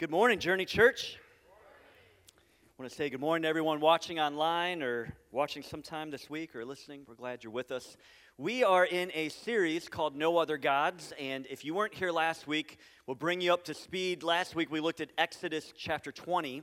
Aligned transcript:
Good 0.00 0.10
morning, 0.10 0.38
Journey 0.38 0.64
Church. 0.64 1.18
I 1.52 2.72
want 2.78 2.90
to 2.90 2.96
say 2.96 3.10
good 3.10 3.20
morning 3.20 3.42
to 3.42 3.48
everyone 3.50 3.80
watching 3.80 4.18
online 4.18 4.82
or 4.82 5.12
watching 5.30 5.62
sometime 5.62 6.10
this 6.10 6.30
week 6.30 6.56
or 6.56 6.64
listening. 6.64 7.02
We're 7.06 7.16
glad 7.16 7.44
you're 7.44 7.52
with 7.52 7.70
us. 7.70 7.98
We 8.38 8.64
are 8.64 8.86
in 8.86 9.10
a 9.12 9.28
series 9.28 9.90
called 9.90 10.16
No 10.16 10.38
Other 10.38 10.56
Gods, 10.56 11.12
and 11.20 11.46
if 11.50 11.66
you 11.66 11.74
weren't 11.74 11.92
here 11.92 12.12
last 12.12 12.46
week, 12.46 12.78
we'll 13.06 13.14
bring 13.14 13.42
you 13.42 13.52
up 13.52 13.66
to 13.66 13.74
speed. 13.74 14.22
Last 14.22 14.54
week 14.54 14.70
we 14.70 14.80
looked 14.80 15.02
at 15.02 15.10
Exodus 15.18 15.70
chapter 15.76 16.12
20. 16.12 16.62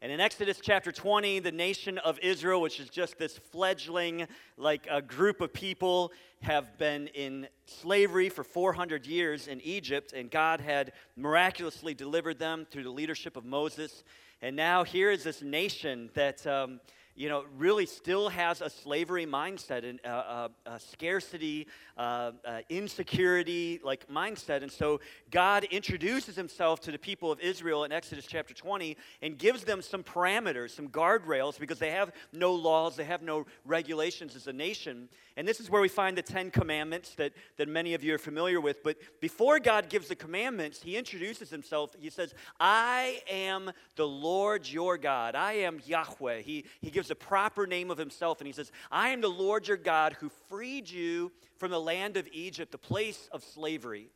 And 0.00 0.12
in 0.12 0.20
Exodus 0.20 0.60
chapter 0.62 0.92
20, 0.92 1.40
the 1.40 1.50
nation 1.50 1.98
of 1.98 2.20
Israel, 2.20 2.60
which 2.60 2.78
is 2.78 2.88
just 2.88 3.18
this 3.18 3.36
fledgling, 3.36 4.28
like 4.56 4.86
a 4.88 5.02
group 5.02 5.40
of 5.40 5.52
people, 5.52 6.12
have 6.40 6.78
been 6.78 7.08
in 7.08 7.48
slavery 7.66 8.28
for 8.28 8.44
400 8.44 9.04
years 9.06 9.48
in 9.48 9.60
Egypt, 9.62 10.12
and 10.12 10.30
God 10.30 10.60
had 10.60 10.92
miraculously 11.16 11.94
delivered 11.94 12.38
them 12.38 12.64
through 12.70 12.84
the 12.84 12.90
leadership 12.90 13.36
of 13.36 13.44
Moses. 13.44 14.04
And 14.40 14.54
now 14.54 14.84
here 14.84 15.10
is 15.10 15.24
this 15.24 15.42
nation 15.42 16.10
that. 16.14 16.46
Um, 16.46 16.80
you 17.18 17.28
know, 17.28 17.44
really 17.56 17.84
still 17.84 18.28
has 18.28 18.60
a 18.60 18.70
slavery 18.70 19.26
mindset 19.26 19.84
and 19.84 19.98
a, 20.04 20.08
a, 20.08 20.50
a 20.66 20.78
scarcity, 20.78 21.66
uh, 21.96 22.30
uh, 22.44 22.60
insecurity 22.68 23.80
like 23.82 24.06
mindset. 24.08 24.62
And 24.62 24.70
so 24.70 25.00
God 25.32 25.64
introduces 25.64 26.36
himself 26.36 26.78
to 26.82 26.92
the 26.92 26.98
people 26.98 27.32
of 27.32 27.40
Israel 27.40 27.82
in 27.82 27.90
Exodus 27.90 28.24
chapter 28.24 28.54
20 28.54 28.96
and 29.20 29.36
gives 29.36 29.64
them 29.64 29.82
some 29.82 30.04
parameters, 30.04 30.70
some 30.70 30.86
guardrails, 30.88 31.58
because 31.58 31.80
they 31.80 31.90
have 31.90 32.12
no 32.32 32.54
laws, 32.54 32.94
they 32.94 33.04
have 33.04 33.22
no 33.22 33.46
regulations 33.64 34.36
as 34.36 34.46
a 34.46 34.52
nation. 34.52 35.08
And 35.36 35.46
this 35.46 35.58
is 35.58 35.68
where 35.68 35.82
we 35.82 35.88
find 35.88 36.16
the 36.16 36.22
Ten 36.22 36.52
Commandments 36.52 37.14
that, 37.16 37.32
that 37.56 37.68
many 37.68 37.94
of 37.94 38.04
you 38.04 38.14
are 38.14 38.18
familiar 38.18 38.60
with. 38.60 38.84
But 38.84 38.96
before 39.20 39.58
God 39.58 39.88
gives 39.88 40.06
the 40.06 40.16
commandments, 40.16 40.82
he 40.82 40.96
introduces 40.96 41.50
himself. 41.50 41.90
He 41.98 42.10
says, 42.10 42.32
I 42.60 43.22
am 43.28 43.72
the 43.96 44.06
Lord 44.06 44.68
your 44.68 44.96
God. 44.98 45.34
I 45.34 45.54
am 45.54 45.80
Yahweh. 45.84 46.42
He, 46.42 46.64
he 46.80 46.90
gives 46.90 47.07
a 47.10 47.14
proper 47.14 47.66
name 47.66 47.90
of 47.90 47.98
himself, 47.98 48.40
and 48.40 48.46
he 48.46 48.52
says, 48.52 48.72
I 48.90 49.10
am 49.10 49.20
the 49.20 49.28
Lord 49.28 49.68
your 49.68 49.76
God 49.76 50.14
who 50.14 50.30
freed 50.48 50.88
you 50.88 51.32
from 51.58 51.70
the 51.70 51.80
land 51.80 52.16
of 52.16 52.28
Egypt, 52.32 52.72
the 52.72 52.78
place 52.78 53.28
of 53.32 53.42
slavery. 53.42 54.10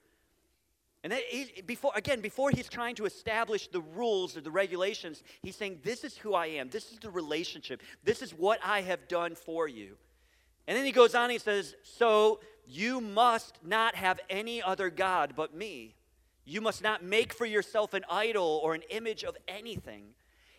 And 1.04 1.12
he, 1.12 1.62
before, 1.62 1.92
again, 1.96 2.20
before 2.20 2.50
he's 2.50 2.68
trying 2.68 2.94
to 2.96 3.06
establish 3.06 3.66
the 3.66 3.80
rules 3.80 4.36
or 4.36 4.40
the 4.40 4.52
regulations, 4.52 5.22
he's 5.42 5.56
saying, 5.56 5.80
This 5.82 6.04
is 6.04 6.16
who 6.16 6.34
I 6.34 6.46
am. 6.46 6.70
This 6.70 6.92
is 6.92 6.98
the 6.98 7.10
relationship. 7.10 7.82
This 8.04 8.22
is 8.22 8.32
what 8.32 8.60
I 8.64 8.82
have 8.82 9.08
done 9.08 9.34
for 9.34 9.66
you. 9.66 9.96
And 10.68 10.76
then 10.76 10.84
he 10.84 10.92
goes 10.92 11.16
on, 11.16 11.28
he 11.30 11.38
says, 11.38 11.74
So 11.82 12.38
you 12.66 13.00
must 13.00 13.58
not 13.64 13.96
have 13.96 14.20
any 14.30 14.62
other 14.62 14.90
God 14.90 15.34
but 15.34 15.54
me. 15.54 15.96
You 16.44 16.60
must 16.60 16.82
not 16.82 17.02
make 17.02 17.32
for 17.32 17.46
yourself 17.46 17.94
an 17.94 18.04
idol 18.08 18.60
or 18.62 18.74
an 18.74 18.82
image 18.90 19.24
of 19.24 19.36
anything. 19.48 20.04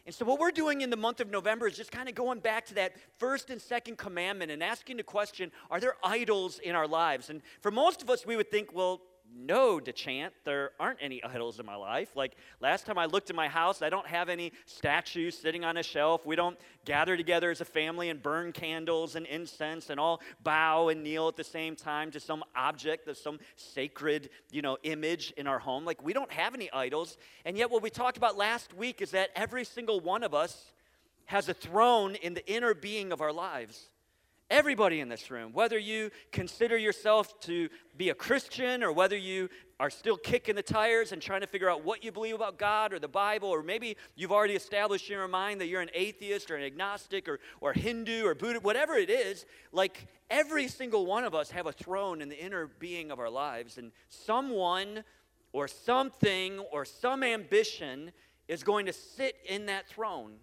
And 0.05 0.13
so, 0.13 0.25
what 0.25 0.39
we're 0.39 0.51
doing 0.51 0.81
in 0.81 0.89
the 0.89 0.97
month 0.97 1.21
of 1.21 1.31
November 1.31 1.67
is 1.67 1.77
just 1.77 1.91
kind 1.91 2.09
of 2.09 2.15
going 2.15 2.39
back 2.39 2.65
to 2.67 2.73
that 2.73 2.93
first 3.19 3.49
and 3.49 3.61
second 3.61 3.97
commandment 3.97 4.51
and 4.51 4.61
asking 4.61 4.97
the 4.97 5.03
question 5.03 5.51
are 5.71 5.79
there 5.79 5.95
idols 6.03 6.59
in 6.59 6.75
our 6.75 6.87
lives? 6.87 7.29
And 7.29 7.41
for 7.61 7.71
most 7.71 8.01
of 8.01 8.09
us, 8.09 8.25
we 8.25 8.35
would 8.35 8.51
think, 8.51 8.73
well, 8.73 9.01
no, 9.36 9.80
DeChant, 9.80 10.31
there 10.45 10.72
aren't 10.80 11.00
any 11.02 11.23
idols 11.23 11.59
in 11.59 11.66
my 11.66 11.76
life. 11.76 12.16
Like 12.16 12.36
last 12.59 12.86
time 12.86 12.98
I 12.98 13.06
looked 13.06 13.30
in 13.30 13.36
my 13.36 13.48
house, 13.48 13.81
I 13.81 13.89
don't 13.89 14.08
have 14.08 14.30
any 14.30 14.52
statues 14.66 15.38
sitting 15.38 15.66
on 15.66 15.78
a 15.78 15.84
shelf. 15.84 16.26
We 16.26 16.36
don't 16.36 16.58
gather 16.86 17.17
together 17.17 17.50
as 17.50 17.61
a 17.61 17.66
family 17.66 18.09
and 18.09 18.22
burn 18.22 18.52
candles 18.52 19.16
and 19.16 19.26
incense 19.26 19.89
and 19.89 20.00
all 20.00 20.22
bow 20.44 20.89
and 20.89 21.04
kneel 21.04 21.28
at 21.28 21.36
the 21.36 21.44
same 21.44 21.76
time 21.76 22.11
to 22.11 22.20
some 22.20 22.44
object, 22.56 23.08
of 23.08 23.17
some 23.17 23.39
sacred, 23.56 24.30
you 24.52 24.61
know, 24.61 24.78
image 24.84 25.34
in 25.38 25.48
our 25.48 25.59
home. 25.59 25.86
Like 25.86 26.04
we 26.04 26.14
don't 26.14 26.31
have 26.31 26.54
any 26.54 26.72
idols. 26.72 27.17
And 27.45 27.58
yet 27.58 27.72
what 27.72 27.81
we 27.81 27.89
talked 27.89 28.17
about 28.17 28.38
last 28.38 28.73
week 28.73 29.02
is 29.02 29.11
that 29.11 29.30
every 29.36 29.66
single 29.66 30.00
one 30.00 30.23
of 30.23 30.34
us 30.34 30.72
has 31.26 31.50
a 31.50 31.54
throne 31.54 32.16
in 32.16 32.34
the 32.34 32.45
inner 32.52 32.73
being 32.73 33.11
of 33.11 33.22
our 33.22 33.31
lives. 33.31 33.89
Everybody 34.49 34.99
in 34.99 35.09
this 35.09 35.31
room, 35.31 35.52
whether 35.54 35.80
you 35.80 36.11
consider 36.31 36.77
yourself 36.77 37.39
to 37.42 37.70
be 37.98 38.09
a 38.09 38.14
Christian 38.14 38.83
or 38.83 38.92
whether 38.92 39.17
you 39.17 39.49
are 39.80 39.89
still 39.89 40.17
kicking 40.17 40.55
the 40.55 40.61
tires 40.61 41.11
and 41.11 41.21
trying 41.21 41.42
to 41.42 41.48
figure 41.48 41.70
out 41.70 41.83
what 41.83 42.04
you 42.04 42.11
believe 42.11 42.36
about 42.36 42.59
God 42.59 42.93
or 42.93 42.99
the 42.99 43.08
Bible, 43.08 43.49
or 43.49 43.64
maybe 43.64 43.98
you've 44.15 44.31
already 44.31 44.54
established 44.54 45.09
in 45.09 45.17
your 45.17 45.27
mind 45.27 45.59
that 45.59 45.67
you're 45.67 45.81
an 45.81 45.89
atheist 45.93 46.52
or 46.52 46.55
an 46.55 46.64
agnostic 46.64 47.27
or, 47.27 47.39
or 47.61 47.73
Hindu 47.73 48.26
or 48.26 48.36
Buddha, 48.36 48.59
whatever 48.59 48.93
it 48.93 49.09
is, 49.09 49.45
like 49.71 50.08
every 50.30 50.67
single 50.67 51.05
one 51.05 51.23
of 51.23 51.33
us 51.33 51.49
have 51.52 51.65
a 51.65 51.71
throne 51.71 52.21
in 52.21 52.30
the 52.30 52.39
inner 52.39 52.67
being 52.67 53.11
of 53.11 53.20
our 53.20 53.30
lives, 53.30 53.77
and 53.77 53.92
someone 54.10 55.04
or 55.52 55.67
something 55.67 56.60
or 56.71 56.86
some 56.86 57.23
ambition 57.23 58.11
is 58.48 58.64
going 58.64 58.86
to 58.86 58.93
sit 58.93 59.36
in 59.48 59.65
that 59.67 59.87
throne. 59.87 60.33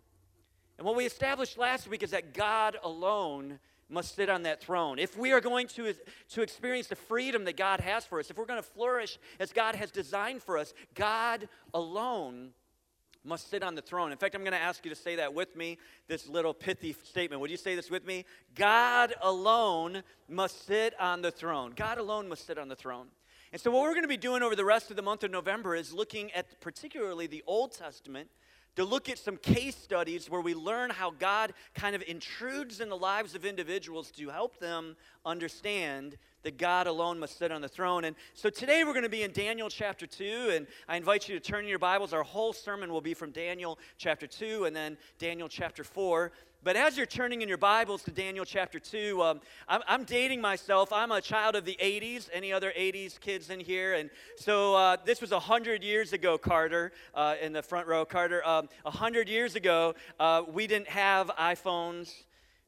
And 0.79 0.87
what 0.87 0.97
we 0.97 1.05
established 1.05 1.59
last 1.59 1.89
week 1.89 2.03
is 2.03 2.11
that 2.13 2.33
God 2.33 2.77
alone 2.83 3.59
must 3.91 4.15
sit 4.15 4.31
on 4.31 4.45
that 4.45 4.61
throne. 4.61 4.99
If 4.99 5.19
we 5.19 5.33
are 5.33 5.41
going 5.41 5.67
to, 5.69 5.95
to 6.31 6.43
experience 6.43 6.87
the 6.87 6.97
freedom 6.97 7.45
that 7.45 7.57
God 7.57 7.81
has 7.81 8.05
for 8.05 8.21
us, 8.21 8.31
if 8.31 8.39
we're 8.39 8.47
going 8.47 8.63
to 8.63 8.69
flourish 8.69 9.19
as 9.39 9.53
God 9.53 9.75
has 9.75 9.91
designed 9.91 10.43
for 10.43 10.57
us, 10.57 10.73
God 10.95 11.49
alone 11.75 12.51
must 13.25 13.51
sit 13.51 13.63
on 13.63 13.75
the 13.75 13.83
throne. 13.83 14.13
In 14.13 14.19
fact, 14.19 14.35
I'm 14.35 14.43
going 14.43 14.53
to 14.53 14.59
ask 14.59 14.85
you 14.85 14.91
to 14.91 14.97
say 14.97 15.17
that 15.17 15.35
with 15.35 15.55
me, 15.55 15.79
this 16.09 16.27
little 16.29 16.55
pithy 16.55 16.95
statement. 17.05 17.41
Would 17.41 17.51
you 17.51 17.57
say 17.57 17.75
this 17.75 17.91
with 17.91 18.07
me? 18.07 18.25
God 18.55 19.15
alone 19.21 20.03
must 20.29 20.67
sit 20.67 20.99
on 20.99 21.21
the 21.21 21.31
throne. 21.31 21.73
God 21.77 21.99
alone 21.99 22.29
must 22.29 22.47
sit 22.47 22.59
on 22.59 22.69
the 22.69 22.77
throne. 22.77 23.09
And 23.53 23.61
so, 23.61 23.71
what 23.71 23.83
we're 23.83 23.91
going 23.91 24.03
to 24.03 24.09
be 24.09 24.17
doing 24.17 24.43
over 24.43 24.55
the 24.55 24.65
rest 24.65 24.91
of 24.91 24.97
the 24.97 25.03
month 25.03 25.25
of 25.25 25.31
November 25.31 25.75
is 25.75 25.93
looking 25.93 26.31
at 26.33 26.61
particularly 26.61 27.27
the 27.27 27.43
Old 27.47 27.73
Testament 27.73 28.31
to 28.77 28.85
look 28.85 29.09
at 29.09 29.19
some 29.19 29.37
case 29.37 29.77
studies 29.77 30.31
where 30.31 30.41
we 30.41 30.55
learn 30.55 30.91
how 30.91 31.11
God 31.11 31.53
kind 31.75 31.95
of 31.97 32.03
intrudes 32.07 32.81
in 32.81 32.89
the 32.89 32.97
lives 32.97 33.35
of 33.35 33.45
individuals 33.45 34.11
to 34.13 34.29
help 34.29 34.59
them 34.59 34.97
understand 35.25 36.17
that 36.43 36.57
God 36.57 36.87
alone 36.87 37.19
must 37.19 37.39
sit 37.39 37.53
on 37.53 37.61
the 37.61 37.69
throne. 37.69 38.05
And 38.05 38.17
so 38.35 38.49
today 38.49 38.85
we're 38.85 38.93
going 38.93 39.03
to 39.03 39.11
be 39.11 39.23
in 39.23 39.33
Daniel 39.33 39.69
chapter 39.69 40.07
2, 40.07 40.53
and 40.53 40.67
I 40.89 40.97
invite 40.97 41.29
you 41.29 41.39
to 41.39 41.41
turn 41.41 41.65
in 41.65 41.69
your 41.69 41.79
Bibles. 41.79 42.13
Our 42.13 42.23
whole 42.23 42.53
sermon 42.53 42.93
will 42.93 43.01
be 43.03 43.15
from 43.15 43.31
Daniel 43.31 43.79
chapter 43.99 44.27
2 44.27 44.65
and 44.65 44.75
then 44.75 44.97
Daniel 45.19 45.49
chapter 45.49 45.85
4. 45.85 46.33
But 46.63 46.77
as 46.77 46.95
you're 46.95 47.07
turning 47.07 47.41
in 47.41 47.49
your 47.49 47.57
Bibles 47.57 48.03
to 48.03 48.11
Daniel 48.11 48.45
chapter 48.45 48.79
2, 48.79 49.23
um, 49.23 49.41
I'm, 49.67 49.81
I'm, 49.89 50.05
dating 50.05 50.43
myself. 50.43 50.93
I'm 50.93 51.11
a 51.11 51.23
child 51.23 51.57
of 51.57 51.65
the 51.65 51.75
80s. 51.83 52.29
Any 52.35 52.53
other 52.53 52.71
80s 52.79 53.19
kids 53.19 53.49
in 53.49 53.61
here? 53.61 53.95
And 53.95 54.11
so 54.37 54.75
uh, 54.75 54.99
this 55.03 55.23
was 55.23 55.31
100 55.31 55.83
years 55.83 56.13
ago, 56.13 56.37
Carter, 56.37 56.93
uh, 57.15 57.37
in 57.41 57.55
the 57.55 57.63
front 57.63 57.87
row. 57.87 58.05
Carter, 58.05 58.47
um, 58.47 58.69
100 58.83 59.27
years 59.27 59.57
ago, 59.57 59.95
uh, 60.19 60.43
we 60.53 60.67
didn't 60.67 60.89
have 60.89 61.29
iPhones, 61.29 62.25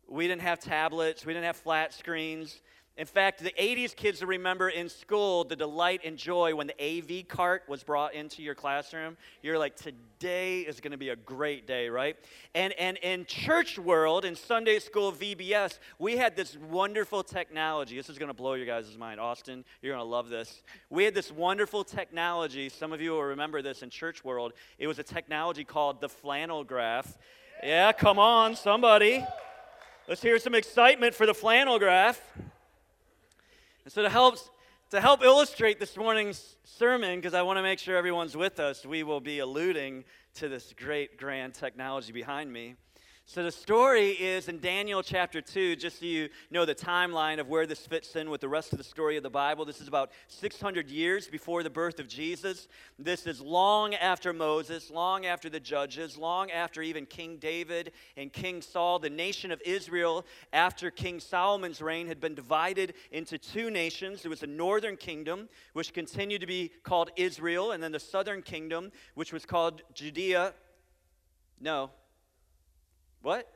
we 0.08 0.26
didn't 0.26 0.40
have 0.40 0.58
tablets, 0.58 1.26
we 1.26 1.34
didn't 1.34 1.44
have 1.44 1.56
flat 1.56 1.92
screens. 1.92 2.62
In 2.98 3.06
fact, 3.06 3.42
the 3.42 3.54
80s 3.58 3.96
kids 3.96 4.22
remember 4.22 4.68
in 4.68 4.90
school 4.90 5.44
the 5.44 5.56
delight 5.56 6.02
and 6.04 6.18
joy 6.18 6.54
when 6.54 6.66
the 6.66 6.78
AV 6.78 7.26
cart 7.26 7.62
was 7.66 7.82
brought 7.82 8.12
into 8.12 8.42
your 8.42 8.54
classroom. 8.54 9.16
You're 9.40 9.58
like, 9.58 9.76
today 9.76 10.60
is 10.60 10.78
going 10.80 10.90
to 10.90 10.98
be 10.98 11.08
a 11.08 11.16
great 11.16 11.66
day, 11.66 11.88
right? 11.88 12.16
And, 12.54 12.74
and 12.74 12.98
in 12.98 13.24
church 13.24 13.78
world, 13.78 14.26
in 14.26 14.36
Sunday 14.36 14.78
school 14.78 15.10
VBS, 15.10 15.78
we 15.98 16.18
had 16.18 16.36
this 16.36 16.58
wonderful 16.70 17.22
technology. 17.22 17.96
This 17.96 18.10
is 18.10 18.18
going 18.18 18.28
to 18.28 18.34
blow 18.34 18.52
your 18.54 18.66
guys' 18.66 18.94
mind. 18.98 19.18
Austin, 19.18 19.64
you're 19.80 19.94
going 19.94 20.04
to 20.04 20.10
love 20.10 20.28
this. 20.28 20.62
We 20.90 21.04
had 21.04 21.14
this 21.14 21.32
wonderful 21.32 21.84
technology. 21.84 22.68
Some 22.68 22.92
of 22.92 23.00
you 23.00 23.12
will 23.12 23.24
remember 23.24 23.62
this 23.62 23.82
in 23.82 23.88
church 23.88 24.22
world. 24.22 24.52
It 24.78 24.86
was 24.86 24.98
a 24.98 25.02
technology 25.02 25.64
called 25.64 26.02
the 26.02 26.10
flannel 26.10 26.62
graph. 26.62 27.16
Yeah, 27.64 27.92
come 27.92 28.18
on, 28.18 28.54
somebody. 28.54 29.24
Let's 30.06 30.20
hear 30.20 30.38
some 30.38 30.54
excitement 30.54 31.14
for 31.14 31.24
the 31.24 31.34
flannel 31.34 31.78
graph. 31.78 32.20
And 33.84 33.92
so 33.92 34.02
to 34.02 34.08
help, 34.08 34.38
to 34.90 35.00
help 35.00 35.22
illustrate 35.22 35.80
this 35.80 35.96
morning's 35.96 36.56
sermon, 36.64 37.18
because 37.18 37.34
I 37.34 37.42
want 37.42 37.58
to 37.58 37.62
make 37.62 37.78
sure 37.78 37.96
everyone's 37.96 38.36
with 38.36 38.60
us, 38.60 38.86
we 38.86 39.02
will 39.02 39.20
be 39.20 39.40
alluding 39.40 40.04
to 40.34 40.48
this 40.48 40.72
great, 40.76 41.18
grand 41.18 41.54
technology 41.54 42.12
behind 42.12 42.52
me. 42.52 42.76
So 43.24 43.44
the 43.44 43.52
story 43.52 44.10
is 44.10 44.48
in 44.48 44.58
Daniel 44.58 45.00
chapter 45.00 45.40
2, 45.40 45.76
just 45.76 46.00
so 46.00 46.04
you 46.04 46.28
know 46.50 46.64
the 46.64 46.74
timeline 46.74 47.38
of 47.38 47.48
where 47.48 47.66
this 47.66 47.86
fits 47.86 48.16
in 48.16 48.28
with 48.28 48.40
the 48.40 48.48
rest 48.48 48.72
of 48.72 48.78
the 48.78 48.84
story 48.84 49.16
of 49.16 49.22
the 49.22 49.30
Bible. 49.30 49.64
This 49.64 49.80
is 49.80 49.86
about 49.86 50.10
600 50.26 50.90
years 50.90 51.28
before 51.28 51.62
the 51.62 51.70
birth 51.70 52.00
of 52.00 52.08
Jesus. 52.08 52.66
This 52.98 53.26
is 53.28 53.40
long 53.40 53.94
after 53.94 54.32
Moses, 54.32 54.90
long 54.90 55.24
after 55.24 55.48
the 55.48 55.60
judges, 55.60 56.18
long 56.18 56.50
after 56.50 56.82
even 56.82 57.06
King 57.06 57.38
David 57.38 57.92
and 58.16 58.32
King 58.32 58.60
Saul. 58.60 58.98
The 58.98 59.08
nation 59.08 59.52
of 59.52 59.62
Israel, 59.64 60.26
after 60.52 60.90
King 60.90 61.20
Solomon's 61.20 61.80
reign, 61.80 62.08
had 62.08 62.20
been 62.20 62.34
divided 62.34 62.92
into 63.12 63.38
two 63.38 63.70
nations. 63.70 64.22
There 64.22 64.30
was 64.30 64.40
the 64.40 64.48
northern 64.48 64.96
kingdom, 64.96 65.48
which 65.74 65.94
continued 65.94 66.40
to 66.40 66.46
be 66.46 66.72
called 66.82 67.12
Israel, 67.16 67.70
and 67.70 67.82
then 67.82 67.92
the 67.92 68.00
southern 68.00 68.42
kingdom, 68.42 68.90
which 69.14 69.32
was 69.32 69.46
called 69.46 69.80
Judea. 69.94 70.54
No, 71.60 71.92
what? 73.22 73.48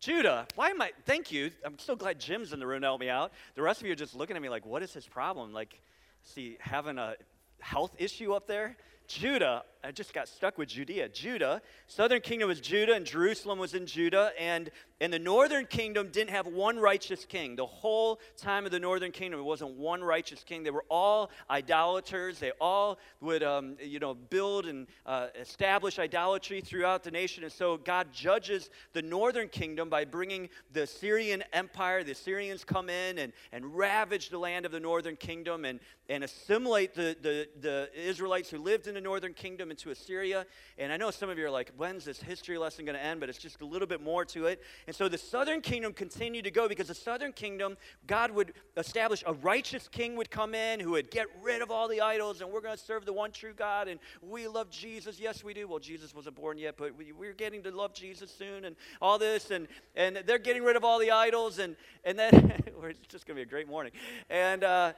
Judah. 0.00 0.46
Why 0.54 0.70
am 0.70 0.80
I? 0.80 0.92
Thank 1.04 1.30
you. 1.30 1.50
I'm 1.64 1.78
so 1.78 1.94
glad 1.94 2.18
Jim's 2.18 2.52
in 2.52 2.58
the 2.58 2.66
room 2.66 2.80
to 2.80 2.86
help 2.86 3.00
me 3.00 3.08
out. 3.08 3.32
The 3.54 3.62
rest 3.62 3.80
of 3.80 3.86
you 3.86 3.92
are 3.92 3.96
just 3.96 4.14
looking 4.14 4.34
at 4.34 4.42
me 4.42 4.48
like, 4.48 4.64
what 4.64 4.82
is 4.82 4.92
his 4.92 5.06
problem? 5.06 5.52
Like, 5.52 5.80
see, 6.22 6.56
having 6.60 6.98
a 6.98 7.14
health 7.60 7.94
issue 7.98 8.32
up 8.32 8.46
there? 8.46 8.76
Judah, 9.08 9.64
I 9.82 9.90
just 9.90 10.14
got 10.14 10.28
stuck 10.28 10.56
with 10.56 10.68
Judea. 10.68 11.08
Judah, 11.08 11.60
southern 11.88 12.20
kingdom 12.20 12.48
was 12.48 12.60
Judah, 12.60 12.94
and 12.94 13.04
Jerusalem 13.04 13.58
was 13.58 13.74
in 13.74 13.84
Judah. 13.86 14.30
And, 14.38 14.70
and 15.00 15.10
the 15.12 15.18
northern 15.18 15.64
kingdom 15.64 16.10
didn't 16.12 16.30
have 16.30 16.46
one 16.46 16.78
righteous 16.78 17.24
king. 17.24 17.56
The 17.56 17.64
whole 17.64 18.20
time 18.36 18.66
of 18.66 18.70
the 18.70 18.78
northern 18.78 19.12
kingdom, 19.12 19.40
it 19.40 19.44
wasn't 19.44 19.72
one 19.72 20.04
righteous 20.04 20.44
king. 20.44 20.62
They 20.62 20.70
were 20.70 20.84
all 20.90 21.30
idolaters. 21.48 22.38
They 22.38 22.52
all 22.60 22.98
would, 23.22 23.42
um, 23.42 23.76
you 23.82 23.98
know, 23.98 24.12
build 24.12 24.66
and 24.66 24.86
uh, 25.06 25.28
establish 25.38 25.98
idolatry 25.98 26.60
throughout 26.60 27.02
the 27.02 27.10
nation. 27.10 27.44
And 27.44 27.52
so 27.52 27.78
God 27.78 28.12
judges 28.12 28.68
the 28.92 29.00
northern 29.00 29.48
kingdom 29.48 29.88
by 29.88 30.04
bringing 30.04 30.50
the 30.72 30.86
Syrian 30.86 31.42
empire. 31.54 32.04
The 32.04 32.14
Syrians 32.14 32.62
come 32.62 32.90
in 32.90 33.18
and, 33.18 33.32
and 33.52 33.74
ravage 33.74 34.28
the 34.28 34.38
land 34.38 34.66
of 34.66 34.72
the 34.72 34.80
northern 34.80 35.16
kingdom 35.16 35.64
and, 35.64 35.80
and 36.10 36.24
assimilate 36.24 36.94
the, 36.94 37.16
the, 37.22 37.48
the 37.60 37.88
Israelites 37.94 38.50
who 38.50 38.58
lived 38.58 38.86
in 38.86 38.94
the 38.94 39.00
northern 39.00 39.32
kingdom 39.32 39.70
into 39.70 39.90
Assyria. 39.90 40.44
And 40.76 40.92
I 40.92 40.98
know 40.98 41.10
some 41.10 41.30
of 41.30 41.38
you 41.38 41.46
are 41.46 41.50
like, 41.50 41.72
when's 41.78 42.04
this 42.04 42.20
history 42.20 42.58
lesson 42.58 42.84
going 42.84 42.96
to 42.96 43.02
end? 43.02 43.20
But 43.20 43.30
it's 43.30 43.38
just 43.38 43.62
a 43.62 43.66
little 43.66 43.88
bit 43.88 44.02
more 44.02 44.26
to 44.26 44.46
it. 44.46 44.60
And 44.90 44.96
so 44.96 45.08
the 45.08 45.18
southern 45.18 45.60
kingdom 45.60 45.92
continued 45.92 46.42
to 46.42 46.50
go 46.50 46.66
because 46.66 46.88
the 46.88 46.96
southern 46.96 47.32
kingdom, 47.32 47.76
God 48.08 48.32
would 48.32 48.54
establish 48.76 49.22
a 49.24 49.34
righteous 49.34 49.86
king 49.86 50.16
would 50.16 50.32
come 50.32 50.52
in 50.52 50.80
who 50.80 50.90
would 50.90 51.12
get 51.12 51.28
rid 51.40 51.62
of 51.62 51.70
all 51.70 51.86
the 51.86 52.00
idols 52.00 52.40
and 52.40 52.50
we're 52.50 52.60
going 52.60 52.76
to 52.76 52.82
serve 52.82 53.06
the 53.06 53.12
one 53.12 53.30
true 53.30 53.52
God 53.54 53.86
and 53.86 54.00
we 54.20 54.48
love 54.48 54.68
Jesus. 54.68 55.20
Yes, 55.20 55.44
we 55.44 55.54
do. 55.54 55.68
Well, 55.68 55.78
Jesus 55.78 56.12
wasn't 56.12 56.34
born 56.34 56.58
yet, 56.58 56.74
but 56.76 56.96
we, 56.98 57.12
we're 57.12 57.34
getting 57.34 57.62
to 57.62 57.70
love 57.70 57.94
Jesus 57.94 58.34
soon 58.34 58.64
and 58.64 58.74
all 59.00 59.16
this. 59.16 59.52
And, 59.52 59.68
and 59.94 60.24
they're 60.26 60.38
getting 60.38 60.64
rid 60.64 60.74
of 60.74 60.82
all 60.82 60.98
the 60.98 61.12
idols. 61.12 61.60
And, 61.60 61.76
and 62.04 62.18
then 62.18 62.52
it's 62.82 62.98
just 63.06 63.28
going 63.28 63.36
to 63.36 63.44
be 63.44 63.48
a 63.48 63.48
great 63.48 63.68
morning. 63.68 63.92
And, 64.28 64.64
uh, 64.64 64.94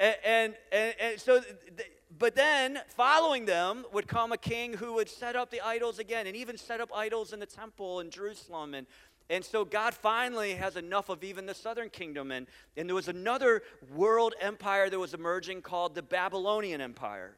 and, 0.00 0.16
and, 0.24 0.54
and, 0.72 0.94
and 1.00 1.20
so, 1.20 1.42
but 2.18 2.34
then 2.34 2.80
following 2.88 3.44
them 3.44 3.84
would 3.92 4.08
come 4.08 4.32
a 4.32 4.36
king 4.36 4.74
who 4.74 4.94
would 4.94 5.08
set 5.08 5.36
up 5.36 5.50
the 5.50 5.60
idols 5.60 5.98
again 5.98 6.26
and 6.26 6.36
even 6.36 6.56
set 6.56 6.80
up 6.80 6.90
idols 6.94 7.32
in 7.32 7.40
the 7.40 7.46
temple 7.46 8.00
in 8.00 8.10
Jerusalem. 8.10 8.74
And, 8.74 8.86
and 9.30 9.44
so 9.44 9.64
God 9.64 9.94
finally 9.94 10.54
has 10.54 10.76
enough 10.76 11.08
of 11.08 11.22
even 11.22 11.46
the 11.46 11.54
southern 11.54 11.90
kingdom. 11.90 12.32
And, 12.32 12.46
and 12.76 12.88
there 12.88 12.94
was 12.94 13.08
another 13.08 13.62
world 13.94 14.34
empire 14.40 14.90
that 14.90 14.98
was 14.98 15.14
emerging 15.14 15.62
called 15.62 15.94
the 15.94 16.02
Babylonian 16.02 16.80
Empire. 16.80 17.36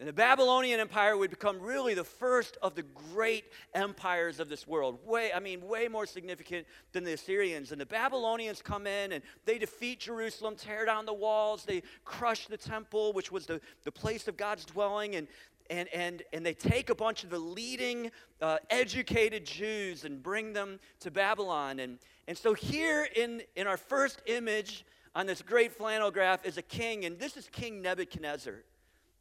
And 0.00 0.08
the 0.08 0.14
Babylonian 0.14 0.80
Empire 0.80 1.14
would 1.14 1.28
become 1.28 1.60
really 1.60 1.92
the 1.92 2.04
first 2.04 2.56
of 2.62 2.74
the 2.74 2.84
great 3.12 3.44
empires 3.74 4.40
of 4.40 4.48
this 4.48 4.66
world. 4.66 4.98
Way, 5.04 5.30
I 5.30 5.40
mean, 5.40 5.60
way 5.68 5.88
more 5.88 6.06
significant 6.06 6.66
than 6.92 7.04
the 7.04 7.12
Assyrians. 7.12 7.70
And 7.70 7.78
the 7.78 7.84
Babylonians 7.84 8.62
come 8.62 8.86
in 8.86 9.12
and 9.12 9.22
they 9.44 9.58
defeat 9.58 10.00
Jerusalem, 10.00 10.56
tear 10.56 10.86
down 10.86 11.04
the 11.04 11.12
walls, 11.12 11.66
they 11.66 11.82
crush 12.06 12.46
the 12.46 12.56
temple, 12.56 13.12
which 13.12 13.30
was 13.30 13.44
the, 13.44 13.60
the 13.84 13.92
place 13.92 14.26
of 14.26 14.38
God's 14.38 14.64
dwelling, 14.64 15.16
and, 15.16 15.28
and, 15.68 15.86
and, 15.92 16.22
and 16.32 16.46
they 16.46 16.54
take 16.54 16.88
a 16.88 16.94
bunch 16.94 17.22
of 17.22 17.28
the 17.28 17.38
leading 17.38 18.10
uh, 18.40 18.56
educated 18.70 19.44
Jews 19.44 20.06
and 20.06 20.22
bring 20.22 20.54
them 20.54 20.80
to 21.00 21.10
Babylon. 21.10 21.78
And, 21.78 21.98
and 22.26 22.38
so 22.38 22.54
here 22.54 23.06
in, 23.14 23.42
in 23.54 23.66
our 23.66 23.76
first 23.76 24.22
image 24.24 24.86
on 25.14 25.26
this 25.26 25.42
great 25.42 25.72
flannel 25.72 26.10
graph 26.10 26.46
is 26.46 26.56
a 26.56 26.62
king, 26.62 27.04
and 27.04 27.18
this 27.18 27.36
is 27.36 27.50
King 27.52 27.82
Nebuchadnezzar. 27.82 28.64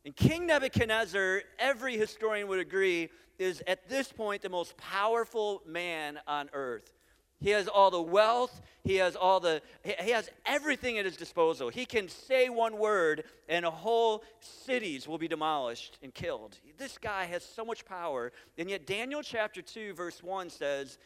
And 0.10 0.16
King 0.16 0.48
Nebuchadnezzar, 0.48 1.44
every 1.60 1.96
historian 1.96 2.48
would 2.48 2.58
agree, 2.58 3.10
is 3.38 3.62
at 3.68 3.88
this 3.90 4.12
point 4.12 4.42
the 4.42 4.50
most 4.50 4.76
powerful 4.76 5.62
man 5.68 6.18
on 6.26 6.50
earth. 6.52 6.96
He 7.40 7.52
has 7.52 7.68
all 7.68 7.92
the 7.92 8.02
wealth, 8.02 8.60
he 8.84 8.96
has 8.96 9.16
all 9.16 9.40
the 9.40 9.62
he 9.84 10.10
has 10.10 10.32
everything 10.48 10.98
at 10.98 11.06
his 11.06 11.16
disposal. 11.16 11.70
He 11.70 11.86
can 11.86 12.10
say 12.10 12.50
one 12.50 12.80
word 12.80 13.24
and 13.48 13.64
whole 13.64 14.24
cities 14.40 15.08
will 15.08 15.20
be 15.20 15.28
demolished 15.28 16.00
and 16.02 16.12
killed. 16.12 16.58
This 16.80 16.98
guy 16.98 17.26
has 17.26 17.44
so 17.44 17.64
much 17.64 17.86
power, 17.86 18.32
and 18.58 18.68
yet 18.68 18.88
Daniel 18.88 19.22
chapter 19.22 19.62
2 19.62 19.94
verse 19.94 20.24
1 20.24 20.50
says 20.50 20.98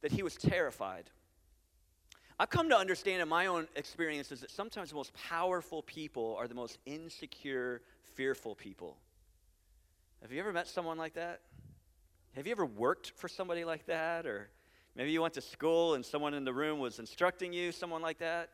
that 0.00 0.10
he 0.10 0.24
was 0.24 0.34
terrified. 0.34 1.04
I've 2.40 2.50
come 2.50 2.68
to 2.70 2.76
understand 2.76 3.22
in 3.22 3.28
my 3.28 3.46
own 3.46 3.68
experiences 3.76 4.40
that 4.40 4.50
sometimes 4.50 4.88
the 4.88 4.96
most 4.96 5.12
powerful 5.14 5.82
people 5.82 6.34
are 6.40 6.48
the 6.48 6.56
most 6.56 6.78
insecure 6.86 7.82
fearful 8.14 8.54
people. 8.54 8.96
Have 10.22 10.32
you 10.32 10.40
ever 10.40 10.52
met 10.52 10.68
someone 10.68 10.98
like 10.98 11.14
that? 11.14 11.40
Have 12.34 12.46
you 12.46 12.52
ever 12.52 12.66
worked 12.66 13.12
for 13.16 13.28
somebody 13.28 13.64
like 13.64 13.86
that? 13.86 14.26
Or 14.26 14.48
maybe 14.94 15.10
you 15.10 15.20
went 15.20 15.34
to 15.34 15.40
school 15.40 15.94
and 15.94 16.04
someone 16.04 16.34
in 16.34 16.44
the 16.44 16.52
room 16.52 16.78
was 16.78 16.98
instructing 16.98 17.52
you, 17.52 17.72
someone 17.72 18.02
like 18.02 18.18
that? 18.18 18.50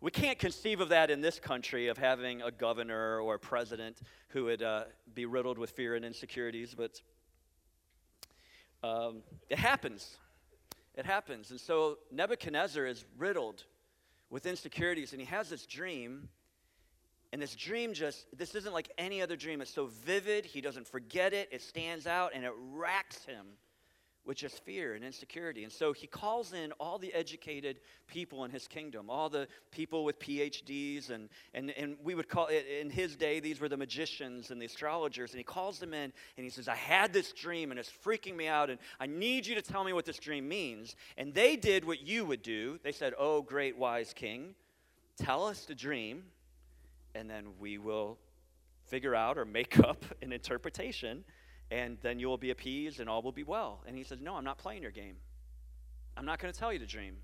We 0.00 0.10
can't 0.10 0.38
conceive 0.38 0.80
of 0.80 0.90
that 0.90 1.10
in 1.10 1.20
this 1.20 1.38
country, 1.38 1.88
of 1.88 1.96
having 1.96 2.42
a 2.42 2.50
governor 2.50 3.20
or 3.20 3.34
a 3.34 3.38
president 3.38 4.00
who 4.28 4.44
would 4.44 4.62
uh, 4.62 4.84
be 5.14 5.24
riddled 5.24 5.58
with 5.58 5.70
fear 5.70 5.94
and 5.94 6.04
insecurities, 6.04 6.74
but 6.74 7.00
um, 8.82 9.22
it 9.48 9.58
happens. 9.58 10.16
It 10.94 11.06
happens. 11.06 11.50
And 11.50 11.60
so 11.60 11.98
Nebuchadnezzar 12.12 12.84
is 12.86 13.04
riddled 13.18 13.64
with 14.28 14.46
insecurities, 14.46 15.12
and 15.12 15.20
he 15.20 15.26
has 15.26 15.48
this 15.48 15.66
dream 15.66 16.28
and 17.36 17.42
this 17.42 17.54
dream 17.54 17.92
just, 17.92 18.24
this 18.34 18.54
isn't 18.54 18.72
like 18.72 18.90
any 18.96 19.20
other 19.20 19.36
dream. 19.36 19.60
It's 19.60 19.70
so 19.70 19.90
vivid, 20.06 20.46
he 20.46 20.62
doesn't 20.62 20.86
forget 20.86 21.34
it, 21.34 21.50
it 21.52 21.60
stands 21.60 22.06
out, 22.06 22.30
and 22.34 22.46
it 22.46 22.52
racks 22.72 23.26
him 23.26 23.44
with 24.24 24.38
just 24.38 24.64
fear 24.64 24.94
and 24.94 25.04
insecurity. 25.04 25.62
And 25.62 25.70
so 25.70 25.92
he 25.92 26.06
calls 26.06 26.54
in 26.54 26.72
all 26.80 26.98
the 26.98 27.12
educated 27.12 27.80
people 28.06 28.46
in 28.46 28.50
his 28.50 28.66
kingdom, 28.66 29.10
all 29.10 29.28
the 29.28 29.48
people 29.70 30.02
with 30.02 30.18
PhDs, 30.18 31.10
and, 31.10 31.28
and, 31.52 31.72
and 31.72 31.98
we 32.02 32.14
would 32.14 32.26
call 32.26 32.46
it, 32.46 32.64
in 32.80 32.88
his 32.88 33.16
day, 33.16 33.38
these 33.38 33.60
were 33.60 33.68
the 33.68 33.76
magicians 33.76 34.50
and 34.50 34.58
the 34.58 34.64
astrologers. 34.64 35.32
And 35.32 35.36
he 35.36 35.44
calls 35.44 35.78
them 35.78 35.92
in 35.92 36.14
and 36.38 36.44
he 36.44 36.48
says, 36.48 36.68
I 36.68 36.74
had 36.74 37.12
this 37.12 37.32
dream 37.32 37.70
and 37.70 37.78
it's 37.78 37.92
freaking 38.02 38.34
me 38.34 38.48
out, 38.48 38.70
and 38.70 38.78
I 38.98 39.04
need 39.04 39.46
you 39.46 39.56
to 39.56 39.62
tell 39.62 39.84
me 39.84 39.92
what 39.92 40.06
this 40.06 40.18
dream 40.18 40.48
means. 40.48 40.96
And 41.18 41.34
they 41.34 41.56
did 41.56 41.84
what 41.84 42.00
you 42.00 42.24
would 42.24 42.40
do. 42.40 42.78
They 42.82 42.92
said, 42.92 43.12
Oh, 43.18 43.42
great 43.42 43.76
wise 43.76 44.14
king, 44.14 44.54
tell 45.18 45.44
us 45.44 45.66
the 45.66 45.74
dream 45.74 46.22
and 47.16 47.28
then 47.28 47.46
we 47.58 47.78
will 47.78 48.18
figure 48.86 49.14
out 49.14 49.38
or 49.38 49.44
make 49.44 49.78
up 49.84 50.04
an 50.22 50.32
interpretation, 50.32 51.24
and 51.70 51.98
then 52.02 52.18
you 52.18 52.28
will 52.28 52.38
be 52.38 52.50
appeased 52.50 53.00
and 53.00 53.08
all 53.08 53.22
will 53.22 53.32
be 53.32 53.42
well. 53.42 53.82
And 53.86 53.96
he 53.96 54.04
says, 54.04 54.20
No, 54.20 54.36
I'm 54.36 54.44
not 54.44 54.58
playing 54.58 54.82
your 54.82 54.92
game. 54.92 55.16
I'm 56.16 56.24
not 56.24 56.38
going 56.38 56.52
to 56.52 56.58
tell 56.58 56.72
you 56.72 56.78
the 56.78 56.86
dream. 56.86 57.16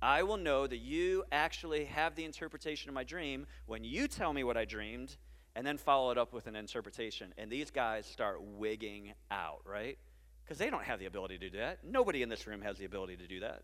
I 0.00 0.24
will 0.24 0.36
know 0.36 0.66
that 0.66 0.78
you 0.78 1.24
actually 1.30 1.84
have 1.84 2.16
the 2.16 2.24
interpretation 2.24 2.88
of 2.88 2.94
my 2.94 3.04
dream 3.04 3.46
when 3.66 3.84
you 3.84 4.08
tell 4.08 4.32
me 4.32 4.42
what 4.42 4.56
I 4.56 4.64
dreamed 4.64 5.16
and 5.54 5.64
then 5.64 5.78
follow 5.78 6.10
it 6.10 6.18
up 6.18 6.32
with 6.32 6.48
an 6.48 6.56
interpretation. 6.56 7.32
And 7.38 7.48
these 7.50 7.70
guys 7.70 8.04
start 8.04 8.42
wigging 8.42 9.12
out, 9.30 9.60
right? 9.64 9.96
Because 10.42 10.58
they 10.58 10.70
don't 10.70 10.82
have 10.82 10.98
the 10.98 11.06
ability 11.06 11.38
to 11.38 11.50
do 11.50 11.58
that. 11.58 11.84
Nobody 11.84 12.22
in 12.22 12.28
this 12.28 12.48
room 12.48 12.62
has 12.62 12.78
the 12.78 12.84
ability 12.84 13.16
to 13.18 13.28
do 13.28 13.40
that. 13.40 13.62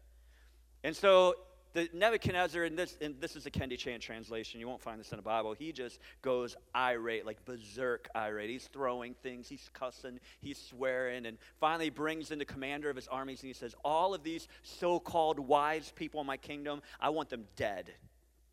And 0.84 0.94
so 0.94 1.34
the 1.74 1.88
Nebuchadnezzar, 1.92 2.64
and 2.64 2.78
this, 2.78 2.96
and 3.00 3.20
this 3.20 3.36
is 3.36 3.46
a 3.46 3.50
Ken 3.50 3.70
DeChant 3.70 4.00
translation, 4.00 4.60
you 4.60 4.68
won't 4.68 4.80
find 4.80 4.98
this 4.98 5.10
in 5.12 5.16
the 5.16 5.22
Bible, 5.22 5.52
he 5.52 5.72
just 5.72 6.00
goes 6.22 6.56
irate, 6.74 7.26
like 7.26 7.44
berserk 7.44 8.08
irate. 8.16 8.50
He's 8.50 8.66
throwing 8.66 9.14
things, 9.22 9.48
he's 9.48 9.68
cussing, 9.72 10.18
he's 10.40 10.58
swearing, 10.58 11.26
and 11.26 11.38
finally 11.60 11.90
brings 11.90 12.30
in 12.30 12.38
the 12.38 12.44
commander 12.44 12.90
of 12.90 12.96
his 12.96 13.08
armies 13.08 13.42
and 13.42 13.48
he 13.48 13.54
says, 13.54 13.74
All 13.84 14.14
of 14.14 14.22
these 14.22 14.48
so 14.62 14.98
called 14.98 15.38
wise 15.38 15.92
people 15.94 16.20
in 16.20 16.26
my 16.26 16.36
kingdom, 16.36 16.82
I 17.00 17.10
want 17.10 17.28
them 17.28 17.44
dead. 17.56 17.90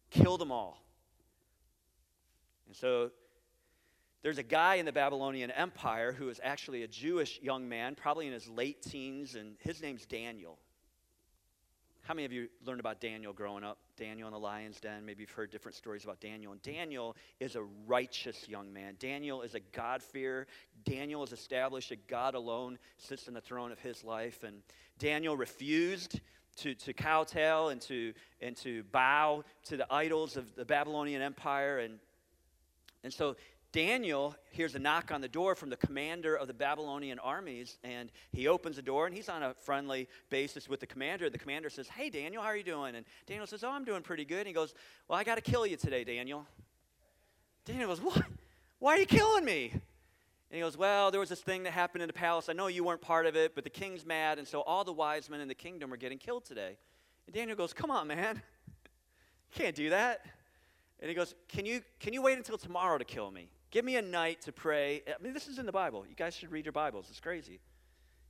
Kill 0.10 0.38
them 0.38 0.52
all. 0.52 0.84
And 2.68 2.76
so 2.76 3.12
there's 4.24 4.38
a 4.38 4.44
guy 4.44 4.76
in 4.76 4.86
the 4.86 4.92
Babylonian 4.92 5.52
Empire 5.52 6.12
who 6.12 6.30
is 6.30 6.42
actually 6.44 6.84
a 6.84 6.88
Jewish 6.88 7.40
young 7.42 7.70
man, 7.70 7.96
probably 7.96 8.28
in 8.28 8.34
his 8.34 8.48
late 8.48 8.82
teens, 8.82 9.36
and 9.36 9.56
his 9.60 9.82
name's 9.82 10.06
Daniel. 10.06 10.58
How 12.06 12.14
many 12.14 12.26
of 12.26 12.32
you 12.32 12.50
learned 12.64 12.80
about 12.80 13.02
Daniel 13.02 13.34
growing 13.34 13.64
up? 13.64 13.80
Daniel 13.98 14.28
in 14.28 14.32
the 14.32 14.40
lion's 14.40 14.80
den. 14.80 15.04
Maybe 15.08 15.22
you've 15.22 15.32
heard 15.32 15.50
different 15.50 15.74
stories 15.74 16.04
about 16.04 16.20
Daniel. 16.20 16.52
And 16.52 16.62
Daniel 16.62 17.16
is 17.40 17.56
a 17.56 17.64
righteous 17.88 18.48
young 18.48 18.72
man. 18.72 18.96
Daniel 19.00 19.42
is 19.42 19.56
a 19.56 19.60
God-fearer. 19.60 20.46
Daniel 20.84 21.24
is 21.24 21.32
established 21.32 21.90
that 21.90 22.08
God 22.08 22.36
alone 22.36 22.78
sits 23.00 23.28
in 23.28 23.34
the 23.34 23.42
throne 23.42 23.72
of 23.72 23.80
his 23.80 24.04
life. 24.04 24.44
And 24.44 24.58
Daniel 25.00 25.36
refused 25.36 26.22
to, 26.58 26.76
to 26.76 26.94
kowtow 26.94 27.70
and 27.70 27.82
to, 27.82 28.14
and 28.40 28.56
to 28.58 28.84
bow 28.92 29.44
to 29.64 29.76
the 29.76 29.92
idols 29.92 30.38
of 30.38 30.54
the 30.54 30.64
Babylonian 30.64 31.24
Empire. 31.24 31.80
And, 31.80 31.98
and 33.04 33.12
so 33.12 33.36
Daniel 33.76 34.34
hears 34.52 34.74
a 34.76 34.80
knock 34.80 35.12
on 35.12 35.20
the 35.20 35.28
door 35.28 35.54
from 35.54 35.70
the 35.70 35.76
commander 35.76 36.34
of 36.34 36.48
the 36.48 36.54
Babylonian 36.54 37.20
armies, 37.20 37.78
and 37.84 38.10
he 38.32 38.48
opens 38.48 38.78
the 38.78 38.82
door, 38.82 39.06
and 39.06 39.14
he's 39.14 39.28
on 39.28 39.44
a 39.44 39.54
friendly 39.54 40.08
basis 40.30 40.70
with 40.70 40.80
the 40.80 40.88
commander. 40.88 41.30
The 41.30 41.38
commander 41.38 41.70
says, 41.70 41.90
Hey, 41.90 42.10
Daniel, 42.10 42.42
how 42.42 42.48
are 42.48 42.56
you 42.56 42.64
doing? 42.64 42.96
And 42.96 43.06
Daniel 43.28 43.46
says, 43.46 43.66
Oh, 43.66 43.72
I'm 43.72 43.84
doing 43.84 44.02
pretty 44.02 44.24
good. 44.24 44.38
And 44.38 44.48
he 44.48 44.54
goes, 44.54 44.74
Well, 45.10 45.20
I 45.20 45.26
got 45.26 45.36
to 45.36 45.42
kill 45.42 45.68
you 45.68 45.76
today, 45.76 46.06
Daniel. 46.06 46.48
Daniel 47.66 47.90
goes, 47.90 48.00
What? 48.00 48.24
Why 48.80 48.94
are 48.94 48.98
you 48.98 49.06
killing 49.06 49.44
me? 49.44 49.72
And 49.72 49.82
he 50.52 50.62
goes, 50.62 50.78
Well, 50.78 51.12
there 51.12 51.20
was 51.20 51.28
this 51.28 51.42
thing 51.42 51.64
that 51.64 51.74
happened 51.74 52.02
in 52.02 52.08
the 52.08 52.14
palace. 52.14 52.48
I 52.48 52.54
know 52.54 52.68
you 52.68 52.86
weren't 52.86 53.02
part 53.02 53.26
of 53.26 53.36
it, 53.36 53.56
but 53.56 53.66
the 53.66 53.70
king's 53.70 54.06
mad, 54.06 54.40
and 54.40 54.48
so 54.48 54.62
all 54.62 54.86
the 54.86 54.94
wise 54.94 55.30
men 55.30 55.42
in 55.42 55.50
the 55.50 55.54
kingdom 55.54 55.92
are 55.92 55.98
getting 55.98 56.18
killed 56.18 56.46
today. 56.46 56.78
And 57.28 57.36
Daniel 57.36 57.58
goes, 57.58 57.74
Come 57.74 57.92
on, 57.92 58.08
man. 58.08 58.42
You 59.54 59.64
can't 59.64 59.76
do 59.76 59.90
that. 59.90 60.26
And 61.02 61.10
he 61.10 61.14
goes, 61.14 61.36
Can 61.50 61.66
you, 61.66 61.82
can 62.00 62.14
you 62.14 62.22
wait 62.22 62.38
until 62.38 62.58
tomorrow 62.58 62.98
to 62.98 63.04
kill 63.04 63.32
me? 63.32 63.50
Give 63.72 63.84
me 63.84 63.98
a 63.98 64.02
night 64.02 64.42
to 64.44 64.52
pray. 64.52 65.04
I 65.08 65.22
mean, 65.22 65.34
this 65.34 65.48
is 65.48 65.60
in 65.60 65.66
the 65.66 65.72
Bible. 65.72 66.06
You 66.08 66.16
guys 66.16 66.36
should 66.36 66.52
read 66.52 66.66
your 66.66 66.72
Bibles. 66.72 67.08
It's 67.10 67.20
crazy. 67.20 67.60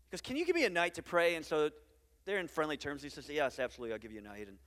Because 0.10 0.22
can 0.22 0.38
you 0.38 0.46
give 0.46 0.56
me 0.56 0.66
a 0.66 0.70
night 0.70 0.96
to 0.96 1.04
pray? 1.04 1.36
And 1.36 1.46
so 1.46 1.70
they're 2.26 2.40
in 2.40 2.48
friendly 2.48 2.78
terms. 2.78 3.04
He 3.04 3.10
says, 3.10 3.30
Yes, 3.30 3.60
absolutely, 3.60 3.94
I'll 3.94 4.00
give 4.00 4.12
you 4.12 4.20
a 4.20 4.24
night. 4.24 4.48
And 4.48 4.58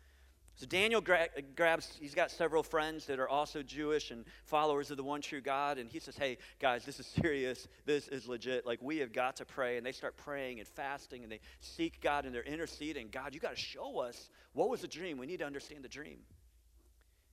so 0.59 0.67
Daniel 0.67 1.01
gra- 1.01 1.29
uh, 1.37 1.41
grabs, 1.55 1.97
he's 2.01 2.17
got 2.17 2.33
several 2.33 2.65
friends 2.65 3.07
that 3.07 3.21
are 3.21 3.29
also 3.29 3.63
Jewish 3.63 4.11
and 4.11 4.25
followers 4.45 4.91
of 4.91 4.97
the 4.97 5.05
one 5.05 5.21
true 5.21 5.41
God. 5.41 5.79
And 5.79 5.89
he 5.89 6.01
says, 6.01 6.17
Hey, 6.17 6.39
guys, 6.59 6.85
this 6.85 6.99
is 6.99 7.07
serious. 7.07 7.69
This 7.87 8.09
is 8.09 8.27
legit. 8.27 8.67
Like, 8.67 8.81
we 8.83 8.99
have 8.99 9.13
got 9.13 9.37
to 9.37 9.45
pray. 9.45 9.77
And 9.77 9.87
they 9.87 9.93
start 9.93 10.17
praying 10.17 10.59
and 10.59 10.67
fasting 10.67 11.23
and 11.23 11.31
they 11.31 11.39
seek 11.61 12.01
God 12.01 12.25
and 12.25 12.35
they're 12.35 12.43
interceding. 12.43 13.09
God, 13.11 13.35
you 13.35 13.41
got 13.41 13.55
to 13.55 13.61
show 13.61 14.01
us 14.01 14.31
what 14.53 14.69
was 14.69 14.81
the 14.81 14.89
dream. 14.89 15.17
We 15.17 15.27
need 15.27 15.39
to 15.39 15.47
understand 15.47 15.85
the 15.85 15.89
dream. 15.89 16.19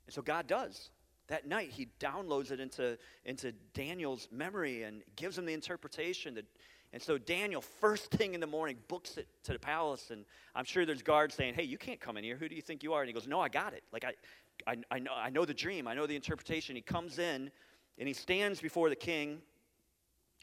And 0.05 0.13
so 0.13 0.21
God 0.21 0.45
does. 0.45 0.91
That 1.27 1.47
night, 1.47 1.69
he 1.71 1.87
downloads 1.99 2.51
it 2.51 2.59
into, 2.59 2.97
into 3.25 3.51
Daniel's 3.73 4.27
memory 4.31 4.83
and 4.83 5.01
gives 5.15 5.37
him 5.37 5.45
the 5.45 5.53
interpretation. 5.53 6.35
That, 6.35 6.45
and 6.93 7.01
so 7.01 7.17
Daniel, 7.17 7.61
first 7.61 8.11
thing 8.11 8.35
in 8.35 8.39
the 8.39 8.47
morning, 8.47 8.77
books 8.87 9.17
it 9.17 9.27
to 9.43 9.53
the 9.53 9.59
palace. 9.59 10.11
And 10.11 10.23
I'm 10.55 10.65
sure 10.65 10.85
there's 10.85 11.01
guards 11.01 11.33
saying, 11.33 11.55
Hey, 11.55 11.63
you 11.63 11.77
can't 11.77 11.99
come 11.99 12.15
in 12.17 12.23
here. 12.23 12.37
Who 12.37 12.47
do 12.47 12.55
you 12.55 12.61
think 12.61 12.83
you 12.83 12.93
are? 12.93 13.01
And 13.01 13.07
he 13.07 13.13
goes, 13.13 13.27
No, 13.27 13.39
I 13.39 13.49
got 13.49 13.73
it. 13.73 13.83
Like, 13.91 14.05
I, 14.05 14.13
I, 14.67 14.77
I, 14.91 14.99
know, 14.99 15.11
I 15.15 15.29
know 15.29 15.45
the 15.45 15.53
dream, 15.53 15.87
I 15.87 15.93
know 15.93 16.05
the 16.05 16.15
interpretation. 16.15 16.75
He 16.75 16.81
comes 16.81 17.17
in 17.17 17.51
and 17.97 18.07
he 18.07 18.13
stands 18.13 18.61
before 18.61 18.89
the 18.89 18.95
king. 18.95 19.41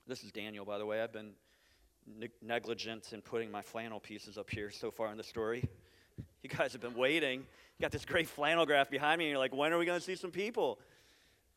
This 0.07 0.25
is 0.25 0.33
Daniel, 0.33 0.65
by 0.65 0.79
the 0.79 0.87
way. 0.87 1.01
I've 1.01 1.13
been 1.13 1.33
ne- 2.19 2.29
negligent 2.43 3.13
in 3.13 3.23
putting 3.23 3.51
my 3.51 3.63
flannel 3.63 4.01
pieces 4.01 4.37
up 4.37 4.51
here 4.51 4.71
so 4.71 4.91
far 4.91 5.11
in 5.11 5.17
the 5.17 5.23
story. 5.23 5.65
You 6.43 6.51
guys 6.51 6.73
have 6.73 6.83
been 6.83 6.97
waiting. 6.97 7.47
Got 7.83 7.91
this 7.91 8.05
great 8.05 8.29
flannel 8.29 8.65
graph 8.65 8.91
behind 8.91 9.19
me, 9.19 9.25
and 9.25 9.31
you're 9.31 9.41
like, 9.41 9.53
when 9.53 9.73
are 9.73 9.79
we 9.79 9.85
going 9.85 9.99
to 9.99 10.05
see 10.05 10.15
some 10.15 10.31
people? 10.31 10.79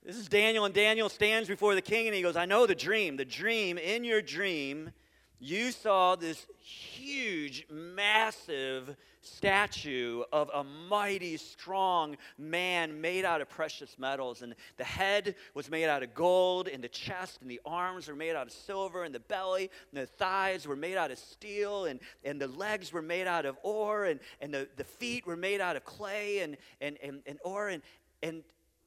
This 0.03 0.17
is 0.17 0.27
Daniel, 0.27 0.65
and 0.65 0.73
Daniel 0.73 1.07
stands 1.07 1.47
before 1.47 1.75
the 1.75 1.83
king 1.83 2.07
and 2.07 2.15
he 2.15 2.23
goes, 2.23 2.35
I 2.35 2.45
know 2.45 2.65
the 2.65 2.73
dream. 2.73 3.15
The 3.15 3.25
dream, 3.25 3.77
in 3.77 4.03
your 4.03 4.23
dream, 4.23 4.89
you 5.39 5.71
saw 5.71 6.15
this 6.15 6.45
huge, 6.59 7.65
massive 7.69 8.95
statue 9.21 10.23
of 10.31 10.49
a 10.53 10.63
mighty, 10.63 11.37
strong 11.37 12.15
man 12.37 13.01
made 13.01 13.25
out 13.25 13.41
of 13.41 13.49
precious 13.49 13.97
metals. 13.97 14.41
And 14.41 14.55
the 14.77 14.83
head 14.83 15.35
was 15.53 15.69
made 15.69 15.85
out 15.85 16.03
of 16.03 16.13
gold, 16.13 16.67
and 16.67 16.83
the 16.83 16.87
chest 16.89 17.41
and 17.41 17.49
the 17.49 17.59
arms 17.65 18.07
were 18.07 18.15
made 18.15 18.35
out 18.35 18.47
of 18.47 18.53
silver, 18.53 19.03
and 19.03 19.13
the 19.13 19.19
belly 19.19 19.69
and 19.91 20.01
the 20.01 20.07
thighs 20.07 20.67
were 20.67 20.75
made 20.75 20.95
out 20.95 21.11
of 21.11 21.17
steel, 21.17 21.85
and, 21.85 21.99
and 22.23 22.39
the 22.39 22.47
legs 22.47 22.93
were 22.93 23.01
made 23.01 23.27
out 23.27 23.45
of 23.45 23.57
ore, 23.63 24.05
and, 24.05 24.19
and 24.41 24.53
the, 24.53 24.67
the 24.77 24.83
feet 24.83 25.25
were 25.25 25.35
made 25.35 25.59
out 25.59 25.75
of 25.75 25.83
clay 25.83 26.39
and, 26.39 26.57
and, 26.79 26.97
and, 27.01 27.21
and 27.25 27.39
ore. 27.43 27.69
And, 27.69 27.81
and, 28.21 28.43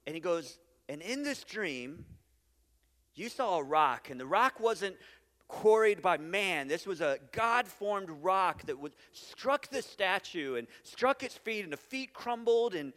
and 0.07 0.15
he 0.15 0.21
goes, 0.21 0.59
and 0.89 1.03
in 1.03 1.23
this 1.23 1.45
dream, 1.45 2.05
you 3.15 3.29
saw 3.29 3.59
a 3.59 3.63
rock, 3.63 4.11
and 4.11 4.21
the 4.21 4.27
rock 4.27 4.61
wasn't 4.61 4.97
quarried 5.49 6.03
by 6.03 6.19
man. 6.19 6.69
This 6.69 6.87
was 6.87 7.01
a 7.01 7.19
God 7.33 7.67
formed 7.67 8.11
rock 8.23 8.65
that 8.67 8.79
would, 8.79 8.93
struck 9.13 9.69
the 9.69 9.83
statue 9.83 10.57
and 10.57 10.69
struck 10.83 11.23
its 11.23 11.37
feet, 11.37 11.65
and 11.65 11.73
the 11.73 11.79
feet 11.79 12.13
crumbled, 12.13 12.75
and, 12.75 12.93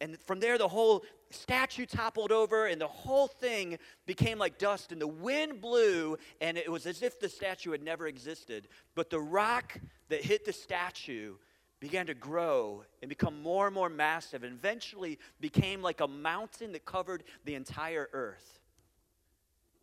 and 0.00 0.18
from 0.20 0.40
there 0.40 0.58
the 0.58 0.68
whole 0.68 1.04
statue 1.30 1.86
toppled 1.86 2.32
over, 2.32 2.66
and 2.66 2.80
the 2.80 2.88
whole 2.88 3.28
thing 3.28 3.78
became 4.06 4.38
like 4.38 4.58
dust, 4.58 4.90
and 4.92 5.00
the 5.00 5.06
wind 5.06 5.60
blew, 5.60 6.16
and 6.40 6.58
it 6.58 6.70
was 6.70 6.86
as 6.86 7.02
if 7.02 7.20
the 7.20 7.28
statue 7.28 7.70
had 7.70 7.82
never 7.82 8.06
existed. 8.08 8.66
But 8.94 9.10
the 9.10 9.20
rock 9.20 9.78
that 10.08 10.24
hit 10.24 10.44
the 10.44 10.52
statue 10.52 11.34
began 11.80 12.06
to 12.06 12.14
grow 12.14 12.84
and 13.00 13.08
become 13.08 13.42
more 13.42 13.66
and 13.66 13.74
more 13.74 13.88
massive 13.88 14.44
and 14.44 14.52
eventually 14.52 15.18
became 15.40 15.80
like 15.80 16.00
a 16.00 16.08
mountain 16.08 16.72
that 16.72 16.84
covered 16.84 17.24
the 17.44 17.54
entire 17.54 18.08
earth. 18.12 18.59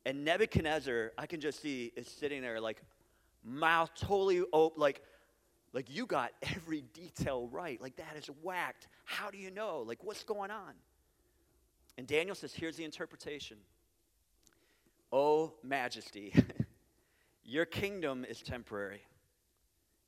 And 0.07 0.23
Nebuchadnezzar, 0.23 1.11
I 1.17 1.25
can 1.25 1.41
just 1.41 1.61
see, 1.61 1.91
is 1.97 2.07
sitting 2.07 2.41
there 2.41 2.61
like 2.61 2.81
mouth 3.43 3.91
totally 3.93 4.41
open, 4.53 4.79
like, 4.79 5.01
like 5.73 5.93
you 5.93 6.05
got 6.05 6.31
every 6.55 6.85
detail 6.93 7.49
right. 7.49 7.79
Like 7.81 7.97
that 7.97 8.15
is 8.15 8.27
whacked. 8.41 8.87
How 9.03 9.29
do 9.29 9.37
you 9.37 9.51
know? 9.51 9.83
Like 9.85 10.05
what's 10.05 10.23
going 10.23 10.49
on? 10.49 10.71
And 11.97 12.07
Daniel 12.07 12.35
says, 12.35 12.53
here's 12.53 12.77
the 12.77 12.85
interpretation. 12.85 13.57
Oh, 15.11 15.55
majesty, 15.61 16.33
your 17.43 17.65
kingdom 17.65 18.23
is 18.23 18.41
temporary. 18.41 19.01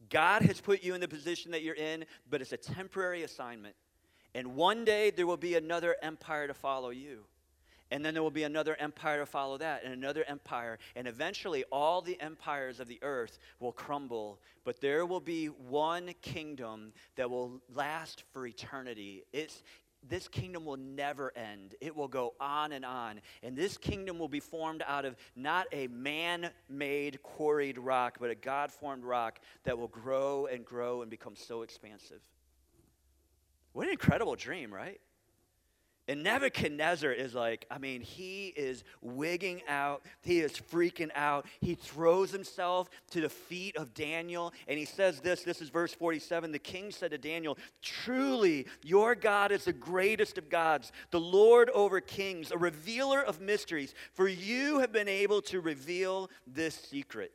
God 0.09 0.43
has 0.43 0.61
put 0.61 0.81
you 0.81 0.95
in 0.95 1.01
the 1.01 1.09
position 1.09 1.51
that 1.51 1.61
you're 1.61 1.75
in, 1.75 2.05
but 2.29 2.39
it's 2.39 2.53
a 2.53 2.57
temporary 2.57 3.23
assignment. 3.23 3.75
And 4.33 4.55
one 4.55 4.85
day 4.85 5.09
there 5.09 5.27
will 5.27 5.35
be 5.35 5.55
another 5.55 5.97
empire 6.01 6.47
to 6.47 6.53
follow 6.53 6.89
you. 6.89 7.25
And 7.91 8.05
then 8.05 8.13
there 8.13 8.21
will 8.21 8.29
be 8.29 8.43
another 8.43 8.75
empire 8.79 9.19
to 9.19 9.25
follow 9.25 9.57
that, 9.57 9.83
and 9.83 9.91
another 9.91 10.23
empire. 10.27 10.77
And 10.95 11.07
eventually, 11.07 11.63
all 11.71 12.01
the 12.01 12.19
empires 12.21 12.79
of 12.79 12.87
the 12.87 12.99
earth 13.01 13.39
will 13.59 13.71
crumble. 13.71 14.39
But 14.63 14.79
there 14.79 15.05
will 15.05 15.19
be 15.19 15.47
one 15.47 16.11
kingdom 16.21 16.93
that 17.15 17.29
will 17.29 17.61
last 17.73 18.23
for 18.31 18.45
eternity. 18.45 19.23
It's, 19.33 19.63
this 20.07 20.27
kingdom 20.27 20.65
will 20.65 20.77
never 20.77 21.35
end. 21.35 21.73
It 21.81 21.95
will 21.95 22.07
go 22.07 22.35
on 22.39 22.73
and 22.73 22.85
on. 22.85 23.21
And 23.41 23.57
this 23.57 23.75
kingdom 23.75 24.19
will 24.19 24.29
be 24.29 24.39
formed 24.39 24.83
out 24.85 25.03
of 25.03 25.15
not 25.35 25.65
a 25.71 25.87
man 25.87 26.51
made 26.69 27.23
quarried 27.23 27.79
rock, 27.79 28.17
but 28.19 28.29
a 28.29 28.35
God 28.35 28.71
formed 28.71 29.03
rock 29.03 29.39
that 29.63 29.77
will 29.77 29.87
grow 29.87 30.45
and 30.45 30.63
grow 30.63 31.01
and 31.01 31.09
become 31.09 31.35
so 31.35 31.63
expansive. 31.63 32.21
What 33.73 33.87
an 33.87 33.93
incredible 33.93 34.35
dream, 34.35 34.71
right? 34.71 35.01
And 36.09 36.23
Nebuchadnezzar 36.23 37.11
is 37.11 37.35
like, 37.35 37.67
I 37.69 37.77
mean, 37.77 38.01
he 38.01 38.47
is 38.47 38.83
wigging 38.99 39.61
out. 39.67 40.01
He 40.23 40.39
is 40.39 40.53
freaking 40.53 41.11
out. 41.13 41.45
He 41.61 41.75
throws 41.75 42.31
himself 42.31 42.89
to 43.11 43.21
the 43.21 43.29
feet 43.29 43.77
of 43.77 43.93
Daniel 43.93 44.51
and 44.67 44.79
he 44.79 44.85
says 44.85 45.19
this 45.19 45.43
this 45.43 45.61
is 45.61 45.69
verse 45.69 45.93
47. 45.93 46.51
The 46.51 46.57
king 46.57 46.89
said 46.89 47.11
to 47.11 47.19
Daniel, 47.19 47.59
Truly, 47.83 48.65
your 48.83 49.13
God 49.13 49.51
is 49.51 49.65
the 49.65 49.73
greatest 49.73 50.39
of 50.39 50.49
gods, 50.49 50.91
the 51.11 51.19
Lord 51.19 51.69
over 51.69 52.01
kings, 52.01 52.49
a 52.49 52.57
revealer 52.57 53.21
of 53.21 53.39
mysteries, 53.39 53.93
for 54.15 54.27
you 54.27 54.79
have 54.79 54.91
been 54.91 55.07
able 55.07 55.43
to 55.43 55.61
reveal 55.61 56.31
this 56.47 56.73
secret. 56.73 57.31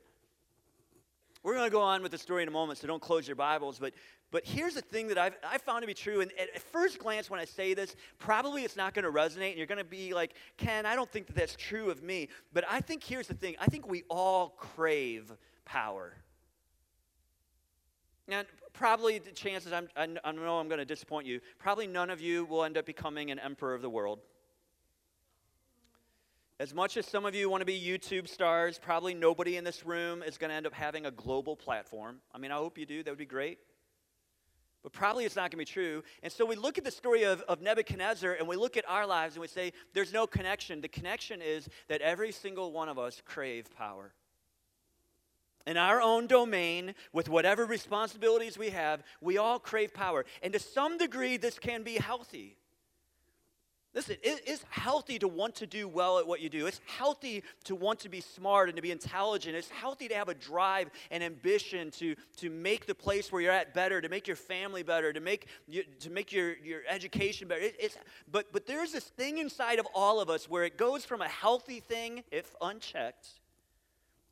We're 1.45 1.53
going 1.53 1.67
to 1.67 1.73
go 1.73 1.83
on 1.83 2.03
with 2.03 2.11
the 2.11 2.19
story 2.19 2.43
in 2.43 2.49
a 2.49 2.51
moment, 2.51 2.79
so 2.79 2.87
don't 2.87 3.03
close 3.03 3.29
your 3.29 3.37
Bibles. 3.37 3.79
But, 3.79 3.93
but 4.31 4.47
here's 4.47 4.75
the 4.75 4.81
thing 4.81 5.09
that 5.09 5.19
I've, 5.19 5.37
i 5.47 5.59
found 5.59 5.83
to 5.83 5.87
be 5.87 5.93
true. 5.93 6.23
And 6.23 6.33
at 6.39 6.59
first 6.59 6.99
glance, 6.99 7.29
when 7.29 7.39
I 7.39 7.45
say 7.45 7.75
this, 7.75 7.95
probably 8.19 8.65
it's 8.65 8.77
not 8.77 8.95
going 8.95 9.05
to 9.05 9.13
resonate. 9.13 9.51
And 9.51 9.59
you're 9.59 9.67
going 9.67 9.77
to 9.77 9.85
be 9.85 10.15
like, 10.15 10.33
Ken, 10.57 10.87
I 10.87 10.95
don't 10.97 11.11
think 11.11 11.27
that 11.27 11.37
that's 11.37 11.55
true 11.55 11.91
of 11.91 12.03
me. 12.03 12.31
But 12.55 12.65
I 12.69 12.81
think 12.81 13.05
here's 13.05 13.29
the 13.29 13.35
thing 13.35 13.57
I 13.61 13.67
think 13.67 13.87
we 13.87 14.05
all 14.09 14.55
crave 14.57 15.31
power. 15.67 16.15
And 18.27 18.47
probably 18.73 19.19
the 19.19 19.31
chances, 19.33 19.71
I'm, 19.71 19.89
I 19.95 20.07
know 20.07 20.59
I'm 20.59 20.69
going 20.69 20.79
to 20.79 20.87
disappoint 20.87 21.27
you, 21.27 21.41
probably 21.59 21.87
none 21.87 22.09
of 22.09 22.23
you 22.23 22.47
will 22.47 22.65
end 22.65 22.79
up 22.79 22.87
becoming 22.87 23.31
an 23.31 23.39
emperor 23.39 23.75
of 23.75 23.83
the 23.83 23.91
world. 23.91 24.21
As 26.61 26.73
much 26.73 26.97
as 26.97 27.05
some 27.07 27.25
of 27.25 27.35
you 27.35 27.51
want 27.51 27.63
to 27.63 27.67
be 27.67 27.81
YouTube 27.81 28.29
stars, 28.29 28.79
probably 28.79 29.13
nobody 29.13 29.57
in 29.57 29.65
this 29.65 29.85
room 29.85 30.23
is 30.23 30.39
going 30.39 30.51
to 30.51 30.55
end 30.55 30.67
up 30.67 30.73
having 30.73 31.05
a 31.05 31.11
global 31.11 31.57
platform. 31.57 32.21
I 32.33 32.39
mean, 32.39 32.53
I 32.53 32.57
hope 32.57 32.79
you 32.79 32.87
do. 32.87 33.03
That 33.03 33.11
would 33.11 33.19
be 33.19 33.25
great. 33.27 33.59
But 34.85 34.93
probably 34.93 35.25
it's 35.25 35.35
not 35.35 35.51
going 35.51 35.53
to 35.53 35.57
be 35.57 35.65
true. 35.65 36.05
And 36.23 36.33
so 36.33 36.47
we 36.47 36.55
look 36.55 36.79
at 36.79 36.85
the 36.85 36.93
story 36.93 37.25
of, 37.25 37.41
of 37.43 37.61
Nebuchadnezzar 37.61 38.35
and 38.35 38.47
we 38.47 38.55
look 38.55 38.77
at 38.77 38.89
our 38.89 39.05
lives 39.05 39.35
and 39.35 39.41
we 39.41 39.49
say, 39.49 39.73
there's 39.95 40.13
no 40.13 40.29
connection. 40.29 40.81
The 40.81 40.89
connection 40.89 41.43
is 41.43 41.69
that 41.89 42.03
every 42.03 42.31
single 42.31 42.71
one 42.71 42.89
of 42.89 43.01
us 43.01 43.21
crave 43.25 43.67
power. 43.77 44.13
In 45.67 45.77
our 45.77 46.01
own 46.01 46.29
domain, 46.29 46.95
with 47.13 47.29
whatever 47.29 47.65
responsibilities 47.65 48.57
we 48.57 48.71
have, 48.71 49.03
we 49.21 49.39
all 49.39 49.59
crave 49.59 49.93
power. 49.93 50.25
And 50.43 50.53
to 50.53 50.61
some 50.61 50.99
degree, 50.99 51.37
this 51.37 51.59
can 51.59 51.83
be 51.83 51.95
healthy. 51.95 52.59
Listen, 53.95 54.17
it 54.23 54.49
is 54.49 54.65
healthy 54.71 55.21
to 55.21 55.29
want 55.29 55.55
to 55.57 55.67
do 55.67 55.87
well 55.87 56.19
at 56.19 56.27
what 56.27 56.41
you 56.41 56.49
do. 56.49 56.67
It's 56.67 56.81
healthy 56.85 57.45
to 57.65 57.77
want 57.77 58.01
to 58.01 58.09
be 58.09 58.21
smart 58.21 58.69
and 58.69 58.75
to 58.75 58.83
be 58.83 58.91
intelligent. 58.91 59.55
It's 59.55 59.71
healthy 59.71 60.09
to 60.09 60.15
have 60.15 60.29
a 60.29 60.35
drive 60.35 60.91
and 61.13 61.23
ambition 61.23 61.93
to, 61.93 62.17
to 62.39 62.51
make 62.51 62.87
the 62.87 62.95
place 62.95 63.31
where 63.31 63.41
you're 63.41 63.53
at 63.53 63.73
better, 63.73 64.01
to 64.01 64.09
make 64.09 64.27
your 64.27 64.37
family 64.37 64.83
better, 64.83 65.13
to 65.13 65.21
make, 65.21 65.47
to 66.01 66.11
make 66.11 66.33
your, 66.33 66.57
your 66.59 66.81
education 66.89 67.47
better. 67.47 67.61
It, 67.61 67.77
it's, 67.79 67.97
but, 68.31 68.53
but 68.53 68.67
there's 68.67 68.91
this 68.91 69.05
thing 69.05 69.39
inside 69.39 69.79
of 69.79 69.87
all 69.95 70.21
of 70.21 70.29
us 70.29 70.51
where 70.51 70.65
it 70.65 70.77
goes 70.77 71.05
from 71.05 71.23
a 71.23 71.29
healthy 71.29 71.79
thing, 71.79 72.25
if 72.33 72.53
unchecked, 72.61 73.29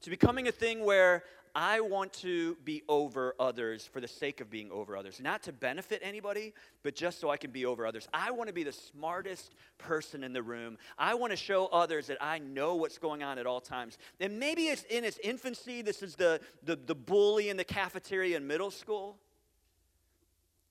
to 0.01 0.11
becoming 0.11 0.49
a 0.49 0.53
thing 0.53 0.85
where 0.85 1.23
I 1.55 1.81
want 1.81 2.15
to 2.15 2.57
be 2.65 2.83
over 2.89 3.35
others 3.39 3.87
for 3.87 4.01
the 4.01 4.09
sake 4.09 4.41
of 4.41 4.49
being 4.49 4.71
over 4.71 4.97
others, 4.97 5.21
not 5.21 5.43
to 5.43 5.53
benefit 5.53 6.01
anybody, 6.03 6.55
but 6.83 6.95
just 6.95 7.21
so 7.21 7.29
I 7.29 7.37
can 7.37 7.51
be 7.51 7.67
over 7.67 7.87
others. 7.87 8.09
I 8.15 8.31
want 8.31 8.49
to 8.49 8.55
be 8.55 8.63
the 8.63 8.73
smartest 8.73 9.55
person 9.77 10.25
in 10.25 10.33
the 10.33 10.43
room. 10.43 10.79
I 10.99 11.15
want 11.15 11.31
to 11.33 11.37
show 11.37 11.67
others 11.67 12.07
that 12.07 12.17
I 12.23 12.39
know 12.39 12.77
what's 12.77 12.97
going 12.97 13.23
on 13.23 13.39
at 13.39 13.47
all 13.47 13.61
times. 13.61 13.99
And 14.19 14.39
maybe 14.39 14.69
it's 14.69 14.85
in 14.85 15.05
its 15.05 15.19
infancy. 15.23 15.83
This 15.83 16.03
is 16.03 16.17
the, 16.17 16.41
the, 16.63 16.77
the 16.77 16.95
bully 16.95 17.51
in 17.51 17.59
the 17.59 17.65
cafeteria 17.65 18.39
in 18.39 18.47
middle 18.47 18.71
school. 18.71 19.19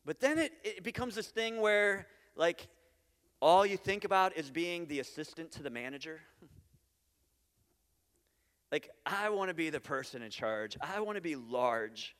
But 0.03 0.19
then 0.19 0.39
it, 0.39 0.51
it 0.63 0.83
becomes 0.83 1.13
this 1.13 1.27
thing 1.27 1.61
where, 1.61 2.07
like, 2.35 2.67
all 3.39 3.65
you 3.65 3.77
think 3.77 4.03
about 4.03 4.35
is 4.35 4.49
being 4.49 4.87
the 4.87 4.99
assistant 4.99 5.51
to 5.51 5.63
the 5.63 5.69
manager. 5.69 6.21
Like, 8.71 8.89
I 9.05 9.29
want 9.29 9.49
to 9.49 9.53
be 9.53 9.69
the 9.69 9.81
person 9.81 10.21
in 10.21 10.31
charge, 10.31 10.77
I 10.81 11.01
want 11.01 11.17
to 11.17 11.21
be 11.21 11.35
large. 11.35 12.15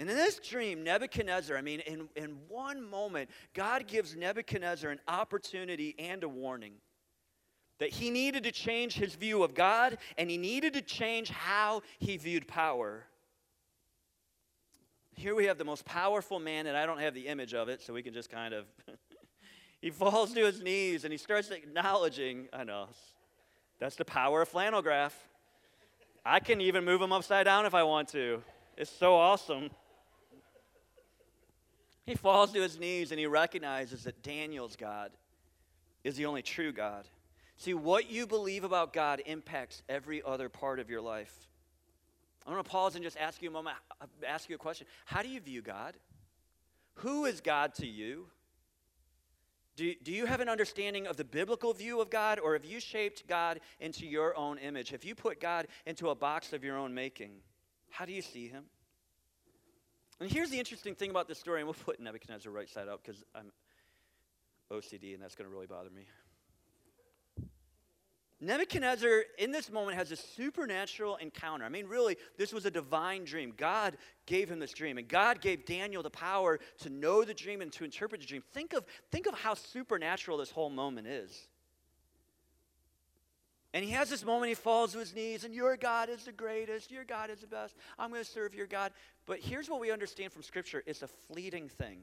And 0.00 0.08
in 0.08 0.16
this 0.16 0.38
dream, 0.38 0.84
Nebuchadnezzar, 0.84 1.56
I 1.56 1.60
mean, 1.60 1.80
in, 1.80 2.08
in 2.14 2.38
one 2.48 2.88
moment, 2.88 3.30
God 3.52 3.88
gives 3.88 4.14
Nebuchadnezzar 4.14 4.90
an 4.90 5.00
opportunity 5.08 5.96
and 5.98 6.22
a 6.22 6.28
warning 6.28 6.74
that 7.78 7.90
he 7.90 8.10
needed 8.10 8.44
to 8.44 8.52
change 8.52 8.94
his 8.94 9.14
view 9.14 9.42
of 9.42 9.54
God 9.54 9.98
and 10.16 10.30
he 10.30 10.36
needed 10.36 10.74
to 10.74 10.82
change 10.82 11.30
how 11.30 11.82
he 11.98 12.16
viewed 12.16 12.46
power. 12.46 13.04
Here 15.14 15.34
we 15.34 15.46
have 15.46 15.58
the 15.58 15.64
most 15.64 15.84
powerful 15.84 16.38
man, 16.38 16.68
and 16.68 16.76
I 16.76 16.86
don't 16.86 17.00
have 17.00 17.14
the 17.14 17.26
image 17.26 17.52
of 17.52 17.68
it, 17.68 17.82
so 17.82 17.92
we 17.92 18.02
can 18.04 18.14
just 18.14 18.30
kind 18.30 18.54
of. 18.54 18.66
he 19.80 19.90
falls 19.90 20.32
to 20.34 20.44
his 20.44 20.60
knees 20.60 21.02
and 21.02 21.12
he 21.12 21.18
starts 21.18 21.50
acknowledging, 21.50 22.48
I 22.52 22.62
know, 22.62 22.88
that's 23.78 23.96
the 23.96 24.04
power 24.04 24.42
of 24.42 24.48
flannel 24.48 24.82
graph. 24.82 25.16
I 26.24 26.40
can 26.40 26.60
even 26.60 26.84
move 26.84 27.00
him 27.00 27.12
upside 27.12 27.44
down 27.44 27.64
if 27.64 27.74
I 27.74 27.84
want 27.84 28.08
to. 28.08 28.42
It's 28.76 28.90
so 28.90 29.14
awesome. 29.14 29.70
He 32.04 32.14
falls 32.14 32.52
to 32.52 32.62
his 32.62 32.78
knees 32.78 33.10
and 33.10 33.20
he 33.20 33.26
recognizes 33.26 34.04
that 34.04 34.22
Daniel's 34.22 34.76
God 34.76 35.10
is 36.04 36.16
the 36.16 36.26
only 36.26 36.42
true 36.42 36.72
God. 36.72 37.06
See, 37.56 37.74
what 37.74 38.10
you 38.10 38.26
believe 38.26 38.64
about 38.64 38.92
God 38.92 39.20
impacts 39.26 39.82
every 39.88 40.22
other 40.24 40.48
part 40.48 40.78
of 40.78 40.88
your 40.88 41.00
life. 41.00 41.34
I'm 42.46 42.52
going 42.52 42.64
to 42.64 42.70
pause 42.70 42.94
and 42.94 43.04
just 43.04 43.18
ask 43.18 43.42
you 43.42 43.50
a 43.50 43.52
moment, 43.52 43.76
ask 44.26 44.48
you 44.48 44.54
a 44.54 44.58
question. 44.58 44.86
How 45.04 45.22
do 45.22 45.28
you 45.28 45.40
view 45.40 45.60
God? 45.60 45.94
Who 46.94 47.26
is 47.26 47.40
God 47.40 47.74
to 47.74 47.86
you? 47.86 48.26
Do, 49.78 49.94
do 50.02 50.10
you 50.10 50.26
have 50.26 50.40
an 50.40 50.48
understanding 50.48 51.06
of 51.06 51.16
the 51.16 51.22
biblical 51.22 51.72
view 51.72 52.00
of 52.00 52.10
God, 52.10 52.40
or 52.40 52.54
have 52.54 52.64
you 52.64 52.80
shaped 52.80 53.28
God 53.28 53.60
into 53.78 54.06
your 54.06 54.36
own 54.36 54.58
image? 54.58 54.90
Have 54.90 55.04
you 55.04 55.14
put 55.14 55.40
God 55.40 55.68
into 55.86 56.10
a 56.10 56.16
box 56.16 56.52
of 56.52 56.64
your 56.64 56.76
own 56.76 56.94
making? 56.94 57.30
How 57.88 58.04
do 58.04 58.12
you 58.12 58.20
see 58.20 58.48
him? 58.48 58.64
And 60.18 60.28
here's 60.28 60.50
the 60.50 60.58
interesting 60.58 60.96
thing 60.96 61.10
about 61.10 61.28
this 61.28 61.38
story, 61.38 61.60
and 61.60 61.68
we'll 61.68 61.74
put 61.74 62.00
Nebuchadnezzar 62.00 62.50
right 62.50 62.68
side 62.68 62.88
up 62.88 63.04
because 63.04 63.22
I'm 63.36 63.52
OCD 64.72 65.14
and 65.14 65.22
that's 65.22 65.36
going 65.36 65.48
to 65.48 65.54
really 65.54 65.68
bother 65.68 65.90
me. 65.90 66.08
Nebuchadnezzar, 68.40 69.24
in 69.38 69.50
this 69.50 69.70
moment, 69.70 69.98
has 69.98 70.12
a 70.12 70.16
supernatural 70.16 71.16
encounter. 71.16 71.64
I 71.64 71.68
mean, 71.68 71.86
really, 71.86 72.16
this 72.36 72.52
was 72.52 72.66
a 72.66 72.70
divine 72.70 73.24
dream. 73.24 73.52
God 73.56 73.96
gave 74.26 74.48
him 74.48 74.60
this 74.60 74.72
dream, 74.72 74.96
and 74.96 75.08
God 75.08 75.40
gave 75.40 75.64
Daniel 75.64 76.04
the 76.04 76.10
power 76.10 76.60
to 76.80 76.90
know 76.90 77.24
the 77.24 77.34
dream 77.34 77.60
and 77.60 77.72
to 77.72 77.84
interpret 77.84 78.20
the 78.20 78.26
dream. 78.26 78.44
Think 78.52 78.74
of, 78.74 78.84
think 79.10 79.26
of 79.26 79.34
how 79.34 79.54
supernatural 79.54 80.38
this 80.38 80.52
whole 80.52 80.70
moment 80.70 81.08
is. 81.08 81.48
And 83.74 83.84
he 83.84 83.90
has 83.90 84.08
this 84.08 84.24
moment, 84.24 84.48
he 84.48 84.54
falls 84.54 84.92
to 84.92 84.98
his 84.98 85.14
knees, 85.14 85.42
and 85.42 85.52
your 85.52 85.76
God 85.76 86.08
is 86.08 86.24
the 86.24 86.32
greatest, 86.32 86.92
your 86.92 87.04
God 87.04 87.30
is 87.30 87.40
the 87.40 87.46
best. 87.48 87.76
I'm 87.98 88.10
going 88.10 88.22
to 88.22 88.30
serve 88.30 88.54
your 88.54 88.66
God. 88.66 88.92
But 89.26 89.40
here's 89.40 89.68
what 89.68 89.80
we 89.80 89.90
understand 89.90 90.32
from 90.32 90.42
Scripture 90.42 90.84
it's 90.86 91.02
a 91.02 91.08
fleeting 91.08 91.68
thing. 91.68 91.98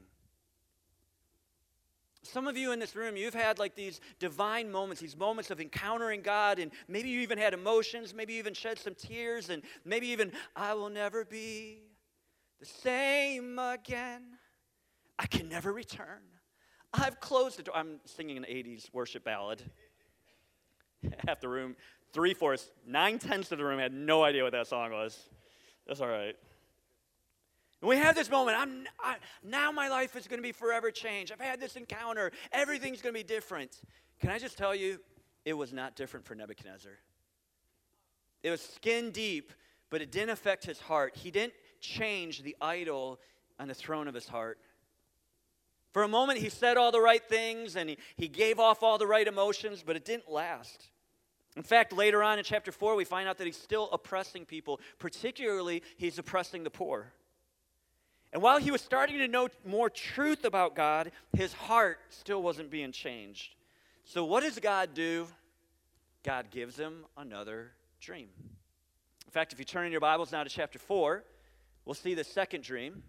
Some 2.26 2.46
of 2.46 2.56
you 2.56 2.72
in 2.72 2.78
this 2.78 2.96
room, 2.96 3.16
you've 3.16 3.34
had 3.34 3.58
like 3.58 3.74
these 3.74 4.00
divine 4.18 4.70
moments, 4.70 5.00
these 5.00 5.16
moments 5.16 5.50
of 5.50 5.60
encountering 5.60 6.22
God, 6.22 6.58
and 6.58 6.70
maybe 6.88 7.08
you 7.08 7.20
even 7.20 7.38
had 7.38 7.54
emotions, 7.54 8.14
maybe 8.14 8.34
you 8.34 8.38
even 8.38 8.54
shed 8.54 8.78
some 8.78 8.94
tears, 8.94 9.50
and 9.50 9.62
maybe 9.84 10.08
even, 10.08 10.32
I 10.54 10.74
will 10.74 10.90
never 10.90 11.24
be 11.24 11.82
the 12.60 12.66
same 12.66 13.58
again. 13.58 14.22
I 15.18 15.26
can 15.26 15.48
never 15.48 15.72
return. 15.72 16.22
I've 16.92 17.20
closed 17.20 17.58
the 17.58 17.62
door. 17.62 17.76
I'm 17.76 18.00
singing 18.04 18.36
an 18.36 18.44
80s 18.44 18.92
worship 18.92 19.24
ballad. 19.24 19.62
Half 21.26 21.40
the 21.40 21.48
room, 21.48 21.76
three 22.12 22.34
fourths, 22.34 22.70
nine 22.86 23.18
tenths 23.18 23.52
of 23.52 23.58
the 23.58 23.64
room 23.64 23.78
had 23.78 23.92
no 23.92 24.22
idea 24.22 24.42
what 24.42 24.52
that 24.52 24.66
song 24.66 24.92
was. 24.92 25.18
That's 25.86 26.00
all 26.00 26.08
right. 26.08 26.36
And 27.86 27.90
we 27.90 27.98
have 27.98 28.16
this 28.16 28.28
moment. 28.28 28.58
I'm 28.58 28.84
I, 28.98 29.14
now 29.44 29.70
my 29.70 29.88
life 29.88 30.16
is 30.16 30.26
going 30.26 30.38
to 30.38 30.42
be 30.42 30.50
forever 30.50 30.90
changed. 30.90 31.30
I've 31.30 31.40
had 31.40 31.60
this 31.60 31.76
encounter. 31.76 32.32
Everything's 32.50 33.00
going 33.00 33.14
to 33.14 33.20
be 33.20 33.22
different. 33.22 33.80
Can 34.20 34.28
I 34.28 34.40
just 34.40 34.58
tell 34.58 34.74
you, 34.74 34.98
it 35.44 35.52
was 35.52 35.72
not 35.72 35.94
different 35.94 36.26
for 36.26 36.34
Nebuchadnezzar. 36.34 36.90
It 38.42 38.50
was 38.50 38.60
skin 38.60 39.12
deep, 39.12 39.52
but 39.88 40.02
it 40.02 40.10
didn't 40.10 40.30
affect 40.30 40.66
his 40.66 40.80
heart. 40.80 41.14
He 41.14 41.30
didn't 41.30 41.52
change 41.80 42.42
the 42.42 42.56
idol 42.60 43.20
on 43.60 43.68
the 43.68 43.74
throne 43.74 44.08
of 44.08 44.14
his 44.14 44.26
heart. 44.26 44.58
For 45.92 46.02
a 46.02 46.08
moment, 46.08 46.40
he 46.40 46.48
said 46.48 46.76
all 46.76 46.90
the 46.90 47.00
right 47.00 47.22
things 47.22 47.76
and 47.76 47.88
he, 47.88 47.98
he 48.16 48.26
gave 48.26 48.58
off 48.58 48.82
all 48.82 48.98
the 48.98 49.06
right 49.06 49.28
emotions, 49.28 49.84
but 49.86 49.94
it 49.94 50.04
didn't 50.04 50.28
last. 50.28 50.88
In 51.56 51.62
fact, 51.62 51.92
later 51.92 52.20
on 52.24 52.40
in 52.40 52.44
chapter 52.44 52.72
4, 52.72 52.96
we 52.96 53.04
find 53.04 53.28
out 53.28 53.38
that 53.38 53.46
he's 53.46 53.56
still 53.56 53.88
oppressing 53.92 54.44
people, 54.44 54.80
particularly, 54.98 55.84
he's 55.96 56.18
oppressing 56.18 56.64
the 56.64 56.70
poor. 56.70 57.12
And 58.36 58.42
while 58.42 58.58
he 58.58 58.70
was 58.70 58.82
starting 58.82 59.16
to 59.16 59.28
know 59.28 59.48
more 59.64 59.88
truth 59.88 60.44
about 60.44 60.74
God, 60.74 61.10
his 61.34 61.54
heart 61.54 62.00
still 62.10 62.42
wasn't 62.42 62.70
being 62.70 62.92
changed. 62.92 63.54
So, 64.04 64.26
what 64.26 64.42
does 64.42 64.58
God 64.58 64.92
do? 64.92 65.26
God 66.22 66.50
gives 66.50 66.76
him 66.76 67.06
another 67.16 67.70
dream. 67.98 68.28
In 69.24 69.30
fact, 69.30 69.54
if 69.54 69.58
you 69.58 69.64
turn 69.64 69.86
in 69.86 69.90
your 69.90 70.02
Bibles 70.02 70.32
now 70.32 70.44
to 70.44 70.50
chapter 70.50 70.78
4, 70.78 71.24
we'll 71.86 71.94
see 71.94 72.12
the 72.12 72.24
second 72.24 72.62
dream. 72.62 73.02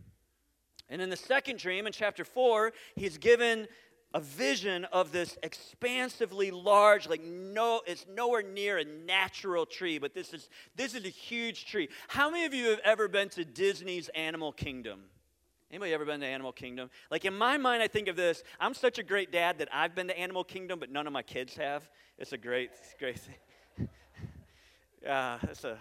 And 0.87 1.01
in 1.01 1.09
the 1.09 1.17
second 1.17 1.59
dream, 1.59 1.87
in 1.87 1.91
chapter 1.91 2.23
4, 2.23 2.71
he's 2.95 3.17
given 3.17 3.67
a 4.13 4.21
vision 4.21 4.85
of 4.93 5.11
this 5.11 5.37
expansively 5.43 6.51
large 6.51 7.09
like 7.09 7.21
no 7.21 7.81
it's 7.85 8.05
nowhere 8.15 8.41
near 8.41 8.77
a 8.77 8.85
natural 8.85 9.65
tree 9.65 9.99
but 9.99 10.13
this 10.13 10.33
is 10.33 10.49
this 10.77 10.95
is 10.95 11.03
a 11.03 11.09
huge 11.09 11.65
tree 11.65 11.89
how 12.07 12.29
many 12.29 12.45
of 12.45 12.53
you 12.53 12.69
have 12.69 12.79
ever 12.85 13.09
been 13.09 13.27
to 13.27 13.43
disney's 13.43 14.07
animal 14.15 14.53
kingdom 14.53 15.01
anybody 15.71 15.93
ever 15.93 16.05
been 16.05 16.19
to 16.19 16.25
animal 16.25 16.51
kingdom? 16.51 16.89
Like 17.09 17.25
in 17.25 17.33
my 17.33 17.57
mind 17.57 17.83
i 17.83 17.87
think 17.87 18.07
of 18.07 18.15
this 18.15 18.43
i'm 18.59 18.73
such 18.73 18.99
a 18.99 19.03
great 19.03 19.31
dad 19.31 19.59
that 19.59 19.69
i've 19.71 19.95
been 19.95 20.07
to 20.07 20.17
animal 20.17 20.43
kingdom 20.43 20.79
but 20.79 20.91
none 20.91 21.07
of 21.07 21.13
my 21.13 21.23
kids 21.23 21.55
have. 21.55 21.89
It's 22.17 22.33
a 22.33 22.37
great 22.37 22.71
great 22.99 23.19
thing. 23.19 23.89
Yeah 25.03 25.37
it's 25.43 25.63
a 25.63 25.77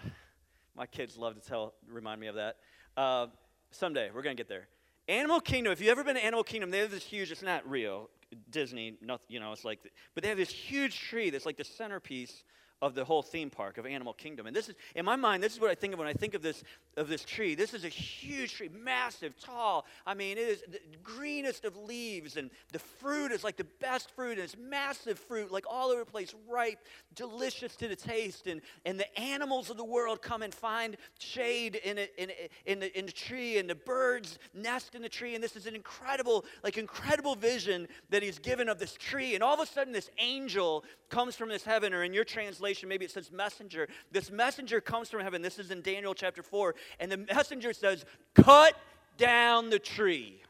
my 0.75 0.85
kids 0.85 1.17
love 1.17 1.33
to 1.35 1.41
tell 1.41 1.73
remind 1.89 2.21
me 2.21 2.27
of 2.27 2.35
that. 2.35 2.57
Uh, 2.95 3.27
someday 3.71 4.09
we're 4.13 4.21
to 4.23 4.35
get 4.35 4.47
there. 4.47 4.67
Animal 5.09 5.39
Kingdom, 5.39 5.71
if 5.71 5.79
you've 5.79 5.89
ever 5.89 6.03
been 6.03 6.15
to 6.15 6.23
Animal 6.23 6.43
Kingdom, 6.43 6.69
they 6.69 6.79
have 6.79 6.91
this 6.91 7.03
huge, 7.03 7.31
it's 7.31 7.41
not 7.41 7.67
real, 7.69 8.09
Disney, 8.49 8.97
nothing, 9.01 9.27
you 9.29 9.39
know, 9.39 9.53
it's 9.53 9.63
like, 9.63 9.79
but 10.13 10.21
they 10.21 10.27
have 10.27 10.37
this 10.37 10.49
huge 10.49 10.99
tree 10.99 11.29
that's 11.29 11.45
like 11.45 11.55
the 11.55 11.63
centerpiece 11.63 12.43
of 12.81 12.93
the 12.93 13.03
whole 13.03 13.23
theme 13.23 13.49
park 13.49 13.79
of 13.79 13.87
Animal 13.87 14.13
Kingdom. 14.13 14.45
And 14.45 14.55
this 14.55 14.69
is, 14.69 14.75
in 14.93 15.03
my 15.03 15.15
mind, 15.15 15.41
this 15.41 15.53
is 15.53 15.59
what 15.59 15.71
I 15.71 15.75
think 15.75 15.93
of 15.93 15.99
when 15.99 16.07
I 16.07 16.13
think 16.13 16.35
of 16.35 16.43
this, 16.43 16.63
of 16.95 17.07
this 17.07 17.25
tree. 17.25 17.55
This 17.55 17.73
is 17.73 17.83
a 17.83 17.89
huge 17.89 18.53
tree, 18.53 18.69
massive, 18.71 19.33
tall. 19.39 19.85
I 20.05 20.13
mean, 20.13 20.37
it 20.37 20.47
is 20.47 20.63
the 20.69 20.79
greenest 21.01 21.65
of 21.65 21.75
leaves, 21.75 22.37
and 22.37 22.51
the 22.71 22.79
fruit 22.79 23.31
is 23.31 23.43
like 23.43 23.57
the 23.57 23.65
best 23.79 24.11
fruit, 24.11 24.33
and 24.33 24.41
it's 24.41 24.55
massive 24.57 25.17
fruit, 25.17 25.51
like 25.51 25.65
all 25.67 25.89
over 25.89 26.01
the 26.01 26.11
place, 26.11 26.35
ripe, 26.47 26.77
delicious 27.15 27.75
to 27.77 27.87
the 27.87 27.95
taste. 27.95 28.45
And, 28.45 28.61
and 28.85 28.99
the 28.99 29.19
animals 29.19 29.71
of 29.71 29.77
the 29.77 29.83
world 29.83 30.21
come 30.21 30.43
and 30.43 30.53
find 30.53 30.97
shade 31.17 31.75
in, 31.83 31.97
it, 31.97 32.13
in, 32.17 32.29
in, 32.67 32.79
the, 32.79 32.99
in 32.99 33.07
the 33.07 33.11
tree, 33.11 33.57
and 33.57 33.67
the 33.67 33.75
birds 33.75 34.37
nest 34.53 34.93
in 34.93 35.01
the 35.01 35.09
tree. 35.09 35.33
And 35.33 35.43
this 35.43 35.55
is 35.55 35.65
an 35.65 35.73
incredible, 35.73 36.45
like 36.63 36.77
incredible 36.77 37.33
vision 37.33 37.87
that 38.11 38.21
he's 38.21 38.37
given 38.37 38.69
of 38.69 38.77
this 38.77 38.93
tree. 38.93 39.33
And 39.33 39.43
all 39.43 39.55
of 39.55 39.59
a 39.59 39.65
sudden, 39.65 39.93
this 39.93 40.11
angel 40.19 40.83
comes 41.09 41.35
from 41.35 41.49
this 41.49 41.63
heaven, 41.63 41.91
or 41.91 42.03
in 42.03 42.13
your 42.13 42.23
translation, 42.23 42.66
maybe 42.87 43.05
it 43.05 43.11
says 43.11 43.31
messenger. 43.31 43.87
This 44.11 44.31
messenger 44.31 44.81
comes 44.81 45.09
from 45.09 45.21
heaven. 45.21 45.41
This 45.41 45.59
is 45.59 45.71
in 45.71 45.81
Daniel 45.81 46.13
chapter 46.13 46.43
4. 46.43 46.75
And 46.99 47.11
the 47.11 47.17
messenger 47.17 47.73
says, 47.73 48.05
Cut 48.35 48.75
down 49.17 49.69
the 49.69 49.79
tree. 49.79 50.41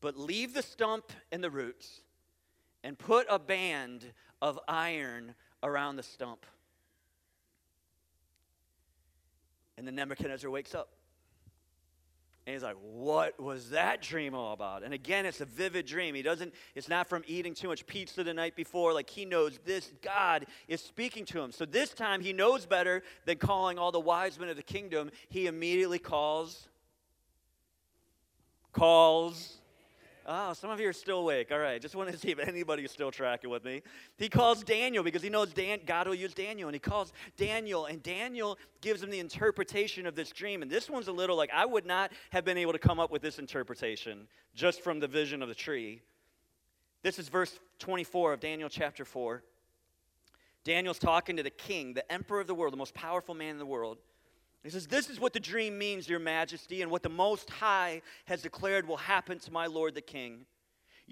But 0.00 0.18
leave 0.18 0.54
the 0.54 0.62
stump 0.62 1.12
and 1.30 1.44
the 1.44 1.50
roots, 1.50 2.00
and 2.82 2.98
put 2.98 3.26
a 3.28 3.38
band 3.38 4.06
of 4.40 4.58
iron 4.66 5.34
around 5.62 5.96
the 5.96 6.02
stump. 6.02 6.46
And 9.76 9.86
then 9.86 9.94
Nebuchadnezzar 9.94 10.50
wakes 10.50 10.74
up. 10.74 10.90
And 12.50 12.56
he's 12.56 12.64
like, 12.64 12.78
What 12.82 13.38
was 13.38 13.70
that 13.70 14.02
dream 14.02 14.34
all 14.34 14.52
about? 14.52 14.82
And 14.82 14.92
again, 14.92 15.24
it's 15.24 15.40
a 15.40 15.44
vivid 15.44 15.86
dream. 15.86 16.16
He 16.16 16.22
doesn't, 16.22 16.52
it's 16.74 16.88
not 16.88 17.08
from 17.08 17.22
eating 17.28 17.54
too 17.54 17.68
much 17.68 17.86
pizza 17.86 18.24
the 18.24 18.34
night 18.34 18.56
before. 18.56 18.92
Like 18.92 19.08
he 19.08 19.24
knows 19.24 19.60
this 19.64 19.92
God 20.02 20.46
is 20.66 20.80
speaking 20.80 21.24
to 21.26 21.40
him. 21.40 21.52
So 21.52 21.64
this 21.64 21.94
time 21.94 22.20
he 22.20 22.32
knows 22.32 22.66
better 22.66 23.04
than 23.24 23.36
calling 23.36 23.78
all 23.78 23.92
the 23.92 24.00
wise 24.00 24.36
men 24.36 24.48
of 24.48 24.56
the 24.56 24.64
kingdom. 24.64 25.12
He 25.28 25.46
immediately 25.46 26.00
calls, 26.00 26.68
calls 28.72 29.59
Oh, 30.32 30.52
some 30.52 30.70
of 30.70 30.78
you 30.78 30.88
are 30.88 30.92
still 30.92 31.18
awake. 31.18 31.50
All 31.50 31.58
right, 31.58 31.82
just 31.82 31.96
wanted 31.96 32.12
to 32.12 32.18
see 32.18 32.30
if 32.30 32.38
anybody 32.38 32.84
is 32.84 32.92
still 32.92 33.10
tracking 33.10 33.50
with 33.50 33.64
me. 33.64 33.82
He 34.16 34.28
calls 34.28 34.62
Daniel 34.62 35.02
because 35.02 35.22
he 35.22 35.28
knows 35.28 35.52
Dan, 35.52 35.80
God 35.84 36.06
will 36.06 36.14
use 36.14 36.32
Daniel, 36.32 36.68
and 36.68 36.74
he 36.74 36.78
calls 36.78 37.12
Daniel, 37.36 37.86
and 37.86 38.00
Daniel 38.00 38.56
gives 38.80 39.02
him 39.02 39.10
the 39.10 39.18
interpretation 39.18 40.06
of 40.06 40.14
this 40.14 40.30
dream. 40.30 40.62
And 40.62 40.70
this 40.70 40.88
one's 40.88 41.08
a 41.08 41.12
little 41.12 41.34
like 41.34 41.50
I 41.52 41.66
would 41.66 41.84
not 41.84 42.12
have 42.30 42.44
been 42.44 42.58
able 42.58 42.70
to 42.70 42.78
come 42.78 43.00
up 43.00 43.10
with 43.10 43.22
this 43.22 43.40
interpretation 43.40 44.28
just 44.54 44.82
from 44.82 45.00
the 45.00 45.08
vision 45.08 45.42
of 45.42 45.48
the 45.48 45.54
tree. 45.54 46.00
This 47.02 47.18
is 47.18 47.28
verse 47.28 47.58
24 47.80 48.34
of 48.34 48.38
Daniel 48.38 48.68
chapter 48.68 49.04
4. 49.04 49.42
Daniel's 50.62 51.00
talking 51.00 51.38
to 51.38 51.42
the 51.42 51.50
king, 51.50 51.92
the 51.92 52.12
emperor 52.12 52.38
of 52.38 52.46
the 52.46 52.54
world, 52.54 52.72
the 52.72 52.76
most 52.76 52.94
powerful 52.94 53.34
man 53.34 53.50
in 53.50 53.58
the 53.58 53.66
world. 53.66 53.98
He 54.62 54.70
says, 54.70 54.86
This 54.86 55.08
is 55.08 55.18
what 55.18 55.32
the 55.32 55.40
dream 55.40 55.78
means, 55.78 56.08
Your 56.08 56.18
Majesty, 56.18 56.82
and 56.82 56.90
what 56.90 57.02
the 57.02 57.08
Most 57.08 57.50
High 57.50 58.02
has 58.26 58.42
declared 58.42 58.86
will 58.86 58.98
happen 58.98 59.38
to 59.40 59.52
my 59.52 59.66
Lord 59.66 59.94
the 59.94 60.00
King. 60.00 60.46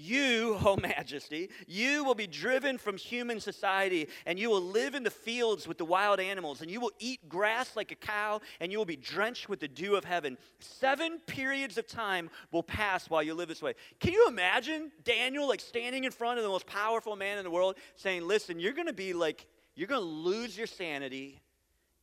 You, 0.01 0.55
O 0.65 0.75
oh 0.75 0.77
Majesty, 0.77 1.51
you 1.67 2.05
will 2.05 2.15
be 2.15 2.27
driven 2.27 2.79
from 2.79 2.97
human 2.97 3.41
society, 3.41 4.09
and 4.27 4.39
you 4.39 4.49
will 4.49 4.63
live 4.63 4.95
in 4.95 5.03
the 5.03 5.11
fields 5.11 5.67
with 5.67 5.77
the 5.77 5.85
wild 5.85 6.21
animals, 6.21 6.63
and 6.63 6.71
you 6.71 6.81
will 6.81 6.93
eat 7.01 7.29
grass 7.29 7.75
like 7.75 7.91
a 7.91 7.97
cow, 7.97 8.41
and 8.61 8.71
you 8.71 8.79
will 8.79 8.85
be 8.85 8.97
drenched 8.97 9.49
with 9.49 9.61
the 9.61 9.69
dew 9.69 9.97
of 9.97 10.05
heaven. 10.05 10.39
Seven 10.61 11.19
periods 11.27 11.79
of 11.79 11.89
time 11.89 12.31
will 12.53 12.63
pass 12.63 13.11
while 13.11 13.23
you 13.23 13.35
live 13.35 13.49
this 13.49 13.63
way. 13.63 13.75
Can 13.99 14.13
you 14.13 14.27
imagine 14.29 14.93
Daniel 15.03 15.49
like 15.49 15.61
standing 15.61 16.05
in 16.05 16.13
front 16.13 16.39
of 16.39 16.45
the 16.45 16.51
most 16.51 16.67
powerful 16.67 17.17
man 17.17 17.39
in 17.39 17.45
the 17.45 17.51
world 17.51 17.77
saying, 17.97 18.27
Listen, 18.27 18.61
you're 18.61 18.73
going 18.73 18.87
to 18.87 18.93
be 18.93 19.13
like, 19.13 19.47
you're 19.75 19.89
going 19.89 20.01
to 20.01 20.07
lose 20.07 20.57
your 20.57 20.67
sanity, 20.67 21.41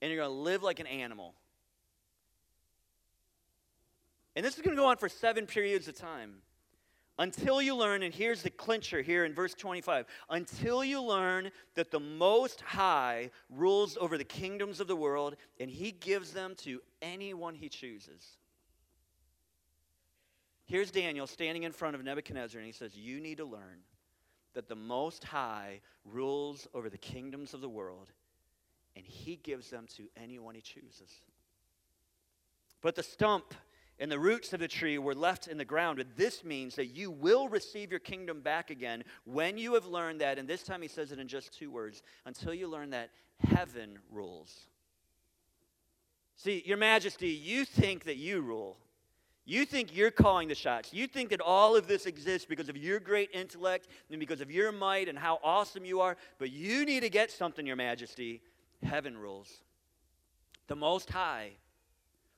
and 0.05 0.13
you're 0.13 0.23
going 0.23 0.35
to 0.35 0.41
live 0.43 0.61
like 0.61 0.79
an 0.79 0.85
animal. 0.85 1.33
And 4.35 4.45
this 4.45 4.55
is 4.55 4.61
going 4.61 4.75
to 4.75 4.79
go 4.79 4.87
on 4.87 4.97
for 4.97 5.09
seven 5.09 5.47
periods 5.47 5.87
of 5.87 5.95
time. 5.95 6.35
Until 7.17 7.59
you 7.59 7.75
learn, 7.75 8.03
and 8.03 8.13
here's 8.13 8.43
the 8.43 8.51
clincher 8.51 9.01
here 9.01 9.25
in 9.25 9.33
verse 9.33 9.55
25 9.55 10.05
until 10.29 10.83
you 10.83 11.01
learn 11.01 11.49
that 11.73 11.89
the 11.89 11.99
Most 11.99 12.61
High 12.61 13.31
rules 13.49 13.97
over 13.99 14.15
the 14.15 14.23
kingdoms 14.23 14.79
of 14.79 14.85
the 14.85 14.95
world 14.95 15.37
and 15.59 15.71
he 15.71 15.91
gives 15.91 16.33
them 16.33 16.53
to 16.57 16.81
anyone 17.01 17.55
he 17.55 17.67
chooses. 17.67 18.37
Here's 20.65 20.91
Daniel 20.91 21.25
standing 21.25 21.63
in 21.63 21.71
front 21.71 21.95
of 21.95 22.03
Nebuchadnezzar 22.03 22.59
and 22.59 22.67
he 22.67 22.73
says, 22.73 22.95
You 22.95 23.19
need 23.19 23.37
to 23.37 23.45
learn 23.45 23.79
that 24.53 24.67
the 24.67 24.75
Most 24.75 25.23
High 25.23 25.81
rules 26.03 26.67
over 26.75 26.91
the 26.91 26.97
kingdoms 26.99 27.55
of 27.55 27.61
the 27.61 27.69
world 27.69 28.11
and 28.95 29.05
he 29.05 29.35
gives 29.37 29.69
them 29.69 29.87
to 29.97 30.03
anyone 30.15 30.55
he 30.55 30.61
chooses. 30.61 31.21
But 32.81 32.95
the 32.95 33.03
stump 33.03 33.53
and 33.99 34.11
the 34.11 34.19
roots 34.19 34.53
of 34.53 34.59
the 34.59 34.67
tree 34.67 34.97
were 34.97 35.15
left 35.15 35.47
in 35.47 35.57
the 35.57 35.65
ground. 35.65 35.97
But 35.97 36.17
this 36.17 36.43
means 36.43 36.75
that 36.75 36.87
you 36.87 37.09
will 37.09 37.47
receive 37.47 37.91
your 37.91 37.99
kingdom 37.99 38.41
back 38.41 38.69
again 38.69 39.03
when 39.23 39.57
you 39.57 39.73
have 39.73 39.85
learned 39.85 40.21
that, 40.21 40.37
and 40.37 40.47
this 40.47 40.63
time 40.63 40.81
he 40.81 40.87
says 40.87 41.11
it 41.11 41.19
in 41.19 41.27
just 41.27 41.57
two 41.57 41.71
words 41.71 42.03
until 42.25 42.53
you 42.53 42.67
learn 42.67 42.89
that 42.91 43.09
heaven 43.39 43.99
rules. 44.11 44.67
See, 46.35 46.61
Your 46.65 46.77
Majesty, 46.77 47.29
you 47.29 47.63
think 47.63 48.03
that 48.03 48.17
you 48.17 48.41
rule. 48.41 48.77
You 49.45 49.63
think 49.63 49.95
you're 49.95 50.11
calling 50.11 50.47
the 50.47 50.55
shots. 50.55 50.91
You 50.91 51.05
think 51.05 51.29
that 51.29 51.39
all 51.39 51.75
of 51.75 51.87
this 51.87 52.07
exists 52.07 52.47
because 52.47 52.67
of 52.67 52.75
your 52.75 52.99
great 52.99 53.29
intellect 53.31 53.87
and 54.09 54.19
because 54.19 54.41
of 54.41 54.49
your 54.49 54.71
might 54.71 55.07
and 55.07 55.17
how 55.17 55.39
awesome 55.43 55.85
you 55.85 56.01
are. 56.01 56.17
But 56.39 56.51
you 56.51 56.83
need 56.83 57.01
to 57.01 57.09
get 57.09 57.29
something, 57.29 57.65
Your 57.65 57.75
Majesty. 57.75 58.41
Heaven 58.83 59.17
rules. 59.17 59.51
The 60.67 60.75
Most 60.75 61.09
High 61.09 61.51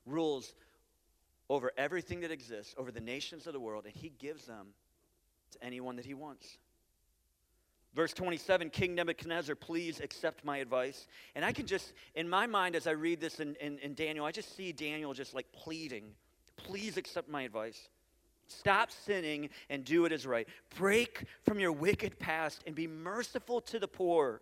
rules 0.06 0.54
over 1.50 1.72
everything 1.78 2.22
that 2.22 2.32
exists, 2.32 2.76
over 2.78 2.92
the 2.92 3.00
nations 3.00 3.48
of 3.48 3.54
the 3.54 3.60
world, 3.60 3.86
and 3.86 3.94
he 3.96 4.10
gives 4.20 4.46
them 4.46 4.68
to 5.52 5.64
anyone 5.64 5.96
that 5.96 6.06
he 6.06 6.14
wants. 6.14 6.58
Verse 7.96 8.14
27 8.14 8.70
King 8.70 8.96
Nebuchadnezzar, 8.96 9.56
please 9.56 10.00
accept 10.00 10.44
my 10.44 10.58
advice. 10.58 11.08
And 11.36 11.44
I 11.44 11.52
can 11.52 11.66
just, 11.66 11.94
in 12.16 12.30
my 12.30 12.46
mind, 12.46 12.76
as 12.76 12.86
I 12.86 12.92
read 12.92 13.20
this 13.20 13.40
in, 13.40 13.56
in, 13.56 13.80
in 13.80 13.94
Daniel, 13.94 14.26
I 14.26 14.32
just 14.32 14.56
see 14.56 14.72
Daniel 14.72 15.14
just 15.14 15.34
like 15.34 15.52
pleading, 15.52 16.12
please 16.58 16.98
accept 16.98 17.30
my 17.30 17.44
advice. 17.44 17.90
Stop 18.48 18.92
sinning 18.92 19.50
and 19.70 19.84
do 19.84 20.04
what 20.04 20.12
is 20.12 20.26
right. 20.26 20.48
Break 20.76 21.26
from 21.44 21.60
your 21.60 21.72
wicked 21.72 22.18
past 22.18 22.64
and 22.66 22.76
be 22.76 22.88
merciful 22.88 23.62
to 23.62 23.80
the 23.80 23.88
poor. 23.88 24.42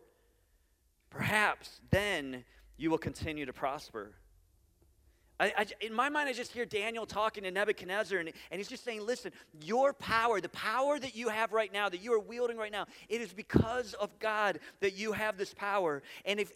Perhaps 1.15 1.79
then 1.91 2.43
you 2.75 2.91
will 2.91 2.97
continue 2.97 3.45
to 3.45 3.53
prosper. 3.53 4.11
I, 5.39 5.53
I, 5.57 5.65
in 5.79 5.93
my 5.93 6.09
mind, 6.09 6.27
I 6.27 6.33
just 6.33 6.51
hear 6.51 6.65
Daniel 6.65 7.05
talking 7.05 7.43
to 7.43 7.51
Nebuchadnezzar, 7.51 8.19
and, 8.19 8.29
and 8.51 8.59
he's 8.59 8.67
just 8.67 8.83
saying, 8.83 9.05
Listen, 9.05 9.31
your 9.61 9.93
power, 9.93 10.41
the 10.41 10.49
power 10.49 10.99
that 10.99 11.15
you 11.15 11.29
have 11.29 11.53
right 11.53 11.71
now, 11.71 11.87
that 11.87 12.01
you 12.01 12.13
are 12.13 12.19
wielding 12.19 12.57
right 12.57 12.71
now, 12.71 12.85
it 13.07 13.21
is 13.21 13.31
because 13.31 13.93
of 13.93 14.17
God 14.19 14.59
that 14.81 14.97
you 14.97 15.13
have 15.13 15.37
this 15.37 15.53
power. 15.53 16.03
And 16.25 16.37
if 16.37 16.51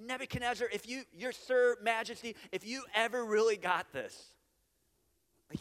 Nebuchadnezzar, 0.00 0.68
if 0.72 0.88
you, 0.88 1.02
your 1.12 1.32
Sir 1.32 1.76
Majesty, 1.82 2.36
if 2.52 2.64
you 2.64 2.84
ever 2.94 3.24
really 3.24 3.56
got 3.56 3.92
this, 3.92 4.34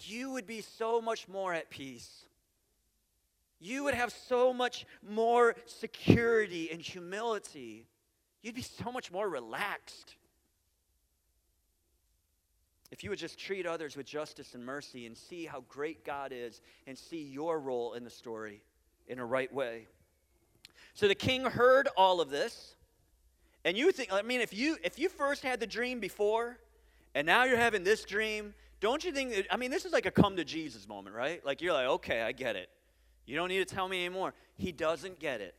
you 0.04 0.32
would 0.32 0.46
be 0.46 0.62
so 0.62 1.02
much 1.02 1.28
more 1.28 1.52
at 1.52 1.72
peace. 1.72 2.26
You 3.60 3.86
would 3.86 3.96
have 3.96 4.14
so 4.28 4.54
much 4.54 4.86
more 5.02 5.56
security 5.66 6.70
and 6.72 6.80
humility. 6.80 7.88
You'd 8.46 8.54
be 8.54 8.62
so 8.62 8.92
much 8.92 9.12
more 9.12 9.28
relaxed. 9.28 10.14
If 12.92 13.04
you 13.04 13.10
would 13.10 13.18
just 13.18 13.40
treat 13.40 13.66
others 13.66 13.98
with 13.98 14.06
justice 14.06 14.54
and 14.54 14.64
mercy 14.64 15.08
and 15.08 15.18
see 15.18 15.46
how 15.48 15.64
great 15.68 16.06
God 16.06 16.32
is 16.32 16.62
and 16.86 16.96
see 16.96 17.24
your 17.24 17.60
role 17.60 17.94
in 17.94 18.04
the 18.04 18.10
story 18.12 18.62
in 19.08 19.18
a 19.18 19.26
right 19.26 19.52
way. 19.52 19.88
So 20.94 21.08
the 21.08 21.16
king 21.16 21.44
heard 21.44 21.90
all 21.98 22.22
of 22.22 22.30
this. 22.30 22.76
And 23.64 23.76
you 23.76 23.92
think, 23.92 24.14
I 24.14 24.22
mean, 24.22 24.42
if 24.42 24.54
you 24.54 24.78
if 24.84 25.00
you 25.00 25.10
first 25.10 25.42
had 25.42 25.60
the 25.60 25.66
dream 25.66 26.00
before 26.00 26.60
and 27.16 27.26
now 27.26 27.46
you're 27.46 27.58
having 27.58 27.84
this 27.84 28.06
dream, 28.06 28.54
don't 28.80 29.04
you 29.04 29.12
think, 29.12 29.48
I 29.50 29.58
mean, 29.58 29.72
this 29.72 29.86
is 29.86 29.92
like 29.92 30.06
a 30.06 30.12
come 30.12 30.36
to 30.36 30.46
Jesus 30.46 30.88
moment, 30.88 31.16
right? 31.16 31.44
Like 31.44 31.64
you're 31.64 31.74
like, 31.74 31.88
okay, 31.88 32.22
I 32.22 32.32
get 32.32 32.56
it. 32.56 32.70
You 33.26 33.38
don't 33.38 33.50
need 33.50 33.68
to 33.68 33.76
tell 33.76 33.88
me 33.88 34.06
anymore. 34.06 34.36
He 34.56 34.72
doesn't 34.72 35.18
get 35.20 35.42
it. 35.42 35.56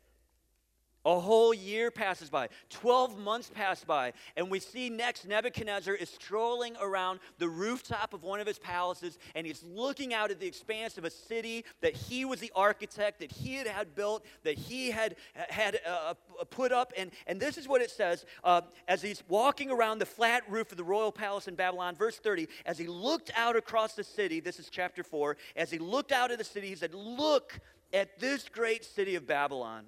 A 1.06 1.20
whole 1.20 1.54
year 1.54 1.92
passes 1.92 2.30
by, 2.30 2.48
12 2.70 3.16
months 3.16 3.48
pass 3.48 3.84
by, 3.84 4.12
and 4.36 4.50
we 4.50 4.58
see 4.58 4.90
next 4.90 5.24
Nebuchadnezzar 5.24 5.94
is 5.94 6.10
strolling 6.10 6.74
around 6.80 7.20
the 7.38 7.48
rooftop 7.48 8.12
of 8.12 8.24
one 8.24 8.40
of 8.40 8.46
his 8.48 8.58
palaces, 8.58 9.16
and 9.36 9.46
he's 9.46 9.62
looking 9.62 10.12
out 10.12 10.32
at 10.32 10.40
the 10.40 10.48
expanse 10.48 10.98
of 10.98 11.04
a 11.04 11.10
city 11.10 11.64
that 11.80 11.94
he 11.94 12.24
was 12.24 12.40
the 12.40 12.50
architect, 12.56 13.20
that 13.20 13.30
he 13.30 13.54
had, 13.54 13.68
had 13.68 13.94
built, 13.94 14.24
that 14.42 14.58
he 14.58 14.90
had, 14.90 15.14
had 15.34 15.78
uh, 15.86 16.14
uh, 16.40 16.44
put 16.50 16.72
up. 16.72 16.92
And, 16.98 17.12
and 17.28 17.38
this 17.38 17.56
is 17.56 17.68
what 17.68 17.82
it 17.82 17.92
says 17.92 18.26
uh, 18.42 18.62
as 18.88 19.00
he's 19.00 19.22
walking 19.28 19.70
around 19.70 20.00
the 20.00 20.06
flat 20.06 20.42
roof 20.50 20.72
of 20.72 20.76
the 20.76 20.82
royal 20.82 21.12
palace 21.12 21.46
in 21.46 21.54
Babylon, 21.54 21.94
verse 21.94 22.18
30, 22.18 22.48
as 22.64 22.78
he 22.78 22.88
looked 22.88 23.30
out 23.36 23.54
across 23.54 23.94
the 23.94 24.02
city, 24.02 24.40
this 24.40 24.58
is 24.58 24.68
chapter 24.68 25.04
4, 25.04 25.36
as 25.54 25.70
he 25.70 25.78
looked 25.78 26.10
out 26.10 26.32
at 26.32 26.38
the 26.38 26.44
city, 26.44 26.66
he 26.66 26.74
said, 26.74 26.94
Look 26.94 27.60
at 27.92 28.18
this 28.18 28.48
great 28.48 28.84
city 28.84 29.14
of 29.14 29.24
Babylon. 29.24 29.84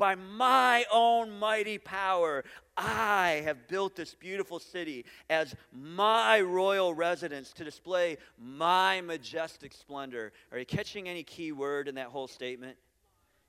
By 0.00 0.14
my 0.14 0.86
own 0.90 1.38
mighty 1.38 1.76
power, 1.76 2.42
I 2.74 3.42
have 3.44 3.68
built 3.68 3.94
this 3.94 4.14
beautiful 4.14 4.58
city 4.58 5.04
as 5.28 5.54
my 5.74 6.40
royal 6.40 6.94
residence 6.94 7.52
to 7.52 7.64
display 7.64 8.16
my 8.38 9.02
majestic 9.02 9.74
splendor. 9.74 10.32
Are 10.52 10.58
you 10.58 10.64
catching 10.64 11.06
any 11.06 11.22
key 11.22 11.52
word 11.52 11.86
in 11.86 11.96
that 11.96 12.06
whole 12.06 12.28
statement? 12.28 12.78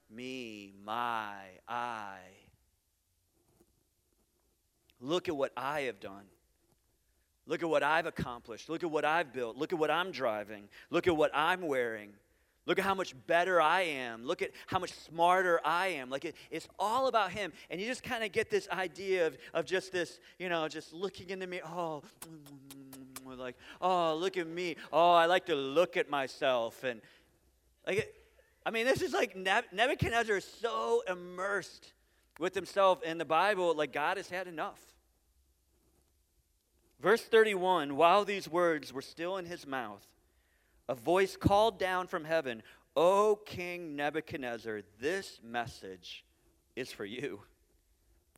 Me, 0.10 0.74
my, 0.84 1.36
I. 1.70 2.18
Look 5.00 5.30
at 5.30 5.38
what 5.38 5.54
I 5.56 5.84
have 5.84 6.02
done. 6.02 6.26
Look 7.48 7.64
at 7.64 7.70
what 7.70 7.82
I've 7.82 8.08
accomplished. 8.08 8.68
Look 8.68 8.84
at 8.84 8.92
what 8.92 9.06
I've 9.06 9.32
built. 9.32 9.56
Look 9.56 9.72
at 9.72 9.80
what 9.80 9.90
I'm 9.90 10.12
driving. 10.12 10.68
Look 10.90 11.08
at 11.08 11.16
what 11.16 11.32
I'm 11.34 11.62
wearing. 11.62 12.12
Look 12.65 12.78
at 12.78 12.86
how 12.86 12.93
much 12.93 13.15
better 13.26 13.60
I 13.60 13.82
am. 13.82 14.24
Look 14.26 14.41
at 14.41 14.52
how 14.67 14.78
much 14.78 14.91
smarter 14.91 15.60
I 15.65 15.88
am. 15.88 16.10
Like 16.10 16.26
it, 16.26 16.36
it's 16.52 16.67
all 16.78 17.08
about 17.08 17.32
him. 17.32 17.52
And 17.69 17.82
you 17.82 17.88
just 17.88 18.04
kind 18.04 18.24
of 18.24 18.32
get 18.32 18.52
this 18.52 18.69
idea 18.69 19.28
of, 19.28 19.38
of 19.54 19.65
just 19.65 19.91
this, 19.91 20.19
you 20.38 20.47
know, 20.47 20.67
just 20.67 20.93
looking 20.93 21.32
into 21.32 21.47
me. 21.47 21.62
Oh, 21.65 22.04
like, 23.26 23.56
oh, 23.82 24.15
look 24.15 24.38
at 24.38 24.47
me. 24.47 24.76
Oh, 24.93 25.12
I 25.12 25.26
like 25.26 25.47
to 25.47 25.56
look 25.56 25.97
at 25.97 26.10
myself. 26.10 26.84
And 26.84 27.02
like, 27.88 27.97
it, 28.00 28.15
I 28.65 28.69
mean, 28.69 28.86
this 28.86 29.02
is 29.02 29.13
like 29.13 29.36
Nebuchadnezzar 29.36 30.38
is 30.38 30.45
so 30.45 31.04
immersed 31.08 31.93
with 32.38 32.54
himself 32.54 33.02
in 33.04 33.17
the 33.17 33.26
Bible, 33.26 33.74
like 33.76 33.91
God 33.91 34.17
has 34.17 34.30
had 34.30 34.47
enough. 34.47 34.80
Verse 37.02 37.24
31 37.24 37.95
While 37.95 38.24
these 38.24 38.47
words 38.47 38.93
were 38.93 39.02
still 39.02 39.38
in 39.38 39.45
his 39.45 39.65
mouth, 39.65 40.06
a 40.91 40.93
voice 40.93 41.38
called 41.38 41.80
down 41.80 42.06
from 42.06 42.25
heaven, 42.25 42.62
O 42.97 43.39
King 43.45 43.95
Nebuchadnezzar, 43.95 44.82
this 44.99 45.39
message 45.41 46.25
is 46.75 46.91
for 46.91 47.06
you. 47.06 47.43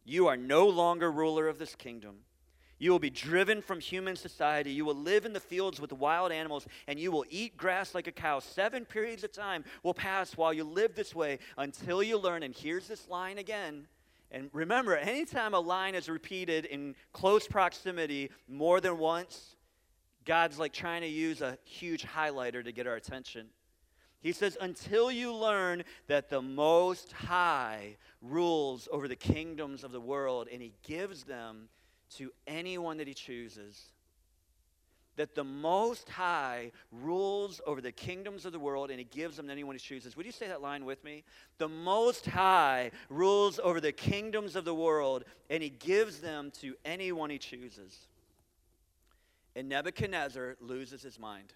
You 0.05 0.27
are 0.27 0.37
no 0.37 0.67
longer 0.67 1.11
ruler 1.11 1.47
of 1.47 1.57
this 1.57 1.73
kingdom. 1.73 2.17
You 2.77 2.91
will 2.91 2.99
be 2.99 3.09
driven 3.09 3.63
from 3.63 3.79
human 3.79 4.15
society. 4.15 4.69
You 4.69 4.85
will 4.85 4.93
live 4.93 5.25
in 5.25 5.33
the 5.33 5.39
fields 5.39 5.81
with 5.81 5.91
wild 5.93 6.31
animals, 6.31 6.67
and 6.87 6.99
you 6.99 7.11
will 7.11 7.25
eat 7.27 7.57
grass 7.57 7.95
like 7.95 8.05
a 8.05 8.11
cow. 8.11 8.37
Seven 8.37 8.85
periods 8.85 9.23
of 9.23 9.31
time 9.31 9.63
will 9.81 9.95
pass 9.95 10.37
while 10.37 10.53
you 10.53 10.63
live 10.63 10.93
this 10.93 11.15
way 11.15 11.39
until 11.57 12.03
you 12.03 12.19
learn. 12.19 12.43
And 12.43 12.53
here's 12.53 12.87
this 12.87 13.09
line 13.09 13.39
again. 13.39 13.87
And 14.29 14.51
remember, 14.53 14.95
anytime 14.95 15.55
a 15.55 15.59
line 15.59 15.95
is 15.95 16.07
repeated 16.07 16.65
in 16.65 16.93
close 17.13 17.47
proximity 17.47 18.29
more 18.47 18.79
than 18.79 18.99
once, 18.99 19.55
God's 20.25 20.59
like 20.59 20.73
trying 20.73 21.01
to 21.01 21.07
use 21.07 21.41
a 21.41 21.57
huge 21.63 22.05
highlighter 22.05 22.63
to 22.63 22.71
get 22.71 22.87
our 22.87 22.95
attention. 22.95 23.47
He 24.21 24.31
says, 24.31 24.57
until 24.61 25.11
you 25.11 25.33
learn 25.33 25.83
that 26.07 26.29
the 26.29 26.41
Most 26.41 27.11
High 27.11 27.97
rules 28.21 28.87
over 28.89 29.09
the 29.09 29.17
kingdoms 29.17 29.83
of 29.83 29.91
the 29.91 29.99
world 29.99 30.47
and 30.51 30.61
he 30.61 30.71
gives 30.81 31.23
them 31.23 31.67
to 32.17 32.31
anyone 32.47 32.97
that 32.97 33.07
he 33.07 33.13
chooses. 33.13 33.91
That 35.17 35.35
the 35.35 35.43
Most 35.43 36.09
High 36.09 36.71
rules 36.89 37.59
over 37.67 37.81
the 37.81 37.91
kingdoms 37.91 38.45
of 38.45 38.53
the 38.53 38.59
world 38.59 38.91
and 38.91 38.99
he 38.99 39.05
gives 39.05 39.35
them 39.35 39.47
to 39.47 39.51
anyone 39.51 39.75
he 39.75 39.79
chooses. 39.79 40.15
Would 40.15 40.25
you 40.25 40.31
say 40.31 40.47
that 40.47 40.61
line 40.61 40.85
with 40.85 41.03
me? 41.03 41.25
The 41.57 41.67
Most 41.67 42.25
High 42.25 42.91
rules 43.09 43.59
over 43.61 43.81
the 43.81 43.91
kingdoms 43.91 44.55
of 44.55 44.63
the 44.63 44.73
world 44.73 45.25
and 45.49 45.61
he 45.61 45.69
gives 45.69 46.19
them 46.19 46.49
to 46.61 46.75
anyone 46.85 47.29
he 47.29 47.39
chooses. 47.39 48.07
And 49.55 49.69
Nebuchadnezzar 49.69 50.57
loses 50.59 51.01
his 51.01 51.19
mind 51.19 51.53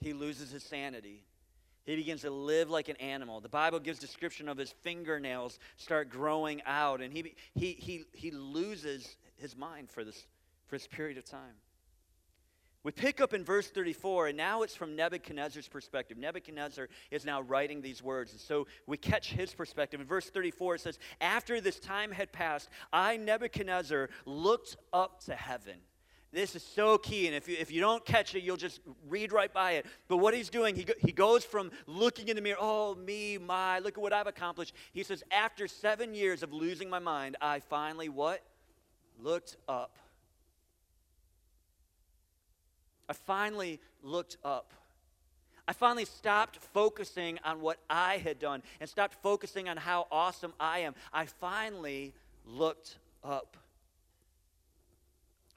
he 0.00 0.12
loses 0.12 0.50
his 0.50 0.62
sanity. 0.62 1.24
He 1.84 1.96
begins 1.96 2.20
to 2.20 2.30
live 2.30 2.70
like 2.70 2.88
an 2.88 2.96
animal. 2.96 3.40
The 3.40 3.48
Bible 3.48 3.80
gives 3.80 3.98
description 3.98 4.48
of 4.48 4.58
his 4.58 4.70
fingernails 4.82 5.58
start 5.76 6.10
growing 6.10 6.62
out, 6.66 7.00
and 7.00 7.12
he, 7.12 7.34
he, 7.54 7.72
he, 7.72 8.04
he 8.12 8.30
loses 8.30 9.16
his 9.36 9.56
mind 9.56 9.90
for 9.90 10.04
this, 10.04 10.26
for 10.66 10.76
this 10.76 10.86
period 10.86 11.16
of 11.16 11.24
time. 11.24 11.56
We 12.84 12.92
pick 12.92 13.20
up 13.20 13.34
in 13.34 13.42
verse 13.42 13.68
34, 13.68 14.28
and 14.28 14.36
now 14.36 14.62
it's 14.62 14.74
from 14.74 14.94
Nebuchadnezzar's 14.94 15.66
perspective. 15.66 16.16
Nebuchadnezzar 16.16 16.88
is 17.10 17.24
now 17.24 17.40
writing 17.40 17.80
these 17.80 18.02
words. 18.02 18.32
And 18.32 18.40
so 18.40 18.66
we 18.86 18.96
catch 18.96 19.32
his 19.32 19.52
perspective. 19.52 20.00
In 20.00 20.06
verse 20.06 20.30
34, 20.30 20.76
it 20.76 20.80
says, 20.82 20.98
After 21.20 21.60
this 21.60 21.80
time 21.80 22.12
had 22.12 22.32
passed, 22.32 22.68
I, 22.92 23.16
Nebuchadnezzar, 23.16 24.10
looked 24.26 24.76
up 24.92 25.24
to 25.24 25.34
heaven. 25.34 25.80
This 26.30 26.54
is 26.54 26.62
so 26.62 26.98
key, 26.98 27.26
and 27.26 27.34
if 27.34 27.48
you, 27.48 27.56
if 27.58 27.72
you 27.72 27.80
don't 27.80 28.04
catch 28.04 28.34
it, 28.34 28.42
you'll 28.42 28.58
just 28.58 28.80
read 29.08 29.32
right 29.32 29.52
by 29.52 29.72
it. 29.72 29.86
But 30.08 30.18
what 30.18 30.34
he's 30.34 30.50
doing, 30.50 30.74
he, 30.74 30.84
go, 30.84 30.92
he 30.98 31.10
goes 31.10 31.42
from 31.42 31.70
looking 31.86 32.28
in 32.28 32.36
the 32.36 32.42
mirror, 32.42 32.58
oh, 32.60 32.94
me, 32.94 33.38
my, 33.38 33.78
look 33.78 33.96
at 33.96 34.02
what 34.02 34.12
I've 34.12 34.26
accomplished. 34.26 34.74
He 34.92 35.02
says, 35.02 35.24
after 35.30 35.66
seven 35.66 36.14
years 36.14 36.42
of 36.42 36.52
losing 36.52 36.90
my 36.90 36.98
mind, 36.98 37.36
I 37.40 37.60
finally 37.60 38.10
what? 38.10 38.42
Looked 39.22 39.56
up. 39.66 39.96
I 43.08 43.14
finally 43.14 43.80
looked 44.02 44.36
up. 44.44 44.74
I 45.66 45.72
finally 45.72 46.04
stopped 46.04 46.56
focusing 46.56 47.38
on 47.42 47.62
what 47.62 47.78
I 47.88 48.18
had 48.18 48.38
done 48.38 48.62
and 48.80 48.88
stopped 48.88 49.14
focusing 49.22 49.68
on 49.68 49.78
how 49.78 50.06
awesome 50.10 50.52
I 50.60 50.80
am. 50.80 50.94
I 51.12 51.24
finally 51.24 52.14
looked 52.46 52.96
up. 53.24 53.56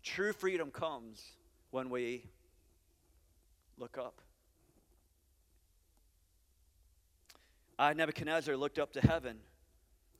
True 0.04 0.34
freedom 0.34 0.72
comes 0.72 1.24
when 1.70 1.90
we 1.90 2.26
look 3.78 3.98
up. 3.98 4.22
I, 7.78 7.94
Nebuchadnezzar, 7.94 8.56
looked 8.56 8.80
up 8.80 8.94
to 8.94 9.02
heaven. 9.02 9.38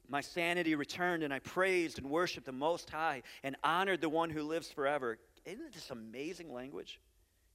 My 0.08 0.22
sanity 0.22 0.76
returned, 0.76 1.24
and 1.24 1.34
I 1.34 1.40
praised 1.40 2.00
and 2.00 2.10
worshiped 2.10 2.46
the 2.46 2.52
Most 2.52 2.90
High 2.90 3.24
and 3.44 3.56
honored 3.64 4.02
the 4.02 4.10
one 4.10 4.30
who 4.30 4.44
lives 4.44 4.70
forever. 4.70 5.18
Isn't 5.46 5.74
this 5.74 5.90
amazing 5.90 6.52
language? 6.52 7.00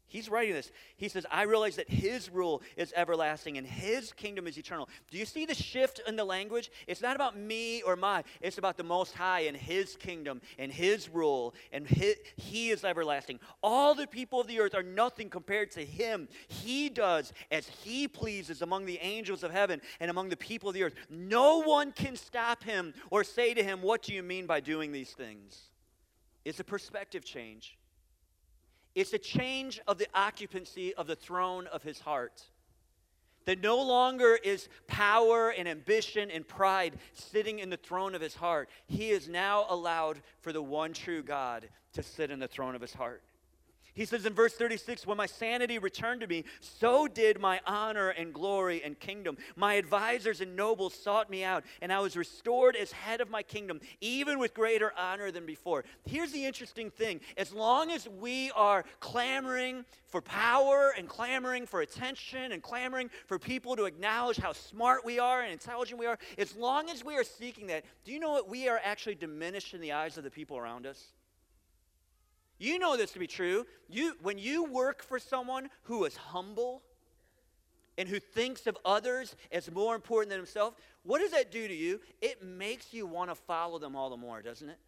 He's 0.09 0.29
writing 0.29 0.55
this. 0.55 0.71
He 0.97 1.09
says, 1.09 1.27
I 1.33 1.43
realize 1.43 1.77
that 1.77 1.91
his 1.91 2.31
rule 2.31 2.63
is 2.77 2.93
everlasting 2.95 3.59
and 3.59 3.67
his 3.67 4.13
kingdom 4.13 4.47
is 4.47 4.57
eternal. 4.57 4.89
Do 5.11 5.19
you 5.19 5.25
see 5.25 5.47
the 5.47 5.55
shift 5.55 6.01
in 6.07 6.15
the 6.15 6.25
language? 6.25 6.71
It's 6.87 7.03
not 7.03 7.17
about 7.17 7.37
me 7.37 7.83
or 7.83 7.97
my, 7.97 8.23
it's 8.41 8.59
about 8.59 8.77
the 8.77 8.85
Most 8.85 9.15
High 9.15 9.41
and 9.41 9.57
his 9.57 9.97
kingdom 9.97 10.41
and 10.59 10.71
his 10.71 11.09
rule, 11.09 11.55
and 11.73 11.89
his, 11.89 12.17
he 12.37 12.71
is 12.71 12.85
everlasting. 12.85 13.41
All 13.65 13.97
the 13.97 14.07
people 14.07 14.41
of 14.41 14.47
the 14.47 14.61
earth 14.61 14.77
are 14.77 14.83
nothing 14.85 15.29
compared 15.29 15.73
to 15.73 15.85
him. 15.85 16.29
He 16.47 16.89
does 16.89 17.33
as 17.51 17.67
he 17.67 18.07
pleases 18.07 18.63
among 18.63 18.87
the 18.87 18.99
angels 18.99 19.43
of 19.43 19.51
heaven 19.51 19.81
and 19.99 20.09
among 20.09 20.29
the 20.29 20.37
people 20.37 20.69
of 20.69 20.75
the 20.75 20.85
earth. 20.85 20.95
No 21.11 21.63
one 21.63 21.91
can 21.91 22.15
stop 22.15 22.63
him 22.63 22.95
or 23.11 23.25
say 23.25 23.55
to 23.55 23.63
him, 23.63 23.83
What 23.83 24.03
do 24.03 24.15
you 24.15 24.23
mean 24.23 24.47
by 24.47 24.61
doing 24.61 24.93
these 24.93 25.11
things? 25.11 25.63
It's 26.45 26.61
a 26.61 26.65
perspective 26.65 27.25
change. 27.25 27.77
It's 28.97 29.13
a 29.13 29.19
change 29.19 29.79
of 29.87 29.99
the 29.99 30.09
occupancy 30.15 30.95
of 30.95 31.07
the 31.07 31.15
throne 31.15 31.67
of 31.67 31.83
his 31.83 32.01
heart. 32.01 32.43
That 33.45 33.61
no 33.63 33.81
longer 33.81 34.39
is 34.43 34.69
power 34.89 35.51
and 35.51 35.69
ambition 35.69 36.31
and 36.31 36.49
pride 36.49 36.99
sitting 37.13 37.59
in 37.59 37.69
the 37.69 37.77
throne 37.77 38.15
of 38.15 38.23
his 38.23 38.35
heart. 38.35 38.71
He 38.87 39.11
is 39.11 39.29
now 39.29 39.67
allowed 39.69 40.23
for 40.41 40.51
the 40.51 40.63
one 40.63 40.95
true 40.95 41.23
God 41.23 41.69
to 41.93 42.03
sit 42.03 42.31
in 42.31 42.41
the 42.41 42.49
throne 42.49 42.75
of 42.75 42.81
his 42.81 42.95
heart. 42.95 43.23
He 43.97 44.05
says 44.05 44.27
in 44.27 44.35
verse 44.35 44.53
36 44.53 45.07
When 45.07 45.17
my 45.17 45.27
sanity 45.27 45.79
returned 45.79 46.21
to 46.21 46.27
me, 46.27 46.45
so 46.61 47.09
did 47.09 47.41
my 47.41 47.61
honor 47.67 48.11
and 48.11 48.33
glory 48.33 48.83
and 48.85 49.01
kingdom. 49.01 49.39
My 49.57 49.75
advisors 49.75 50.43
and 50.43 50.55
nobles 50.55 50.95
sought 50.95 51.31
me 51.31 51.43
out, 51.43 51.65
and 51.81 51.91
I 51.91 52.01
was 52.01 52.15
restored 52.15 52.77
as 52.77 52.93
head 52.93 53.23
of 53.23 53.31
my 53.31 53.43
kingdom, 53.43 53.81
even 54.03 54.39
with 54.39 54.53
greater 54.53 54.93
honor 54.99 55.31
than 55.31 55.47
before. 55.47 55.85
Here's 56.05 56.31
the 56.31 56.45
interesting 56.45 56.91
thing 56.91 57.21
as 57.39 57.53
long 57.55 57.91
as 57.91 58.07
we 58.07 58.51
are 58.55 58.85
clamoring 59.01 59.87
for 60.09 60.21
power 60.21 60.93
and 60.97 61.09
clamoring 61.09 61.67
for 61.67 61.81
attention 61.81 62.53
and 62.53 62.63
clamoring 62.63 63.11
for 63.27 63.39
people 63.39 63.77
to 63.77 63.87
acknowledge 63.87 64.37
how 64.37 64.53
smart 64.53 65.07
we 65.07 65.19
are 65.19 65.41
and 65.41 65.51
intelligent 65.51 65.99
we 65.99 66.07
are, 66.07 66.19
as 66.37 66.55
long 66.55 66.91
as 66.91 67.03
we 67.03 67.17
are 67.17 67.25
seeking 67.25 67.67
that, 67.69 67.85
do 68.05 68.13
you 68.13 68.21
know 68.21 68.31
what? 68.31 68.47
We 68.47 68.69
are 68.69 68.81
actually 68.85 69.15
diminished 69.15 69.73
in 69.73 69.81
the 69.81 69.93
eyes 69.93 70.19
of 70.19 70.25
the 70.25 70.31
people 70.31 70.59
around 70.59 70.87
us. 70.87 71.03
You 72.59 72.79
know 72.79 72.97
this 72.97 73.13
to 73.13 73.19
be 73.19 73.27
true. 73.27 73.67
You, 73.89 74.15
when 74.23 74.39
you 74.39 74.65
work 74.65 75.03
for 75.03 75.19
someone 75.19 75.69
who 75.85 76.05
is 76.05 76.17
humble 76.17 76.83
and 77.99 78.09
who 78.09 78.19
thinks 78.19 78.67
of 78.67 78.77
others 78.85 79.37
as 79.53 79.71
more 79.71 79.95
important 79.95 80.31
than 80.31 80.39
himself, 80.39 80.75
what 81.03 81.21
does 81.21 81.33
that 81.33 81.51
do 81.51 81.69
to 81.69 81.75
you? 81.75 82.01
It 82.21 82.43
makes 82.43 82.93
you 82.93 83.07
want 83.07 83.31
to 83.31 83.35
follow 83.35 83.79
them 83.79 83.95
all 83.95 84.11
the 84.11 84.17
more, 84.17 84.43
doesn't 84.43 84.69
it? 84.69 84.79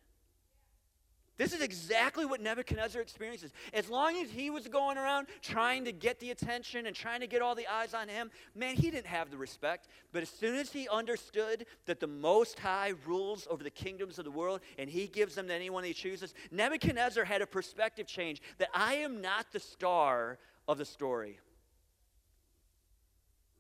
This 1.39 1.53
is 1.53 1.61
exactly 1.61 2.27
what 2.27 2.41
Nebuchadnezzar 2.41 3.01
experiences. 3.01 3.53
As 3.73 3.89
long 3.89 4.17
as 4.17 4.29
he 4.29 4.51
was 4.51 4.67
going 4.67 4.99
around 4.99 5.29
trying 5.41 5.85
to 5.85 5.93
get 5.93 6.19
the 6.19 6.33
attention 6.33 6.87
and 6.87 6.97
trying 6.97 7.21
to 7.21 7.29
get 7.29 7.43
all 7.43 7.55
the 7.55 7.69
eyes 7.69 7.95
on 7.95 8.09
him, 8.09 8.33
man, 8.57 8.75
he 8.75 8.91
didn't 8.91 9.07
have 9.07 9.31
the 9.31 9.37
respect. 9.37 9.87
But 10.11 10.23
as 10.23 10.29
soon 10.29 10.57
as 10.57 10.73
he 10.73 10.89
understood 10.89 11.65
that 11.87 12.01
the 12.01 12.09
Most 12.09 12.59
High 12.59 12.95
rules 13.07 13.47
over 13.49 13.63
the 13.63 13.71
kingdoms 13.71 14.19
of 14.19 14.25
the 14.25 14.33
world 14.33 14.61
and 14.79 14.91
he 14.91 15.07
gives 15.07 15.37
them 15.37 15.47
to 15.47 15.55
anyone 15.55 15.85
he 15.85 15.95
chooses, 15.95 16.35
Nebuchadnezzar 16.51 17.25
had 17.25 17.41
a 17.41 17.47
perspective 17.47 18.09
change 18.09 18.43
that 18.59 18.69
I 18.75 18.95
am 18.95 19.21
not 19.21 19.47
the 19.53 19.61
star 19.61 20.39
of 20.67 20.77
the 20.77 20.85
story. 20.85 21.39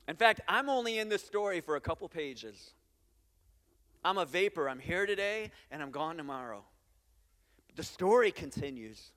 In 0.08 0.16
fact, 0.16 0.40
I'm 0.48 0.68
only 0.68 0.98
in 0.98 1.08
this 1.08 1.22
story 1.22 1.60
for 1.60 1.76
a 1.76 1.80
couple 1.80 2.08
pages. 2.08 2.72
I'm 4.04 4.18
a 4.18 4.24
vapor. 4.24 4.68
I'm 4.68 4.80
here 4.80 5.06
today 5.06 5.52
and 5.70 5.80
I'm 5.80 5.92
gone 5.92 6.16
tomorrow 6.16 6.64
the 7.78 7.84
story 7.84 8.32
continues. 8.32 9.12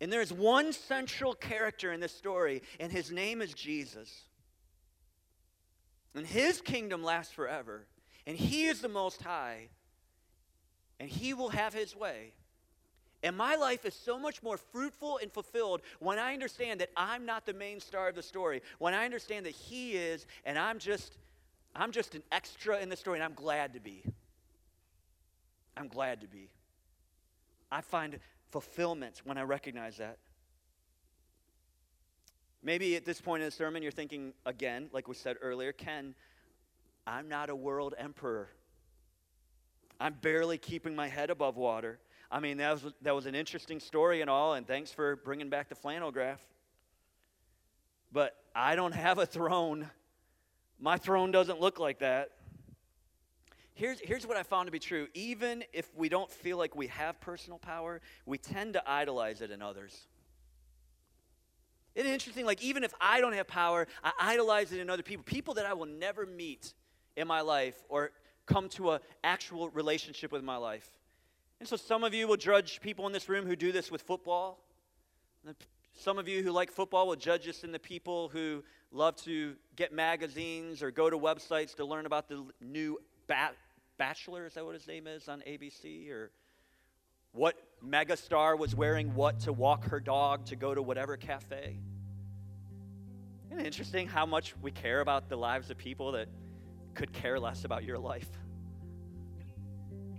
And 0.00 0.12
there's 0.12 0.32
one 0.32 0.72
central 0.72 1.32
character 1.32 1.92
in 1.92 2.00
this 2.00 2.12
story, 2.12 2.60
and 2.80 2.90
his 2.90 3.12
name 3.12 3.40
is 3.40 3.54
Jesus. 3.54 4.24
And 6.16 6.26
his 6.26 6.60
kingdom 6.60 7.04
lasts 7.04 7.32
forever. 7.32 7.86
And 8.26 8.36
he 8.36 8.66
is 8.66 8.80
the 8.80 8.88
most 8.88 9.22
high. 9.22 9.68
And 10.98 11.08
he 11.08 11.34
will 11.34 11.50
have 11.50 11.72
his 11.72 11.94
way. 11.94 12.32
And 13.22 13.36
my 13.36 13.54
life 13.54 13.84
is 13.84 13.94
so 13.94 14.18
much 14.18 14.42
more 14.42 14.56
fruitful 14.56 15.20
and 15.22 15.30
fulfilled 15.32 15.82
when 16.00 16.18
I 16.18 16.32
understand 16.32 16.80
that 16.80 16.90
I'm 16.96 17.24
not 17.26 17.46
the 17.46 17.54
main 17.54 17.78
star 17.78 18.08
of 18.08 18.16
the 18.16 18.22
story. 18.22 18.60
When 18.78 18.92
I 18.92 19.04
understand 19.04 19.46
that 19.46 19.54
he 19.54 19.92
is, 19.92 20.26
and 20.44 20.58
I'm 20.58 20.80
just 20.80 21.16
I'm 21.76 21.92
just 21.92 22.14
an 22.16 22.22
extra 22.32 22.80
in 22.80 22.88
the 22.88 22.96
story, 22.96 23.18
and 23.18 23.24
I'm 23.24 23.34
glad 23.34 23.74
to 23.74 23.80
be. 23.80 24.02
I'm 25.76 25.88
glad 25.88 26.22
to 26.22 26.26
be. 26.26 26.48
I 27.70 27.80
find 27.80 28.18
fulfillment 28.50 29.22
when 29.24 29.38
I 29.38 29.42
recognize 29.42 29.96
that. 29.98 30.18
Maybe 32.62 32.96
at 32.96 33.04
this 33.04 33.20
point 33.20 33.42
in 33.42 33.46
the 33.46 33.52
sermon, 33.52 33.82
you're 33.82 33.92
thinking 33.92 34.32
again, 34.44 34.88
like 34.92 35.08
we 35.08 35.14
said 35.14 35.36
earlier, 35.40 35.72
Ken, 35.72 36.14
I'm 37.06 37.28
not 37.28 37.50
a 37.50 37.54
world 37.54 37.94
emperor. 37.96 38.48
I'm 40.00 40.14
barely 40.14 40.58
keeping 40.58 40.96
my 40.96 41.08
head 41.08 41.30
above 41.30 41.56
water. 41.56 41.98
I 42.30 42.40
mean, 42.40 42.56
that 42.58 42.72
was, 42.72 42.92
that 43.02 43.14
was 43.14 43.26
an 43.26 43.34
interesting 43.34 43.78
story 43.78 44.20
and 44.20 44.28
all, 44.28 44.54
and 44.54 44.66
thanks 44.66 44.90
for 44.90 45.16
bringing 45.16 45.48
back 45.48 45.68
the 45.68 45.74
flannel 45.74 46.10
graph. 46.10 46.40
But 48.12 48.36
I 48.54 48.74
don't 48.74 48.94
have 48.94 49.18
a 49.18 49.26
throne. 49.26 49.88
My 50.80 50.96
throne 50.96 51.30
doesn't 51.30 51.60
look 51.60 51.78
like 51.78 52.00
that. 52.00 52.30
Here's, 53.76 54.00
here's 54.00 54.26
what 54.26 54.38
I 54.38 54.42
found 54.42 54.68
to 54.68 54.72
be 54.72 54.78
true. 54.78 55.06
Even 55.12 55.62
if 55.74 55.86
we 55.94 56.08
don't 56.08 56.30
feel 56.30 56.56
like 56.56 56.74
we 56.74 56.86
have 56.86 57.20
personal 57.20 57.58
power, 57.58 58.00
we 58.24 58.38
tend 58.38 58.72
to 58.72 58.90
idolize 58.90 59.42
it 59.42 59.50
in 59.50 59.60
others. 59.60 60.08
Isn't 61.94 62.10
it 62.10 62.14
interesting? 62.14 62.46
Like, 62.46 62.62
even 62.62 62.84
if 62.84 62.94
I 63.02 63.20
don't 63.20 63.34
have 63.34 63.46
power, 63.46 63.86
I 64.02 64.12
idolize 64.18 64.72
it 64.72 64.80
in 64.80 64.88
other 64.88 65.02
people, 65.02 65.24
people 65.24 65.54
that 65.54 65.66
I 65.66 65.74
will 65.74 65.86
never 65.86 66.24
meet 66.24 66.72
in 67.16 67.28
my 67.28 67.42
life 67.42 67.76
or 67.90 68.12
come 68.46 68.70
to 68.70 68.92
an 68.92 69.00
actual 69.22 69.68
relationship 69.68 70.32
with 70.32 70.42
my 70.42 70.56
life. 70.56 70.88
And 71.60 71.68
so, 71.68 71.76
some 71.76 72.02
of 72.02 72.14
you 72.14 72.26
will 72.28 72.36
judge 72.38 72.80
people 72.80 73.06
in 73.06 73.12
this 73.12 73.28
room 73.28 73.44
who 73.44 73.56
do 73.56 73.72
this 73.72 73.90
with 73.90 74.02
football. 74.02 74.58
Some 75.92 76.18
of 76.18 76.28
you 76.28 76.42
who 76.42 76.50
like 76.50 76.70
football 76.70 77.06
will 77.06 77.16
judge 77.16 77.46
us 77.46 77.62
in 77.62 77.72
the 77.72 77.78
people 77.78 78.28
who 78.28 78.64
love 78.90 79.16
to 79.24 79.54
get 79.74 79.92
magazines 79.92 80.82
or 80.82 80.90
go 80.90 81.10
to 81.10 81.18
websites 81.18 81.74
to 81.76 81.84
learn 81.84 82.06
about 82.06 82.28
the 82.28 82.44
new 82.60 82.98
bat, 83.26 83.54
Bachelor. 83.98 84.46
Is 84.46 84.54
that 84.54 84.64
what 84.64 84.74
his 84.74 84.86
name 84.86 85.06
is 85.06 85.28
on 85.28 85.42
ABC? 85.46 86.10
Or 86.10 86.30
what 87.32 87.56
megastar 87.84 88.58
was 88.58 88.74
wearing 88.74 89.14
what 89.14 89.40
to 89.40 89.52
walk 89.52 89.84
her 89.86 90.00
dog 90.00 90.46
to 90.46 90.56
go 90.56 90.74
to 90.74 90.82
whatever 90.82 91.16
cafe? 91.16 91.78
Isn't 93.50 93.60
it 93.60 93.66
interesting 93.66 94.08
how 94.08 94.26
much 94.26 94.54
we 94.60 94.70
care 94.70 95.00
about 95.00 95.28
the 95.28 95.36
lives 95.36 95.70
of 95.70 95.78
people 95.78 96.12
that 96.12 96.28
could 96.94 97.12
care 97.12 97.38
less 97.38 97.64
about 97.64 97.84
your 97.84 97.98
life? 97.98 98.28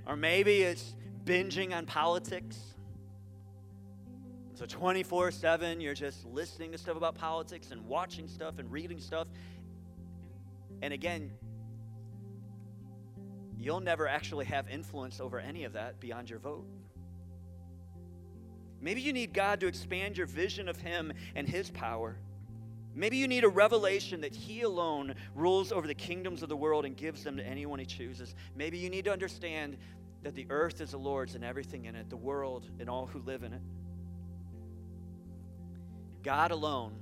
Or 0.06 0.16
maybe 0.16 0.62
it's 0.62 0.96
binging 1.26 1.76
on 1.76 1.86
politics. 1.86 2.58
So 4.54 4.66
24 4.66 5.32
7, 5.32 5.82
you're 5.82 5.94
just 5.94 6.26
listening 6.26 6.72
to 6.72 6.78
stuff 6.78 6.98
about 6.98 7.16
politics 7.16 7.72
and 7.72 7.86
watching 7.86 8.28
stuff 8.28 8.58
and 8.58 8.72
reading 8.72 9.00
stuff. 9.00 9.28
And 10.82 10.94
again, 10.94 11.32
you'll 13.60 13.80
never 13.80 14.08
actually 14.08 14.46
have 14.46 14.70
influence 14.70 15.20
over 15.20 15.40
any 15.40 15.64
of 15.64 15.74
that 15.74 16.00
beyond 16.00 16.30
your 16.30 16.40
vote. 16.40 16.66
Maybe 18.80 19.02
you 19.02 19.14
need 19.14 19.34
God 19.34 19.60
to 19.62 19.68
expand 19.68 20.18
your 20.18 20.28
vision 20.28 20.70
of 20.70 20.78
Him 20.78 21.12
and 21.36 21.48
His 21.48 21.70
power. 21.72 22.18
Maybe 22.94 23.18
you 23.18 23.28
need 23.28 23.44
a 23.44 23.50
revelation 23.50 24.22
that 24.22 24.36
He 24.36 24.62
alone 24.62 25.16
rules 25.36 25.72
over 25.72 25.88
the 25.88 25.96
kingdoms 25.96 26.44
of 26.44 26.50
the 26.50 26.58
world 26.58 26.86
and 26.86 26.96
gives 26.96 27.24
them 27.24 27.38
to 27.38 27.44
anyone 27.44 27.80
He 27.80 27.86
chooses. 27.86 28.36
Maybe 28.56 28.78
you 28.78 28.90
need 28.90 29.06
to 29.06 29.12
understand 29.12 29.78
that 30.24 30.36
the 30.36 30.46
earth 30.50 30.82
is 30.82 30.92
the 30.92 30.98
Lord's 30.98 31.36
and 31.36 31.44
everything 31.44 31.86
in 31.86 31.96
it, 31.96 32.10
the 32.10 32.18
world 32.18 32.70
and 32.80 32.90
all 32.90 33.08
who 33.08 33.20
live 33.20 33.44
in 33.44 33.54
it. 33.54 33.62
God 36.24 36.52
alone 36.52 36.94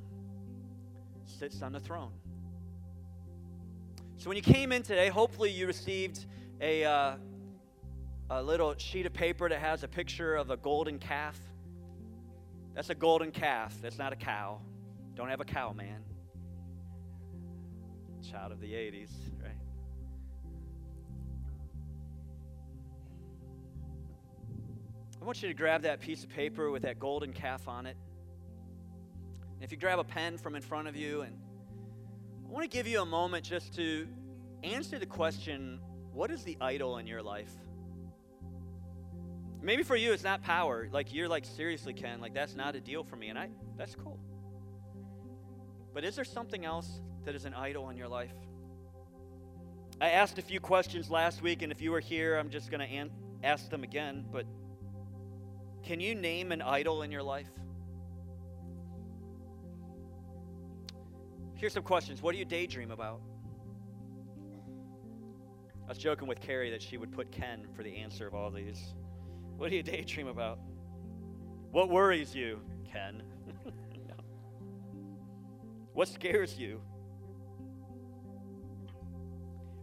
sits 1.26 1.62
on 1.62 1.72
the 1.72 1.80
throne. 1.80 2.12
So 4.18 4.30
when 4.30 4.38
you 4.38 4.44
came 4.44 4.72
in 4.72 4.84
today, 4.84 5.10
hopefully 5.10 5.52
you 5.52 5.68
received 5.68 6.26
a, 6.62 6.84
uh, 6.84 7.16
a 8.30 8.44
little 8.44 8.76
sheet 8.78 9.06
of 9.06 9.14
paper 9.14 9.50
that 9.50 9.60
has 9.60 9.84
a 9.84 9.88
picture 9.88 10.36
of 10.36 10.50
a 10.50 10.58
golden 10.58 11.00
calf. 11.00 11.40
That's 12.74 12.90
a 12.90 12.96
golden 12.96 13.32
calf. 13.32 13.76
That's 13.82 13.98
not 13.98 14.14
a 14.14 14.16
cow. 14.16 14.60
Don't 15.16 15.30
have 15.30 15.40
a 15.40 15.46
cow, 15.46 15.74
man. 15.74 16.04
Child 18.30 18.52
of 18.52 18.60
the 18.60 18.74
80s, 18.74 19.12
right? 19.42 19.52
I 25.22 25.26
want 25.26 25.42
you 25.42 25.48
to 25.48 25.54
grab 25.54 25.84
that 25.84 26.02
piece 26.02 26.24
of 26.24 26.30
paper 26.30 26.70
with 26.70 26.84
that 26.84 27.00
golden 27.00 27.34
calf 27.34 27.68
on 27.68 27.86
it. 27.86 27.96
And 29.54 29.64
if 29.64 29.72
you 29.72 29.78
grab 29.78 30.00
a 30.00 30.04
pen 30.04 30.38
from 30.38 30.56
in 30.56 30.62
front 30.62 30.88
of 30.88 30.96
you, 30.96 31.22
and 31.22 31.38
I 32.46 32.52
want 32.52 32.64
to 32.64 32.70
give 32.70 32.88
you 32.88 33.02
a 33.02 33.06
moment 33.06 33.46
just 33.46 33.74
to 33.76 34.08
answer 34.64 35.00
the 35.00 35.06
question 35.06 35.80
what 36.16 36.32
is 36.32 36.44
the 36.44 36.58
idol 36.62 36.98
in 36.98 37.06
your 37.06 37.22
life? 37.22 37.52
Maybe 39.62 39.84
for 39.84 39.98
you 39.98 40.14
it's 40.14 40.24
not 40.24 40.42
power. 40.44 40.88
Like 40.92 41.14
you're 41.14 41.28
like 41.28 41.44
seriously 41.44 41.94
Ken, 41.94 42.22
like 42.22 42.34
that's 42.34 42.56
not 42.56 42.76
a 42.76 42.80
deal 42.80 43.04
for 43.04 43.18
me 43.18 43.28
and 43.28 43.38
I 43.38 43.50
that's 43.78 43.96
cool. 43.96 44.18
But 45.94 46.06
is 46.06 46.16
there 46.16 46.26
something 46.26 46.64
else 46.64 47.02
that 47.26 47.36
is 47.36 47.46
an 47.46 47.54
idol 47.54 47.90
in 47.90 47.98
your 47.98 48.08
life? 48.08 48.34
I 50.00 50.12
asked 50.12 50.40
a 50.40 50.42
few 50.42 50.60
questions 50.60 51.10
last 51.10 51.42
week 51.42 51.62
and 51.62 51.72
if 51.72 51.82
you 51.82 51.92
were 51.92 52.00
here 52.00 52.38
I'm 52.38 52.50
just 52.50 52.72
going 52.72 52.82
to 52.82 52.96
an- 52.96 53.12
ask 53.44 53.70
them 53.70 53.84
again, 53.84 54.26
but 54.32 54.46
can 55.84 56.00
you 56.00 56.16
name 56.16 56.52
an 56.54 56.62
idol 56.62 57.02
in 57.02 57.12
your 57.12 57.24
life? 57.24 57.50
Here's 61.56 61.74
some 61.74 61.84
questions. 61.84 62.22
What 62.22 62.32
do 62.34 62.38
you 62.38 62.46
daydream 62.46 62.92
about? 62.92 63.22
I 65.86 65.90
was 65.90 65.98
joking 66.00 66.28
with 66.28 66.42
Carrie 66.42 66.72
that 66.72 66.82
she 66.82 66.98
would 66.98 67.12
put 67.12 67.32
Ken 67.32 67.68
for 67.76 67.84
the 67.84 67.96
answer 67.98 68.26
of 68.26 68.34
all 68.34 68.50
these. 68.50 68.94
What 69.58 69.70
do 69.70 69.76
you 69.76 69.84
daydream 69.84 70.28
about? 70.28 70.60
What 71.72 71.90
worries 71.90 72.34
you, 72.34 72.60
Ken? 72.92 73.22
no. 74.08 74.16
What 75.94 76.08
scares 76.08 76.58
you? 76.58 76.82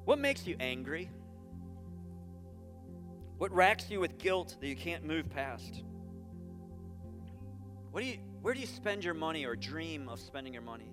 What 0.05 0.19
makes 0.19 0.47
you 0.47 0.57
angry? 0.59 1.09
What 3.39 3.53
racks 3.53 3.89
you 3.89 4.01
with 4.01 4.19
guilt 4.19 4.57
that 4.61 4.67
you 4.67 4.77
can't 4.77 5.05
move 5.05 5.31
past? 5.31 5.83
What 7.93 8.01
do 8.01 8.07
you, 8.07 8.19
where 8.41 8.55
do 8.55 8.61
you 8.61 8.67
spend 8.67 9.05
your 9.05 9.15
money 9.15 9.45
or 9.45 9.55
dream 9.55 10.09
of 10.09 10.19
spending 10.19 10.53
your 10.53 10.63
money? 10.63 10.92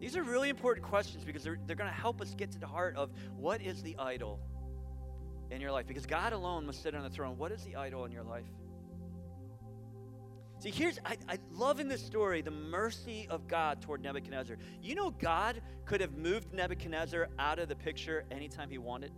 These 0.00 0.16
are 0.16 0.22
really 0.22 0.48
important 0.48 0.86
questions 0.86 1.24
because 1.24 1.42
they're, 1.42 1.58
they're 1.66 1.76
going 1.76 1.90
to 1.90 1.96
help 1.96 2.20
us 2.20 2.34
get 2.34 2.52
to 2.52 2.58
the 2.58 2.66
heart 2.66 2.96
of 2.96 3.10
what 3.36 3.60
is 3.60 3.82
the 3.82 3.96
idol 3.98 4.40
in 5.50 5.60
your 5.60 5.72
life. 5.72 5.86
Because 5.86 6.06
God 6.06 6.32
alone 6.32 6.66
must 6.66 6.82
sit 6.82 6.94
on 6.94 7.02
the 7.02 7.10
throne. 7.10 7.36
What 7.36 7.52
is 7.52 7.64
the 7.64 7.76
idol 7.76 8.04
in 8.04 8.12
your 8.12 8.22
life? 8.22 8.44
See, 10.60 10.70
here's, 10.70 10.98
I, 11.04 11.16
I 11.28 11.38
love 11.52 11.78
in 11.78 11.88
this 11.88 12.04
story 12.04 12.42
the 12.42 12.50
mercy 12.50 13.28
of 13.30 13.46
God 13.46 13.80
toward 13.80 14.02
Nebuchadnezzar. 14.02 14.56
You 14.82 14.96
know, 14.96 15.10
God 15.10 15.62
could 15.84 16.00
have 16.00 16.16
moved 16.16 16.52
Nebuchadnezzar 16.52 17.28
out 17.38 17.60
of 17.60 17.68
the 17.68 17.76
picture 17.76 18.24
anytime 18.30 18.68
he 18.68 18.78
wanted. 18.78 19.12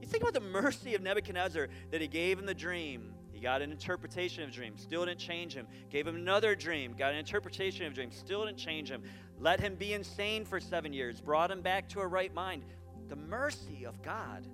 You 0.00 0.08
think 0.08 0.24
about 0.24 0.34
the 0.34 0.48
mercy 0.48 0.94
of 0.96 1.02
Nebuchadnezzar 1.02 1.68
that 1.92 2.00
he 2.00 2.08
gave 2.08 2.40
in 2.40 2.46
the 2.46 2.54
dream 2.54 3.14
he 3.40 3.44
got 3.44 3.62
an 3.62 3.70
interpretation 3.70 4.44
of 4.44 4.52
dreams, 4.52 4.82
still 4.82 5.06
didn't 5.06 5.18
change 5.18 5.54
him. 5.54 5.66
Gave 5.88 6.06
him 6.06 6.14
another 6.14 6.54
dream, 6.54 6.92
got 6.92 7.12
an 7.12 7.18
interpretation 7.18 7.86
of 7.86 7.94
dreams, 7.94 8.14
still 8.14 8.44
didn't 8.44 8.58
change 8.58 8.90
him. 8.90 9.02
Let 9.38 9.60
him 9.60 9.76
be 9.76 9.94
insane 9.94 10.44
for 10.44 10.60
seven 10.60 10.92
years, 10.92 11.22
brought 11.22 11.50
him 11.50 11.62
back 11.62 11.88
to 11.90 12.00
a 12.00 12.06
right 12.06 12.34
mind. 12.34 12.64
The 13.08 13.16
mercy 13.16 13.86
of 13.86 14.02
God. 14.02 14.46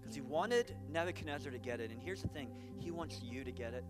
Because 0.00 0.16
he 0.16 0.22
wanted 0.22 0.74
Nebuchadnezzar 0.90 1.52
to 1.52 1.58
get 1.58 1.78
it. 1.78 1.92
And 1.92 2.02
here's 2.02 2.22
the 2.22 2.28
thing 2.28 2.48
he 2.80 2.90
wants 2.90 3.20
you 3.22 3.44
to 3.44 3.52
get 3.52 3.72
it. 3.72 3.84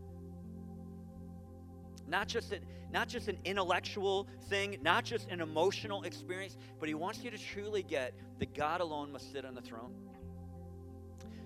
Not 2.07 2.29
just, 2.29 2.53
a, 2.53 2.59
not 2.93 3.09
just 3.09 3.29
an 3.29 3.39
intellectual 3.47 4.29
thing, 4.51 4.77
not 4.83 5.05
just 5.05 5.31
an 5.31 5.41
emotional 5.41 6.03
experience, 6.03 6.59
but 6.79 6.91
he 6.91 6.95
wants 6.95 7.25
you 7.25 7.31
to 7.31 7.39
truly 7.39 7.83
get 7.83 8.13
that 8.39 8.53
God 8.53 8.83
alone 8.83 9.13
must 9.13 9.33
sit 9.33 9.47
on 9.47 9.55
the 9.55 9.63
throne. 9.63 9.95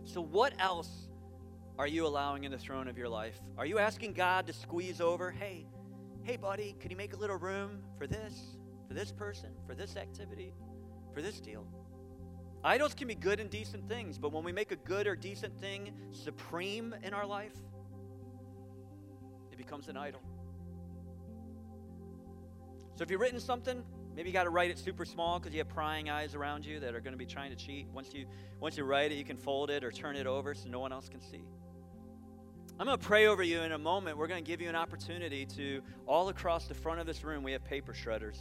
So, 0.04 0.20
what 0.20 0.52
else 0.58 1.03
are 1.78 1.86
you 1.86 2.06
allowing 2.06 2.44
in 2.44 2.52
the 2.52 2.58
throne 2.58 2.88
of 2.88 2.96
your 2.96 3.08
life? 3.08 3.40
Are 3.58 3.66
you 3.66 3.78
asking 3.78 4.12
God 4.12 4.46
to 4.46 4.52
squeeze 4.52 5.00
over? 5.00 5.30
Hey, 5.30 5.66
hey, 6.22 6.36
buddy, 6.36 6.76
could 6.78 6.90
you 6.90 6.96
make 6.96 7.14
a 7.14 7.16
little 7.16 7.36
room 7.36 7.80
for 7.98 8.06
this, 8.06 8.56
for 8.86 8.94
this 8.94 9.10
person, 9.10 9.50
for 9.66 9.74
this 9.74 9.96
activity, 9.96 10.54
for 11.12 11.20
this 11.20 11.40
deal? 11.40 11.66
Idols 12.62 12.94
can 12.94 13.08
be 13.08 13.14
good 13.14 13.40
and 13.40 13.50
decent 13.50 13.88
things, 13.88 14.18
but 14.18 14.32
when 14.32 14.44
we 14.44 14.52
make 14.52 14.70
a 14.70 14.76
good 14.76 15.06
or 15.06 15.16
decent 15.16 15.58
thing 15.60 15.92
supreme 16.12 16.94
in 17.02 17.12
our 17.12 17.26
life, 17.26 17.56
it 19.50 19.58
becomes 19.58 19.88
an 19.88 19.96
idol. 19.96 20.22
So 22.96 23.02
if 23.02 23.10
you've 23.10 23.20
written 23.20 23.40
something, 23.40 23.82
Maybe 24.16 24.28
you 24.28 24.32
got 24.32 24.44
to 24.44 24.50
write 24.50 24.70
it 24.70 24.78
super 24.78 25.04
small 25.04 25.40
because 25.40 25.52
you 25.52 25.58
have 25.58 25.68
prying 25.68 26.08
eyes 26.08 26.34
around 26.34 26.64
you 26.64 26.78
that 26.80 26.94
are 26.94 27.00
going 27.00 27.12
to 27.14 27.18
be 27.18 27.26
trying 27.26 27.50
to 27.50 27.56
cheat. 27.56 27.88
Once 27.92 28.14
you, 28.14 28.26
once 28.60 28.76
you 28.76 28.84
write 28.84 29.10
it, 29.10 29.16
you 29.16 29.24
can 29.24 29.36
fold 29.36 29.70
it 29.70 29.82
or 29.82 29.90
turn 29.90 30.14
it 30.14 30.26
over 30.26 30.54
so 30.54 30.68
no 30.68 30.78
one 30.78 30.92
else 30.92 31.08
can 31.08 31.20
see. 31.20 31.44
I'm 32.76 32.86
going 32.86 32.98
to 32.98 33.06
pray 33.06 33.28
over 33.28 33.42
you 33.44 33.60
in 33.60 33.70
a 33.70 33.78
moment. 33.78 34.18
We're 34.18 34.26
going 34.26 34.42
to 34.42 34.50
give 34.50 34.60
you 34.60 34.68
an 34.68 34.74
opportunity 34.74 35.46
to, 35.56 35.80
all 36.06 36.28
across 36.28 36.66
the 36.66 36.74
front 36.74 36.98
of 36.98 37.06
this 37.06 37.22
room, 37.22 37.44
we 37.44 37.52
have 37.52 37.64
paper 37.64 37.92
shredders. 37.92 38.38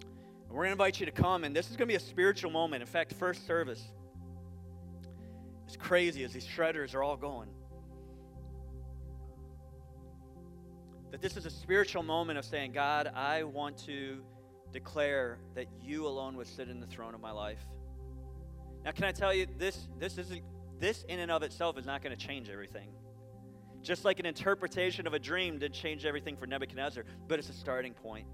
And 0.00 0.50
we're 0.50 0.64
going 0.64 0.68
to 0.68 0.72
invite 0.72 0.98
you 0.98 1.04
to 1.04 1.12
come, 1.12 1.44
and 1.44 1.54
this 1.54 1.70
is 1.70 1.76
going 1.76 1.86
to 1.86 1.92
be 1.92 1.96
a 1.96 2.00
spiritual 2.00 2.50
moment. 2.50 2.80
In 2.80 2.86
fact, 2.86 3.12
first 3.12 3.46
service 3.46 3.82
is 5.68 5.76
crazy 5.76 6.24
as 6.24 6.32
these 6.32 6.46
shredders 6.46 6.94
are 6.94 7.02
all 7.02 7.18
going. 7.18 7.50
That 11.10 11.20
this 11.20 11.36
is 11.36 11.44
a 11.44 11.50
spiritual 11.50 12.02
moment 12.02 12.38
of 12.38 12.46
saying, 12.46 12.72
God, 12.72 13.12
I 13.14 13.42
want 13.42 13.76
to 13.84 14.22
declare 14.72 15.36
that 15.54 15.66
you 15.82 16.06
alone 16.06 16.36
would 16.36 16.46
sit 16.46 16.70
in 16.70 16.80
the 16.80 16.86
throne 16.86 17.14
of 17.14 17.20
my 17.20 17.32
life. 17.32 17.60
Now, 18.82 18.92
can 18.92 19.04
I 19.04 19.12
tell 19.12 19.34
you, 19.34 19.46
this, 19.58 19.88
this, 19.98 20.16
isn't, 20.16 20.42
this 20.82 21.04
in 21.04 21.20
and 21.20 21.30
of 21.30 21.42
itself 21.42 21.78
is 21.78 21.86
not 21.86 22.02
going 22.02 22.14
to 22.14 22.26
change 22.26 22.50
everything. 22.50 22.88
Just 23.82 24.04
like 24.04 24.18
an 24.18 24.26
interpretation 24.26 25.06
of 25.06 25.14
a 25.14 25.18
dream 25.18 25.58
did 25.58 25.72
change 25.72 26.04
everything 26.04 26.36
for 26.36 26.46
Nebuchadnezzar, 26.46 27.04
but 27.28 27.38
it's 27.38 27.48
a 27.48 27.54
starting 27.54 27.94
point. 27.94 28.26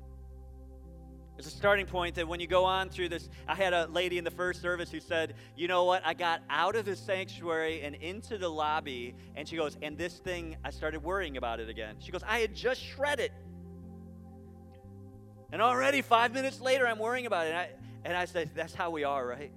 It's 1.36 1.46
a 1.46 1.50
starting 1.50 1.86
point 1.86 2.16
that 2.16 2.26
when 2.26 2.40
you 2.40 2.46
go 2.46 2.64
on 2.64 2.88
through 2.88 3.10
this, 3.10 3.28
I 3.46 3.54
had 3.54 3.72
a 3.72 3.86
lady 3.86 4.18
in 4.18 4.24
the 4.24 4.30
first 4.30 4.60
service 4.60 4.90
who 4.90 4.98
said, 4.98 5.34
You 5.56 5.68
know 5.68 5.84
what? 5.84 6.02
I 6.04 6.14
got 6.14 6.42
out 6.50 6.74
of 6.74 6.86
the 6.86 6.96
sanctuary 6.96 7.82
and 7.82 7.94
into 7.94 8.38
the 8.38 8.48
lobby, 8.48 9.14
and 9.36 9.46
she 9.46 9.56
goes, 9.56 9.76
And 9.82 9.96
this 9.96 10.14
thing, 10.14 10.56
I 10.64 10.70
started 10.70 11.04
worrying 11.04 11.36
about 11.36 11.60
it 11.60 11.68
again. 11.68 11.96
She 12.00 12.10
goes, 12.10 12.22
I 12.26 12.40
had 12.40 12.54
just 12.54 12.82
shredded. 12.82 13.30
And 15.52 15.62
already 15.62 16.02
five 16.02 16.32
minutes 16.32 16.60
later, 16.60 16.88
I'm 16.88 16.98
worrying 16.98 17.26
about 17.26 17.46
it. 17.46 17.50
And 17.50 17.58
I, 17.58 17.70
and 18.04 18.16
I 18.16 18.24
said, 18.24 18.50
That's 18.54 18.74
how 18.74 18.90
we 18.90 19.04
are, 19.04 19.24
right? 19.24 19.52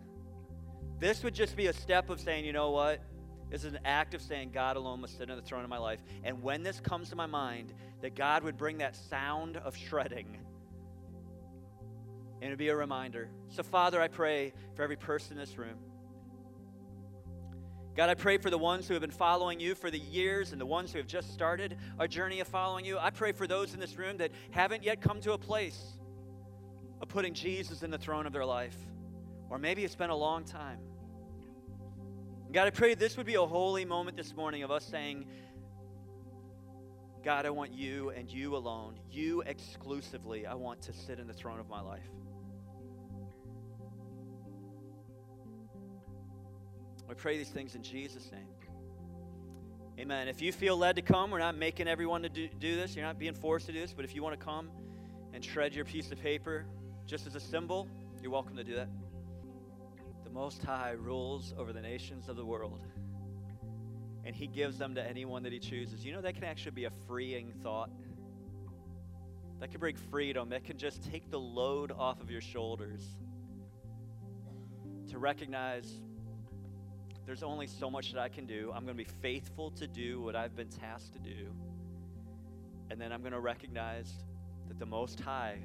This 1.01 1.21
would 1.23 1.35
just 1.35 1.57
be 1.57 1.67
a 1.67 1.73
step 1.73 2.09
of 2.09 2.21
saying, 2.21 2.45
You 2.45 2.53
know 2.53 2.71
what? 2.71 3.01
This 3.49 3.65
is 3.65 3.73
an 3.73 3.79
act 3.83 4.13
of 4.13 4.21
saying, 4.21 4.51
God 4.53 4.77
alone 4.77 5.01
must 5.01 5.17
sit 5.17 5.29
on 5.29 5.35
the 5.35 5.41
throne 5.41 5.65
of 5.65 5.69
my 5.69 5.77
life. 5.77 5.99
And 6.23 6.41
when 6.41 6.63
this 6.63 6.79
comes 6.79 7.09
to 7.09 7.17
my 7.17 7.25
mind, 7.25 7.73
that 7.99 8.15
God 8.15 8.43
would 8.43 8.57
bring 8.57 8.77
that 8.77 8.95
sound 8.95 9.57
of 9.57 9.75
shredding 9.75 10.37
and 12.41 12.47
it'd 12.47 12.57
be 12.57 12.69
a 12.69 12.75
reminder. 12.75 13.29
So, 13.49 13.61
Father, 13.61 14.01
I 14.01 14.07
pray 14.07 14.53
for 14.75 14.81
every 14.81 14.95
person 14.95 15.33
in 15.33 15.37
this 15.37 15.59
room. 15.59 15.77
God, 17.95 18.09
I 18.09 18.15
pray 18.15 18.39
for 18.39 18.49
the 18.49 18.57
ones 18.57 18.87
who 18.87 18.95
have 18.95 19.01
been 19.01 19.11
following 19.11 19.59
you 19.59 19.75
for 19.75 19.91
the 19.91 19.99
years 19.99 20.51
and 20.51 20.59
the 20.59 20.65
ones 20.65 20.91
who 20.91 20.97
have 20.97 21.07
just 21.07 21.33
started 21.33 21.77
our 21.99 22.07
journey 22.07 22.39
of 22.39 22.47
following 22.47 22.83
you. 22.83 22.97
I 22.97 23.11
pray 23.11 23.31
for 23.31 23.45
those 23.45 23.75
in 23.75 23.79
this 23.79 23.95
room 23.95 24.17
that 24.17 24.31
haven't 24.49 24.83
yet 24.83 25.01
come 25.01 25.21
to 25.21 25.33
a 25.33 25.37
place 25.37 25.97
of 26.99 27.09
putting 27.09 27.35
Jesus 27.35 27.83
in 27.83 27.91
the 27.91 27.97
throne 27.97 28.25
of 28.25 28.33
their 28.33 28.45
life. 28.45 28.77
Or 29.49 29.59
maybe 29.59 29.83
it's 29.83 29.95
been 29.95 30.09
a 30.09 30.15
long 30.15 30.43
time. 30.43 30.79
God, 32.51 32.67
I 32.67 32.69
pray 32.71 32.95
this 32.95 33.15
would 33.15 33.25
be 33.25 33.35
a 33.35 33.45
holy 33.45 33.85
moment 33.85 34.17
this 34.17 34.35
morning 34.35 34.63
of 34.63 34.71
us 34.71 34.83
saying, 34.83 35.25
God, 37.23 37.45
I 37.45 37.49
want 37.49 37.71
you 37.71 38.09
and 38.09 38.29
you 38.29 38.57
alone, 38.57 38.99
you 39.09 39.41
exclusively, 39.45 40.45
I 40.45 40.55
want 40.55 40.81
to 40.83 40.93
sit 40.93 41.17
in 41.17 41.27
the 41.27 41.33
throne 41.33 41.61
of 41.61 41.69
my 41.69 41.79
life. 41.79 42.09
I 47.09 47.13
pray 47.13 47.37
these 47.37 47.49
things 47.49 47.75
in 47.75 47.83
Jesus' 47.83 48.29
name. 48.33 48.47
Amen. 49.97 50.27
If 50.27 50.41
you 50.41 50.51
feel 50.51 50.75
led 50.75 50.97
to 50.97 51.01
come, 51.01 51.31
we're 51.31 51.39
not 51.39 51.55
making 51.55 51.87
everyone 51.87 52.21
to 52.23 52.29
do, 52.29 52.49
do 52.59 52.75
this. 52.75 52.95
You're 52.95 53.05
not 53.05 53.17
being 53.19 53.33
forced 53.33 53.67
to 53.67 53.71
do 53.71 53.79
this, 53.79 53.93
but 53.93 54.03
if 54.03 54.13
you 54.13 54.23
want 54.23 54.37
to 54.37 54.45
come 54.45 54.69
and 55.33 55.43
shred 55.43 55.73
your 55.73 55.85
piece 55.85 56.11
of 56.11 56.19
paper 56.19 56.65
just 57.05 57.27
as 57.27 57.35
a 57.35 57.39
symbol, 57.39 57.87
you're 58.21 58.31
welcome 58.31 58.57
to 58.57 58.63
do 58.63 58.75
that. 58.75 58.89
Most 60.33 60.63
High 60.63 60.91
rules 60.91 61.53
over 61.57 61.73
the 61.73 61.81
nations 61.81 62.29
of 62.29 62.35
the 62.35 62.45
world, 62.45 62.85
and 64.23 64.35
He 64.35 64.47
gives 64.47 64.77
them 64.77 64.95
to 64.95 65.07
anyone 65.07 65.43
that 65.43 65.53
He 65.53 65.59
chooses. 65.59 66.05
You 66.05 66.13
know, 66.13 66.21
that 66.21 66.35
can 66.35 66.43
actually 66.43 66.71
be 66.71 66.85
a 66.85 66.91
freeing 67.07 67.53
thought. 67.63 67.89
That 69.59 69.71
can 69.71 69.79
bring 69.79 69.95
freedom. 69.95 70.49
That 70.49 70.63
can 70.63 70.77
just 70.77 71.03
take 71.11 71.29
the 71.29 71.39
load 71.39 71.91
off 71.91 72.21
of 72.21 72.31
your 72.31 72.41
shoulders 72.41 73.05
to 75.09 75.19
recognize 75.19 75.99
there's 77.25 77.43
only 77.43 77.67
so 77.67 77.89
much 77.89 78.11
that 78.13 78.19
I 78.19 78.29
can 78.29 78.45
do. 78.45 78.71
I'm 78.73 78.83
going 78.85 78.97
to 78.97 79.03
be 79.03 79.09
faithful 79.21 79.71
to 79.71 79.87
do 79.87 80.21
what 80.21 80.35
I've 80.35 80.55
been 80.55 80.69
tasked 80.69 81.13
to 81.13 81.19
do. 81.19 81.47
And 82.89 82.99
then 82.99 83.11
I'm 83.11 83.21
going 83.21 83.33
to 83.33 83.39
recognize 83.39 84.11
that 84.67 84.79
the 84.79 84.85
Most 84.85 85.19
High 85.19 85.59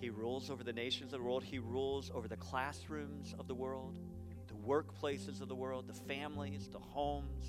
he 0.00 0.10
rules 0.10 0.48
over 0.48 0.62
the 0.62 0.72
nations 0.72 1.12
of 1.12 1.18
the 1.18 1.24
world. 1.24 1.42
He 1.42 1.58
rules 1.58 2.10
over 2.14 2.28
the 2.28 2.36
classrooms 2.36 3.34
of 3.38 3.48
the 3.48 3.54
world, 3.54 3.98
the 4.46 4.54
workplaces 4.54 5.40
of 5.40 5.48
the 5.48 5.56
world, 5.56 5.88
the 5.88 5.92
families, 5.92 6.68
the 6.68 6.78
homes, 6.78 7.46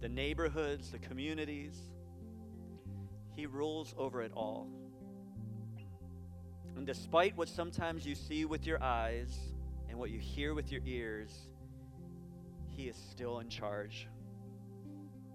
the 0.00 0.08
neighborhoods, 0.08 0.90
the 0.90 0.98
communities. 0.98 1.78
He 3.36 3.46
rules 3.46 3.94
over 3.96 4.22
it 4.22 4.32
all. 4.34 4.68
And 6.76 6.84
despite 6.86 7.36
what 7.36 7.48
sometimes 7.48 8.04
you 8.04 8.16
see 8.16 8.44
with 8.44 8.66
your 8.66 8.82
eyes 8.82 9.36
and 9.88 9.96
what 9.96 10.10
you 10.10 10.18
hear 10.18 10.54
with 10.54 10.72
your 10.72 10.82
ears, 10.84 11.30
He 12.68 12.88
is 12.88 12.96
still 12.96 13.38
in 13.38 13.48
charge. 13.48 14.08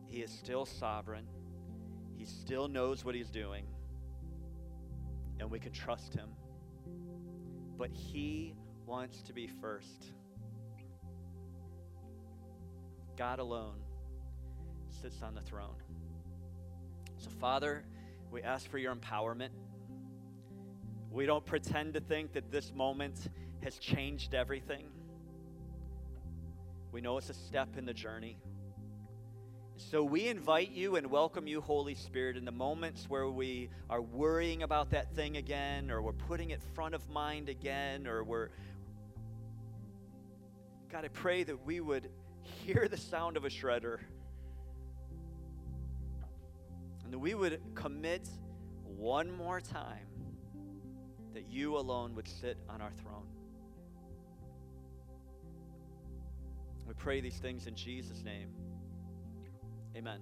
He 0.07 0.21
is 0.21 0.31
still 0.31 0.65
sovereign. 0.65 1.27
He 2.17 2.25
still 2.25 2.67
knows 2.67 3.05
what 3.05 3.15
He's 3.15 3.29
doing 3.29 3.65
and 5.39 5.49
we 5.49 5.59
can 5.59 5.71
trust 5.71 6.13
him. 6.13 6.29
But 7.77 7.91
he 7.91 8.53
wants 8.85 9.21
to 9.23 9.33
be 9.33 9.47
first. 9.47 10.13
God 13.17 13.39
alone 13.39 13.79
sits 14.89 15.21
on 15.21 15.35
the 15.35 15.41
throne. 15.41 15.75
So, 17.17 17.29
Father, 17.29 17.83
we 18.31 18.41
ask 18.41 18.69
for 18.69 18.77
your 18.77 18.95
empowerment. 18.95 19.49
We 21.11 21.25
don't 21.25 21.45
pretend 21.45 21.93
to 21.93 21.99
think 21.99 22.33
that 22.33 22.51
this 22.51 22.73
moment 22.73 23.29
has 23.61 23.77
changed 23.77 24.33
everything. 24.33 24.87
We 26.91 27.01
know 27.01 27.17
it's 27.17 27.29
a 27.29 27.33
step 27.33 27.77
in 27.77 27.85
the 27.85 27.93
journey. 27.93 28.37
So 29.89 30.03
we 30.03 30.27
invite 30.27 30.71
you 30.71 30.95
and 30.95 31.07
welcome 31.07 31.45
you, 31.45 31.61
Holy 31.61 31.93
Spirit, 31.93 32.35
in 32.35 32.45
the 32.45 32.51
moments 32.51 33.09
where 33.09 33.27
we 33.29 33.69
are 33.89 34.01
worrying 34.01 34.63
about 34.63 34.89
that 34.91 35.13
thing 35.13 35.37
again, 35.37 35.91
or 35.91 36.01
we're 36.01 36.13
putting 36.13 36.49
it 36.49 36.61
front 36.73 36.95
of 36.95 37.07
mind 37.09 37.47
again, 37.47 38.07
or 38.07 38.23
we're. 38.23 38.49
God, 40.91 41.05
I 41.05 41.09
pray 41.09 41.43
that 41.43 41.63
we 41.65 41.79
would 41.79 42.09
hear 42.41 42.87
the 42.89 42.97
sound 42.97 43.37
of 43.37 43.45
a 43.45 43.49
shredder 43.49 43.99
and 47.03 47.13
that 47.13 47.19
we 47.19 47.35
would 47.35 47.61
commit 47.75 48.27
one 48.83 49.31
more 49.31 49.61
time 49.61 50.07
that 51.33 51.49
you 51.49 51.77
alone 51.77 52.15
would 52.15 52.27
sit 52.27 52.57
on 52.69 52.81
our 52.81 52.91
throne. 53.01 53.27
We 56.87 56.93
pray 56.95 57.21
these 57.21 57.37
things 57.37 57.67
in 57.67 57.75
Jesus' 57.75 58.23
name. 58.23 58.49
Amen. 59.95 60.19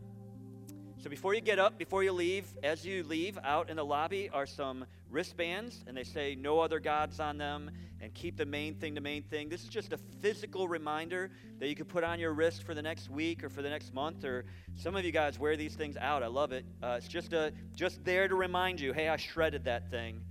So 1.01 1.09
before 1.09 1.33
you 1.33 1.41
get 1.41 1.57
up, 1.57 1.79
before 1.79 2.03
you 2.03 2.11
leave, 2.11 2.45
as 2.61 2.85
you 2.85 3.03
leave, 3.03 3.39
out 3.43 3.71
in 3.71 3.77
the 3.77 3.85
lobby 3.85 4.29
are 4.29 4.45
some 4.45 4.85
wristbands, 5.09 5.83
and 5.87 5.97
they 5.97 6.03
say 6.03 6.35
no 6.35 6.59
other 6.59 6.79
gods 6.79 7.19
on 7.19 7.39
them, 7.39 7.71
and 7.99 8.13
keep 8.13 8.37
the 8.37 8.45
main 8.45 8.75
thing 8.75 8.93
the 8.93 9.01
main 9.01 9.23
thing. 9.23 9.49
This 9.49 9.63
is 9.63 9.69
just 9.69 9.93
a 9.93 9.97
physical 9.97 10.67
reminder 10.67 11.31
that 11.59 11.67
you 11.67 11.75
could 11.75 11.87
put 11.87 12.03
on 12.03 12.19
your 12.19 12.33
wrist 12.33 12.63
for 12.63 12.75
the 12.75 12.83
next 12.83 13.09
week 13.09 13.43
or 13.43 13.49
for 13.49 13.63
the 13.63 13.69
next 13.69 13.93
month, 13.95 14.23
or 14.23 14.45
some 14.75 14.95
of 14.95 15.03
you 15.03 15.11
guys 15.11 15.39
wear 15.39 15.57
these 15.57 15.73
things 15.73 15.97
out. 15.97 16.21
I 16.21 16.27
love 16.27 16.51
it. 16.51 16.65
Uh, 16.83 16.95
it's 16.97 17.07
just 17.07 17.33
a 17.33 17.51
just 17.73 18.03
there 18.05 18.27
to 18.27 18.35
remind 18.35 18.79
you, 18.79 18.93
hey, 18.93 19.09
I 19.09 19.17
shredded 19.17 19.63
that 19.63 19.89
thing. 19.89 20.21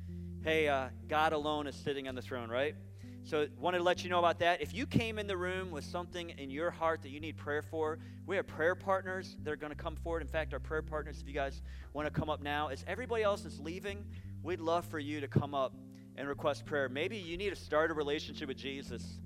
Hey, 0.44 0.68
uh, 0.68 0.88
God 1.08 1.32
alone 1.32 1.66
is 1.66 1.74
sitting 1.74 2.06
on 2.06 2.14
the 2.14 2.22
throne, 2.22 2.48
right? 2.48 2.76
So, 3.22 3.46
wanted 3.58 3.78
to 3.78 3.84
let 3.84 4.02
you 4.02 4.10
know 4.10 4.18
about 4.18 4.38
that. 4.40 4.60
If 4.60 4.74
you 4.74 4.86
came 4.86 5.18
in 5.18 5.26
the 5.26 5.36
room 5.36 5.70
with 5.70 5.84
something 5.84 6.30
in 6.30 6.50
your 6.50 6.70
heart 6.70 7.02
that 7.02 7.10
you 7.10 7.20
need 7.20 7.36
prayer 7.36 7.62
for, 7.62 7.98
we 8.26 8.36
have 8.36 8.46
prayer 8.46 8.74
partners 8.74 9.36
that 9.42 9.50
are 9.52 9.56
going 9.56 9.70
to 9.70 9.78
come 9.78 9.94
forward. 9.94 10.22
In 10.22 10.28
fact, 10.28 10.52
our 10.52 10.58
prayer 10.58 10.82
partners, 10.82 11.20
if 11.20 11.28
you 11.28 11.34
guys 11.34 11.62
want 11.92 12.12
to 12.12 12.12
come 12.12 12.30
up 12.30 12.42
now, 12.42 12.68
as 12.68 12.84
everybody 12.88 13.22
else 13.22 13.44
is 13.44 13.60
leaving, 13.60 14.04
we'd 14.42 14.60
love 14.60 14.86
for 14.86 14.98
you 14.98 15.20
to 15.20 15.28
come 15.28 15.54
up 15.54 15.74
and 16.16 16.28
request 16.28 16.64
prayer. 16.64 16.88
Maybe 16.88 17.18
you 17.18 17.36
need 17.36 17.50
to 17.50 17.56
start 17.56 17.90
a 17.90 17.94
relationship 17.94 18.48
with 18.48 18.56
Jesus, 18.56 19.20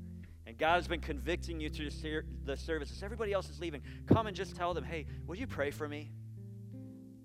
and 0.47 0.59
God 0.59 0.75
has 0.75 0.89
been 0.89 1.01
convicting 1.01 1.61
you 1.61 1.71
through 1.71 1.91
the 2.45 2.57
service. 2.57 2.91
As 2.91 3.03
everybody 3.03 3.33
else 3.33 3.49
is 3.49 3.61
leaving, 3.61 3.81
come 4.07 4.27
and 4.27 4.37
just 4.37 4.57
tell 4.57 4.75
them, 4.75 4.85
hey, 4.85 5.07
would 5.27 5.39
you 5.39 5.47
pray 5.47 5.71
for 5.71 5.89
me? 5.89 6.11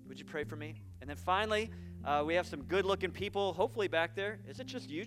Would 0.08 0.18
you 0.18 0.24
pray 0.24 0.44
for 0.44 0.56
me? 0.56 0.80
And 1.00 1.10
then 1.10 1.16
finally, 1.16 1.70
uh, 2.04 2.22
we 2.26 2.34
have 2.34 2.46
some 2.46 2.62
good 2.62 2.84
looking 2.84 3.10
people, 3.10 3.52
hopefully, 3.52 3.88
back 3.88 4.14
there. 4.14 4.38
Is 4.48 4.60
it 4.60 4.66
just 4.66 4.88
you? 4.88 5.04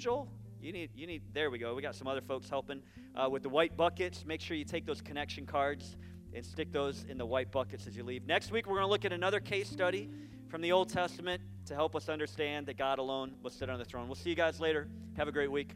You 0.64 0.72
need, 0.72 0.92
you 0.96 1.08
need, 1.08 1.24
there 1.34 1.52
we 1.52 1.58
go. 1.58 1.76
We 1.76 1.82
got 1.82 1.94
some 1.94 2.08
other 2.08 2.22
folks 2.22 2.50
helping 2.50 2.82
uh, 3.18 3.28
with 3.30 3.44
the 3.44 3.50
white 3.50 3.76
buckets. 3.76 4.24
Make 4.26 4.40
sure 4.40 4.56
you 4.56 4.64
take 4.64 4.86
those 4.86 5.02
connection 5.02 5.46
cards 5.46 5.98
and 6.34 6.46
stick 6.46 6.72
those 6.72 7.04
in 7.10 7.18
the 7.18 7.26
white 7.26 7.52
buckets 7.52 7.86
as 7.86 7.98
you 7.98 8.04
leave. 8.06 8.26
Next 8.26 8.50
week, 8.50 8.66
we're 8.66 8.76
going 8.76 8.88
to 8.88 8.90
look 8.90 9.04
at 9.04 9.12
another 9.12 9.42
case 9.42 9.70
study 9.70 10.10
from 10.48 10.62
the 10.62 10.72
Old 10.72 10.88
Testament 10.88 11.42
to 11.66 11.76
help 11.76 11.98
us 11.98 12.08
understand 12.08 12.66
that 12.68 12.78
God 12.78 12.98
alone 12.98 13.34
will 13.44 13.50
sit 13.50 13.70
on 13.70 13.78
the 13.78 13.84
throne. 13.84 14.08
We'll 14.08 14.16
see 14.16 14.30
you 14.30 14.38
guys 14.38 14.62
later. 14.62 14.88
Have 15.18 15.28
a 15.28 15.34
great 15.34 15.52
week. 15.52 15.72